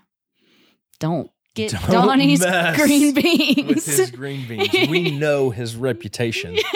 don't 1.00 1.30
get 1.54 1.72
Don't 1.72 2.08
Donnie's 2.08 2.44
green 2.76 3.14
With 3.16 3.24
beans. 3.24 3.86
his 3.86 4.12
green 4.12 4.48
beans, 4.48 4.90
we 4.90 5.12
know 5.12 5.50
his 5.50 5.76
repitation. 5.76 6.58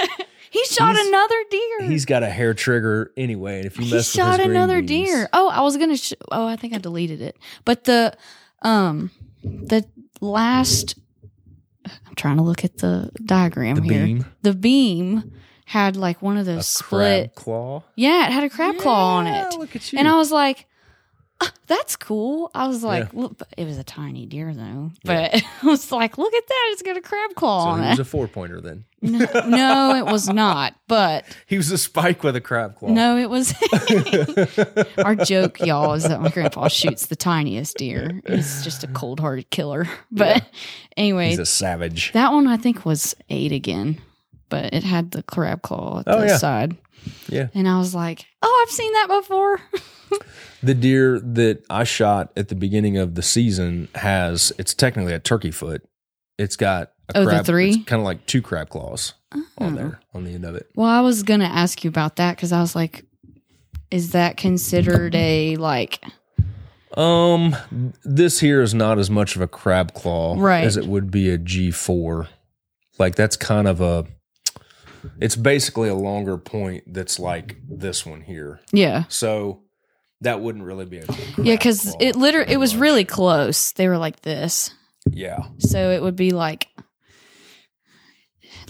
he 0.50 0.64
shot 0.66 0.96
He's- 0.96 1.08
another 1.08 1.36
deer. 1.50 1.82
He's 1.90 2.06
got 2.06 2.24
a 2.24 2.30
hair 2.30 2.54
trigger 2.54 3.12
anyway, 3.18 3.58
and 3.58 3.66
if 3.66 3.78
you 3.78 3.86
he 3.86 3.94
mess 3.94 4.12
shot 4.12 4.32
with 4.32 4.38
his 4.40 4.46
green 4.48 4.58
another 4.58 4.82
beans- 4.82 5.10
deer. 5.10 5.30
Oh, 5.34 5.50
I 5.50 5.62
was 5.62 5.78
gonna. 5.78 5.98
Sh- 5.98 6.14
oh, 6.32 6.48
I 6.48 6.56
think 6.56 6.74
I 6.74 6.78
deleted 6.78 7.22
it. 7.22 7.38
But 7.66 7.84
the 7.86 8.14
um 8.62 9.12
the 9.44 9.86
last. 10.22 10.96
I'm 11.86 12.16
trying 12.16 12.38
to 12.38 12.44
look 12.44 12.64
at 12.66 12.78
the 12.80 13.12
diagram 13.24 13.76
the 13.76 13.82
here. 13.84 14.06
beam, 14.06 14.26
The 14.42 14.54
beam 14.56 15.32
had 15.66 15.96
like 15.96 16.22
one 16.22 16.36
of 16.38 16.48
a 16.48 16.54
those 16.56 16.68
split. 16.68 17.34
crab 17.34 17.36
claw. 17.36 17.84
Yeah, 17.96 18.26
it 18.28 18.32
had 18.32 18.44
a 18.44 18.50
crab 18.50 18.78
claw 18.78 19.18
on 19.18 19.26
Yeah, 19.28 19.50
it, 19.50 19.58
Look 19.60 19.76
at 19.76 19.92
you. 19.94 20.00
and 20.00 20.08
I 20.08 20.16
was 20.16 20.32
like. 20.32 20.68
"Ah, 21.42 21.52
That's 21.68 21.96
cool. 21.96 22.50
I 22.56 22.68
was 22.68 22.84
like, 22.84 23.12
Yeah. 23.14 23.20
look, 23.22 23.42
it 23.58 23.66
was 23.66 23.78
a 23.78 23.84
tiny 23.84 24.26
deer 24.26 24.54
though. 24.54 24.92
Yeah. 25.04 25.30
But 25.34 25.44
I 25.64 25.66
was 25.66 25.92
like, 25.92 26.18
look 26.18 26.34
at 26.34 26.48
that. 26.48 26.70
It's 26.72 26.82
got 26.82 26.96
a 26.98 27.02
crab 27.02 27.36
claw 27.36 27.64
so 27.66 27.70
on 27.72 27.84
it. 27.84 27.90
was 27.92 28.00
a 28.00 28.06
four 28.06 28.28
pointer 28.28 28.62
then. 28.62 28.86
no, 29.02 29.26
no, 29.48 29.96
it 29.96 30.06
was 30.12 30.28
not. 30.30 30.74
But 30.88 31.26
He 31.46 31.58
was 31.58 31.70
a 31.72 31.78
spike 31.78 32.24
with 32.24 32.36
a 32.36 32.42
crab 32.42 32.76
claw. 32.76 32.90
No, 32.90 33.18
it 33.18 33.30
was 33.30 33.54
our 35.04 35.16
joke, 35.16 35.60
y'all, 35.60 35.94
is 35.94 36.04
that 36.08 36.22
my 36.22 36.30
grandpa 36.30 36.68
shoots 36.68 37.08
the 37.08 37.16
tiniest 37.16 37.78
deer. 37.78 38.22
He's 38.28 38.64
just 38.64 38.84
a 38.84 38.88
cold 38.88 39.20
hearted 39.20 39.50
killer. 39.50 39.88
But 40.12 40.46
anyway, 40.98 41.30
He's 41.30 41.40
a 41.40 41.46
savage. 41.46 42.14
that 42.14 42.32
one 42.32 42.48
I 42.48 42.58
think 42.58 42.86
was 42.86 43.16
eight 43.30 43.52
again. 43.52 44.00
but 44.50 44.74
it 44.74 44.84
had 44.84 45.12
the 45.12 45.24
crab 45.24 45.62
claw 45.62 46.00
at 46.00 46.06
Oh, 46.08 46.22
the 46.22 46.28
yeah. 46.28 46.38
side. 46.38 46.78
Yeah. 47.28 47.48
And 47.54 47.68
I 47.68 47.78
was 47.78 47.94
like, 47.96 48.26
oh, 48.42 48.66
I've 48.66 48.72
seen 48.74 48.92
that 48.94 49.08
before. 49.10 49.62
The 50.64 50.74
deer 50.74 51.20
that 51.20 51.64
I 51.70 51.84
shot 51.84 52.32
at 52.36 52.48
the 52.48 52.56
beginning 52.56 52.98
of 52.98 53.14
the 53.14 53.22
season 53.22 53.88
has 53.94 54.52
it's 54.58 54.74
technically 54.74 55.14
a 55.14 55.20
turkey 55.20 55.52
foot. 55.52 55.84
It's 56.40 56.56
got 56.56 56.92
a 57.14 57.18
Oh, 57.20 57.26
the 57.26 57.30
crab, 57.32 57.46
three? 57.46 57.84
kind 57.84 58.00
of 58.00 58.06
like 58.06 58.26
two 58.26 58.42
crab 58.42 58.70
claws 58.70 59.14
Oh. 59.36 59.44
on 59.60 59.76
there 59.76 60.00
on 60.16 60.24
the 60.24 60.32
end 60.32 60.44
of 60.46 60.56
it. 60.56 60.68
Well, 60.76 60.88
I 60.88 61.02
was 61.02 61.22
going 61.22 61.42
to 61.42 61.46
ask 61.46 61.84
you 61.84 61.90
about 61.90 62.16
that 62.16 62.36
because 62.36 62.52
I 62.52 62.62
was 62.62 62.76
like, 62.76 63.06
is 63.92 64.12
that 64.12 64.38
considered 64.38 65.14
a 65.14 65.56
like, 65.58 66.04
Um, 66.98 67.56
this 68.04 68.40
here 68.40 68.62
is 68.62 68.74
not 68.74 68.98
as 68.98 69.10
much 69.12 69.36
of 69.36 69.42
a 69.42 69.48
crab 69.48 69.94
claw 69.94 70.36
Right. 70.38 70.64
as 70.64 70.78
it 70.78 70.88
would 70.88 71.12
be 71.12 71.30
a 71.30 71.38
G 71.38 71.70
four. 71.70 72.28
Like 72.98 73.16
that's 73.16 73.36
kind 73.38 73.68
of 73.68 73.82
a. 73.82 74.06
It's 75.20 75.36
basically 75.36 75.90
a 75.90 75.96
longer 75.96 76.38
point 76.38 76.84
that's 76.94 77.20
like 77.20 77.58
this 77.68 78.06
one 78.06 78.22
here. 78.22 78.60
yeah. 78.72 79.04
So 79.10 79.62
that 80.22 80.40
wouldn't 80.42 80.64
really 80.64 80.86
be 80.86 80.98
a 81.00 81.06
Yeah, 81.38 81.56
because 81.56 81.96
it 82.00 82.16
literally, 82.16 82.52
it 82.54 82.58
was 82.58 82.74
much. 82.74 82.82
really 82.82 83.06
close. 83.06 83.72
They 83.74 83.88
were 83.88 83.98
like 83.98 84.22
this. 84.22 84.72
yeah. 85.12 85.40
So 85.60 85.92
it 85.92 86.02
would 86.02 86.16
be 86.16 86.32
like, 86.32 86.68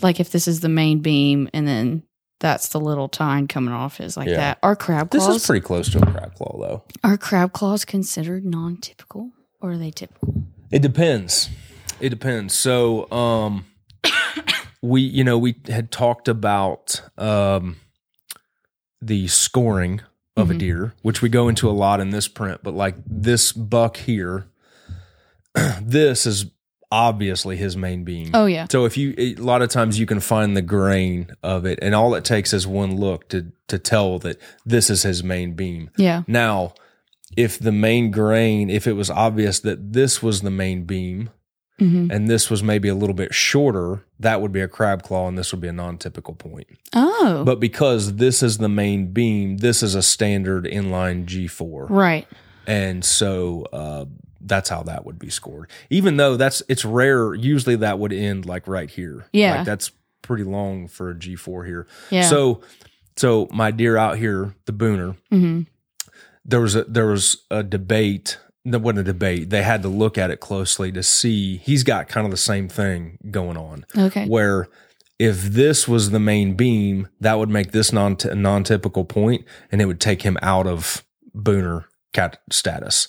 like 0.02 0.20
if 0.20 0.32
this 0.32 0.48
is 0.48 0.60
the 0.60 0.70
main 0.70 1.00
beam 1.00 1.50
and 1.54 1.68
then 1.68 2.04
that's 2.40 2.70
the 2.70 2.80
little 2.80 3.08
tine 3.08 3.48
coming 3.48 3.74
off 3.74 4.02
is 4.02 4.18
like 4.18 4.28
Yeah. 4.28 4.38
that. 4.38 4.58
Are 4.62 4.76
crab 4.76 5.10
claws. 5.10 5.28
This 5.28 5.36
is 5.38 5.46
pretty 5.46 5.62
close 5.66 5.90
to 5.92 6.00
a 6.00 6.12
crab 6.12 6.36
claw 6.36 6.58
though. 6.60 6.84
are 7.04 7.18
crab 7.18 7.54
claws 7.54 7.86
considered 7.86 8.44
non-typical 8.46 9.32
or 9.62 9.72
are 9.72 9.78
they 9.78 9.92
typical? 9.92 10.44
It 10.72 10.82
depends. 10.82 11.50
It 12.02 12.10
depends. 12.10 12.54
So, 12.54 13.10
um, 13.12 13.66
we, 14.86 15.02
you 15.02 15.24
know, 15.24 15.38
we 15.38 15.56
had 15.68 15.92
talked 15.92 16.28
about 16.28 17.02
um, 17.18 17.78
the 19.02 19.28
scoring 19.28 20.02
of 20.38 20.52
a 20.52 20.54
Mhm. 20.54 20.60
deer, 20.60 20.94
which 21.02 21.22
we 21.22 21.30
go 21.30 21.48
into 21.48 21.70
a 21.70 21.72
lot 21.72 22.00
in 22.00 22.10
this 22.10 22.28
print, 22.28 22.60
but 22.64 22.74
like 22.74 22.96
this 23.06 23.52
buck 23.52 23.98
here, 23.98 24.48
this 25.82 26.26
is 26.26 26.46
obviously 26.92 27.58
his 27.58 27.76
main 27.76 28.04
beam. 28.04 28.30
Oh 28.34 28.46
yeah, 28.46 28.68
So 28.70 28.86
if 28.86 28.98
you 28.98 29.14
a 29.18 29.36
lot 29.36 29.62
of 29.62 29.70
times 29.70 30.00
you 30.00 30.06
can 30.06 30.20
find 30.20 30.56
the 30.56 30.62
grain 30.62 31.28
of 31.44 31.66
it, 31.66 31.80
and 31.82 31.96
all 31.96 32.14
it 32.16 32.24
takes 32.24 32.54
is 32.54 32.68
one 32.68 32.98
look 32.98 33.28
to 33.30 33.52
to 33.68 33.80
tell 33.80 34.20
that 34.20 34.40
this 34.66 34.90
is 34.90 35.04
his 35.04 35.24
main 35.24 35.54
beam. 35.54 35.90
yeah, 35.98 36.22
Now, 36.28 36.74
if 37.36 37.58
the 37.58 37.72
main 37.72 38.12
grain, 38.12 38.70
if 38.70 38.86
it 38.88 38.94
was 38.94 39.10
obvious 39.10 39.60
that 39.62 39.94
this 39.94 40.22
was 40.22 40.42
the 40.42 40.52
main 40.52 40.84
beam 40.84 41.32
hmm 41.80 42.08
and 42.10 42.28
this 42.30 42.50
was 42.50 42.64
maybe 42.64 42.88
a 42.88 42.96
little 42.96 43.14
bit 43.16 43.34
shorter, 43.34 44.06
that 44.20 44.42
would 44.42 44.52
be 44.52 44.62
a 44.62 44.68
crab 44.68 45.04
claw 45.04 45.28
and 45.28 45.38
this 45.38 45.52
would 45.52 45.60
be 45.62 45.68
a 45.68 45.74
non-typical 45.74 46.34
point. 46.36 46.68
Oh, 46.94 47.44
But 47.46 47.60
because 47.60 48.16
this 48.16 48.42
is 48.42 48.58
the 48.60 48.70
main 48.70 49.12
beam, 49.12 49.58
this 49.58 49.84
is 49.84 49.94
a 49.96 50.02
standard 50.02 50.64
inline 50.66 51.26
G4. 51.26 51.88
right. 51.90 52.28
And 52.68 53.04
so 53.06 53.66
uh, 53.74 54.06
that's 54.42 54.70
how 54.70 54.84
that 54.84 55.06
would 55.06 55.20
be 55.20 55.30
scored. 55.30 55.70
Even 55.90 56.18
though 56.18 56.36
that's 56.38 56.64
it's 56.68 56.84
rare, 56.86 57.34
usually 57.36 57.76
that 57.78 58.00
would 58.00 58.14
end 58.14 58.46
like 58.46 58.68
right 58.68 58.90
here. 58.90 59.26
Yeah. 59.34 59.58
Like 59.58 59.66
that's 59.66 59.92
pretty 60.22 60.44
long 60.44 60.88
for 60.88 61.12
a 61.12 61.16
G4 61.16 61.66
here. 61.68 61.88
Yeah. 62.10 62.24
So 62.30 62.62
so 63.18 63.48
my 63.52 63.70
deer 63.72 63.98
out 63.98 64.18
here, 64.18 64.56
the 64.66 64.74
booner, 64.74 65.16
hmm 65.30 65.62
there 66.48 66.62
was 66.62 66.76
a 66.76 66.84
there 66.86 67.08
was 67.08 67.38
a 67.50 67.64
debate 67.64 68.38
there 68.66 68.80
wasn't 68.80 69.00
a 69.00 69.04
debate 69.04 69.50
they 69.52 69.62
had 69.64 69.82
to 69.84 69.88
look 69.88 70.18
at 70.18 70.32
it 70.32 70.40
closely 70.40 70.92
to 70.92 71.04
see 71.04 71.58
he's 71.58 71.84
got 71.84 72.08
kind 72.08 72.26
of 72.26 72.32
the 72.32 72.38
same 72.38 72.68
thing 72.68 73.18
going 73.32 73.58
on 73.58 73.86
Okay. 73.98 74.26
where 74.28 74.68
if 75.20 75.44
this 75.44 75.88
was 75.88 76.10
the 76.12 76.20
main 76.20 76.56
beam 76.56 77.08
that 77.22 77.38
would 77.40 77.50
make 77.50 77.72
this 77.72 77.94
non 77.94 78.18
non-typical 78.34 79.06
point 79.06 79.46
and 79.72 79.82
it 79.82 79.86
would 79.86 80.02
take 80.02 80.24
him 80.24 80.38
out 80.42 80.68
of 80.68 81.04
booner 81.36 81.86
cat 82.14 82.42
status 82.52 83.08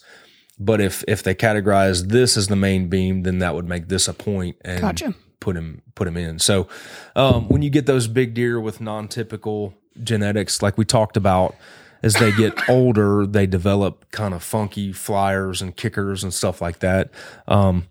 but 0.58 0.80
if 0.80 1.02
if 1.08 1.22
they 1.22 1.34
categorize 1.34 2.08
this 2.08 2.36
as 2.36 2.46
the 2.48 2.56
main 2.56 2.88
beam 2.88 3.22
then 3.22 3.38
that 3.38 3.54
would 3.54 3.68
make 3.68 3.88
this 3.88 4.08
a 4.08 4.14
point 4.14 4.56
and 4.64 4.80
Gotcha. 4.80 5.14
put 5.40 5.56
him 5.56 5.82
put 5.94 6.06
him 6.08 6.16
in. 6.16 6.38
So 6.38 6.66
um, 7.14 7.48
when 7.48 7.62
you 7.62 7.70
get 7.70 7.86
those 7.86 8.06
big 8.08 8.34
deer 8.34 8.60
with 8.60 8.80
non-typical 8.80 9.74
genetics, 10.02 10.60
like 10.62 10.76
we 10.76 10.84
talked 10.84 11.16
about, 11.16 11.54
as 12.02 12.14
they 12.14 12.32
get 12.32 12.68
older, 12.68 13.26
they 13.26 13.46
develop 13.46 14.10
kind 14.10 14.34
of 14.34 14.42
funky 14.42 14.92
flyers 14.92 15.62
and 15.62 15.76
kickers 15.76 16.22
and 16.22 16.32
stuff 16.32 16.60
like 16.60 16.80
that. 16.80 17.10
Um, 17.48 17.86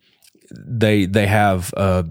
they 0.52 1.06
they 1.06 1.28
have 1.28 1.74
a, 1.76 2.08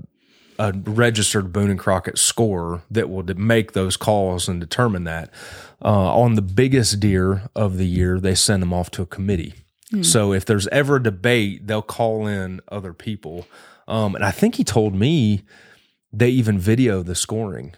a 0.58 0.72
registered 0.72 1.52
Boone 1.52 1.70
and 1.70 1.78
Crockett 1.78 2.18
score 2.18 2.82
that 2.90 3.08
will 3.08 3.24
make 3.36 3.72
those 3.72 3.96
calls 3.96 4.48
and 4.48 4.60
determine 4.60 5.04
that. 5.04 5.30
Uh, 5.84 6.14
on 6.14 6.34
the 6.34 6.42
biggest 6.42 7.00
deer 7.00 7.48
of 7.54 7.76
the 7.78 7.86
year, 7.86 8.18
they 8.18 8.34
send 8.34 8.62
them 8.62 8.72
off 8.72 8.90
to 8.92 9.02
a 9.02 9.06
committee. 9.06 9.54
So 10.02 10.32
if 10.32 10.44
there's 10.44 10.66
ever 10.68 10.96
a 10.96 11.02
debate, 11.02 11.66
they'll 11.68 11.82
call 11.82 12.26
in 12.26 12.60
other 12.68 12.92
people. 12.92 13.46
Um, 13.86 14.16
and 14.16 14.24
I 14.24 14.32
think 14.32 14.56
he 14.56 14.64
told 14.64 14.94
me 14.94 15.44
they 16.12 16.30
even 16.30 16.58
video 16.58 17.02
the 17.02 17.14
scoring. 17.14 17.74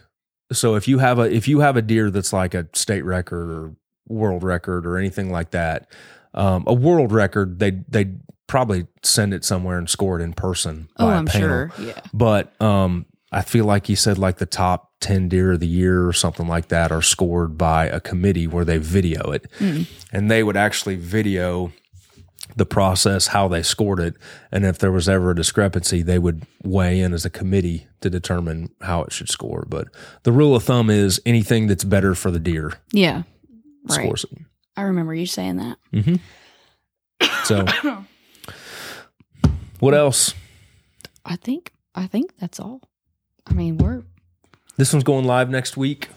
So 0.51 0.75
if 0.75 0.87
you 0.87 0.99
have 0.99 1.19
a 1.19 1.23
if 1.23 1.47
you 1.47 1.59
have 1.59 1.75
a 1.75 1.81
deer 1.81 2.09
that's 2.09 2.31
like 2.33 2.53
a 2.53 2.67
state 2.73 3.03
record 3.03 3.49
or 3.51 3.75
world 4.07 4.43
record 4.43 4.85
or 4.85 4.97
anything 4.97 5.31
like 5.31 5.51
that, 5.51 5.89
um, 6.33 6.63
a 6.67 6.73
world 6.73 7.11
record 7.11 7.59
they 7.59 7.71
they 7.87 8.11
probably 8.47 8.87
send 9.03 9.33
it 9.33 9.43
somewhere 9.43 9.77
and 9.77 9.89
score 9.89 10.19
it 10.19 10.23
in 10.23 10.33
person. 10.33 10.87
Oh, 10.97 11.07
I'm 11.09 11.25
panel. 11.25 11.47
sure. 11.47 11.71
Yeah. 11.79 11.99
But 12.13 12.59
um, 12.61 13.05
I 13.31 13.41
feel 13.41 13.65
like 13.65 13.87
he 13.87 13.95
said 13.95 14.17
like 14.17 14.37
the 14.37 14.45
top 14.45 14.91
10 15.01 15.27
deer 15.27 15.51
of 15.51 15.59
the 15.59 15.67
year 15.67 16.07
or 16.07 16.13
something 16.13 16.47
like 16.47 16.69
that 16.69 16.91
are 16.91 17.01
scored 17.01 17.57
by 17.57 17.87
a 17.87 17.99
committee 17.99 18.47
where 18.47 18.63
they 18.63 18.77
video 18.77 19.31
it. 19.31 19.51
And 20.13 20.31
they 20.31 20.43
would 20.43 20.55
actually 20.55 20.95
video 20.95 21.73
the 22.55 22.65
process, 22.65 23.27
how 23.27 23.49
they 23.49 23.61
scored 23.61 23.99
it. 23.99 24.15
And 24.51 24.65
if 24.65 24.79
there 24.79 24.91
was 24.91 25.09
ever 25.09 25.31
a 25.31 25.35
discrepancy, 25.35 26.01
they 26.01 26.17
would 26.17 26.43
weigh 26.63 27.01
in 27.01 27.13
as 27.13 27.25
a 27.25 27.29
committee 27.29 27.87
to 27.99 28.09
determine 28.09 28.69
how 28.81 29.03
it 29.03 29.11
should 29.11 29.29
score. 29.29 29.65
But 29.67 29.89
the 30.23 30.31
rule 30.31 30.55
of 30.55 30.63
thumb 30.63 30.89
is 30.89 31.21
anything 31.25 31.67
that's 31.67 31.83
better 31.83 32.15
for 32.15 32.31
the 32.31 32.39
deer 32.39 32.73
Yeah. 32.93 33.23
Right. 33.89 34.03
scores 34.03 34.25
it. 34.31 34.39
I 34.75 34.83
remember 34.83 35.13
you 35.15 35.25
saying 35.25 35.57
that. 35.57 35.77
Mm-hmm. 35.93 36.15
So, 37.43 37.65
what 39.79 39.93
else? 39.93 40.33
I 41.25 41.35
think 41.35 41.73
I 41.95 42.07
think 42.07 42.37
that's 42.37 42.59
all. 42.59 42.81
I 43.47 43.53
mean, 43.53 43.77
we're 43.77 44.03
This 44.77 44.93
one's 44.93 45.03
going 45.03 45.25
live 45.25 45.49
next 45.49 45.77
week. 45.77 46.09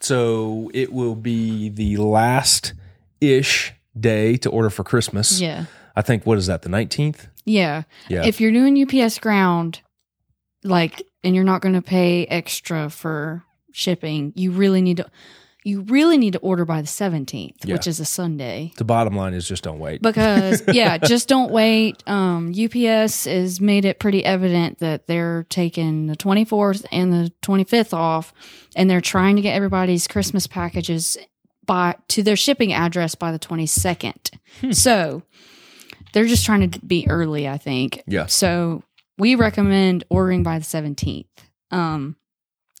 So 0.00 0.70
it 0.72 0.92
will 0.92 1.14
be 1.14 1.68
the 1.68 1.98
last 1.98 2.72
ish 3.20 3.72
day 3.98 4.36
to 4.38 4.48
order 4.50 4.70
for 4.70 4.82
Christmas. 4.84 5.40
yeah. 5.40 5.66
I 5.96 6.02
think, 6.02 6.24
what 6.24 6.38
is 6.38 6.46
that, 6.46 6.62
the 6.62 6.68
19th? 6.68 7.26
Yeah. 7.44 7.82
Yeah. 8.08 8.24
If 8.24 8.40
you're 8.40 8.52
doing 8.52 8.80
UPS 8.80 9.18
ground, 9.18 9.80
like, 10.62 11.02
and 11.24 11.34
you're 11.34 11.44
not 11.44 11.60
going 11.60 11.74
to 11.74 11.82
pay 11.82 12.26
extra 12.26 12.88
for 12.88 13.42
shipping, 13.72 14.32
you 14.36 14.52
really 14.52 14.80
need 14.82 14.98
to, 14.98 15.10
you 15.64 15.82
really 15.82 16.16
need 16.16 16.32
to 16.32 16.38
order 16.38 16.64
by 16.64 16.80
the 16.80 16.86
17th, 16.88 17.56
Yeah. 17.64 17.74
which 17.74 17.86
is 17.86 18.00
a 18.00 18.04
Sunday. 18.04 18.72
the 18.78 18.84
bottom 18.84 19.14
line 19.14 19.34
is 19.34 19.46
just 19.46 19.62
don't 19.62 19.78
wait. 19.78 20.00
Because 20.00 20.62
yeah, 20.72 20.96
just 20.98 21.28
don't 21.28 21.50
wait. 21.50 22.02
Um, 22.08 22.48
UPS 22.52 23.24
has 23.26 23.60
made 23.60 23.84
it 23.84 23.98
pretty 23.98 24.24
evident 24.24 24.78
that 24.78 25.06
they're 25.06 25.44
taking 25.50 26.06
the 26.06 26.16
24th 26.16 26.86
and 26.90 27.12
the 27.12 27.30
25th 27.42 27.92
off, 27.92 28.32
and 28.74 28.88
they're 28.88 29.00
trying 29.02 29.36
to 29.36 29.42
get 29.42 29.54
everybody's 29.54 30.08
Christmas 30.08 30.46
packages 30.46 31.18
by 31.66 31.94
to 32.08 32.22
their 32.22 32.36
shipping 32.36 32.72
address 32.72 33.14
by 33.14 33.30
the 33.30 33.38
22nd. 33.38 34.30
Hmm. 34.62 34.72
So 34.72 35.22
they're 36.12 36.24
just 36.26 36.44
trying 36.46 36.70
to 36.70 36.80
be 36.80 37.06
early, 37.08 37.46
I 37.46 37.58
think. 37.58 38.02
Yeah. 38.06 38.26
So 38.26 38.82
we 39.18 39.34
recommend 39.34 40.04
ordering 40.08 40.42
by 40.42 40.58
the 40.58 40.64
17th. 40.64 41.26
Um, 41.70 42.16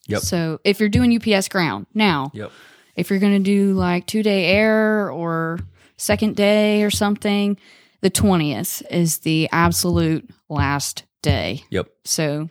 Yep. 0.08 0.22
So 0.22 0.58
if 0.64 0.80
you're 0.80 0.88
doing 0.88 1.14
UPS 1.14 1.48
ground 1.48 1.86
now, 1.94 2.32
Yep. 2.34 2.50
If 2.96 3.10
you're 3.10 3.18
going 3.18 3.32
to 3.32 3.38
do 3.38 3.72
like 3.74 4.06
two 4.06 4.22
day 4.22 4.46
air 4.46 5.10
or 5.10 5.58
second 5.96 6.36
day 6.36 6.82
or 6.82 6.90
something, 6.90 7.56
the 8.00 8.10
20th 8.10 8.82
is 8.90 9.18
the 9.18 9.48
absolute 9.52 10.28
last 10.48 11.04
day. 11.22 11.64
Yep. 11.70 11.88
So, 12.04 12.48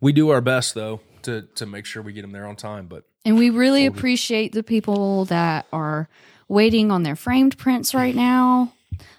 We 0.00 0.12
do 0.12 0.30
our 0.30 0.40
best, 0.40 0.74
though, 0.74 1.00
to, 1.22 1.42
to 1.56 1.66
make 1.66 1.84
sure 1.84 2.02
we 2.02 2.12
get 2.12 2.22
them 2.22 2.32
there 2.32 2.46
on 2.46 2.56
time. 2.56 2.86
But 2.86 3.04
and 3.24 3.36
we 3.36 3.50
really 3.50 3.84
appreciate 3.86 4.52
the 4.52 4.62
people 4.62 5.26
that 5.26 5.66
are 5.72 6.08
waiting 6.48 6.90
on 6.90 7.02
their 7.02 7.16
framed 7.16 7.58
prints 7.58 7.94
right 7.94 8.14
now. 8.14 8.72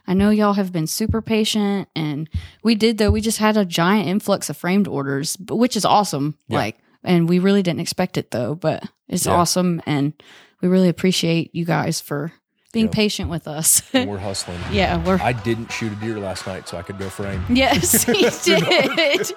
I 0.08 0.16
know 0.16 0.32
y'all 0.32 0.54
have 0.54 0.72
been 0.72 0.88
super 0.88 1.22
patient 1.22 1.88
and 1.96 2.28
we 2.64 2.74
did 2.74 2.98
though. 2.98 3.12
We 3.12 3.22
just 3.22 3.38
had 3.38 3.56
a 3.56 3.66
giant 3.66 4.08
influx 4.08 4.50
of 4.50 4.58
framed 4.58 4.88
orders, 4.88 5.36
but 5.38 5.58
which 5.58 5.78
is 5.78 5.86
awesome. 5.86 6.36
Yeah. 6.48 6.58
Like, 6.58 6.78
and 7.04 7.28
we 7.30 7.40
really 7.40 7.64
didn't 7.64 7.80
expect 7.82 8.18
it 8.18 8.32
though, 8.32 8.56
but 8.56 8.84
it's 9.08 9.26
Yeah. 9.26 9.34
awesome. 9.34 9.82
And 9.86 10.14
we 10.62 10.68
really 10.68 10.90
appreciate 10.90 11.54
you 11.56 11.66
guys 11.66 12.02
for 12.02 12.32
being 12.72 12.88
patient 12.90 13.30
with 13.32 13.48
us. 13.48 13.82
and 13.94 14.08
we're 14.10 14.20
hustling. 14.20 14.60
yeah, 14.72 15.04
we're 15.04 15.18
I 15.22 15.34
didn't 15.34 15.72
shoot 15.72 15.92
a 15.92 15.96
deer 15.96 16.20
last 16.20 16.46
night, 16.46 16.68
so 16.68 16.78
I 16.78 16.84
could 16.84 17.00
go 17.00 17.10
frame. 17.10 17.44
Yes, 17.50 18.04
he 18.06 18.30
did. 18.44 19.32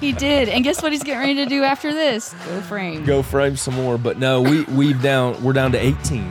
he 0.00 0.12
did. 0.12 0.48
And 0.48 0.62
guess 0.62 0.82
what 0.82 0.92
he's 0.92 1.02
getting 1.02 1.18
ready 1.20 1.34
to 1.36 1.46
do 1.46 1.64
after 1.64 1.92
this? 1.92 2.32
Go 2.46 2.60
frame. 2.60 3.04
Go 3.04 3.22
frame 3.22 3.56
some 3.56 3.74
more, 3.74 3.98
but 3.98 4.18
no, 4.18 4.40
we 4.40 4.62
we've 4.64 5.02
down. 5.02 5.42
We're 5.42 5.52
down 5.52 5.72
to 5.72 5.78
18 5.84 6.30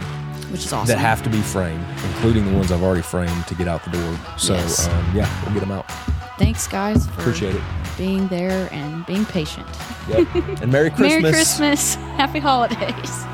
Which 0.52 0.64
is 0.66 0.72
awesome. 0.72 0.88
that 0.88 0.98
have 1.00 1.22
to 1.24 1.30
be 1.30 1.42
framed, 1.42 1.84
including 2.06 2.46
the 2.46 2.54
ones 2.58 2.72
I've 2.72 2.84
already 2.84 3.02
framed 3.02 3.48
to 3.48 3.56
get 3.56 3.68
out 3.68 3.84
the 3.84 3.92
door. 3.92 4.18
So 4.38 4.54
Yes. 4.54 4.88
um, 4.88 5.12
yeah, 5.14 5.44
we'll 5.44 5.54
get 5.56 5.60
them 5.60 5.72
out. 5.72 5.92
Thanks, 6.38 6.68
guys, 6.68 7.08
for 7.08 7.22
Appreciate 7.22 7.56
it. 7.56 7.62
being 7.98 8.28
there 8.28 8.68
and 8.72 9.06
being 9.06 9.26
patient. 9.26 9.68
Yep. 10.10 10.28
And 10.62 10.72
Merry 10.72 10.90
Christmas. 10.90 11.22
Merry 11.22 11.34
Christmas. 11.34 11.96
Happy 12.18 12.40
holidays. 12.40 13.26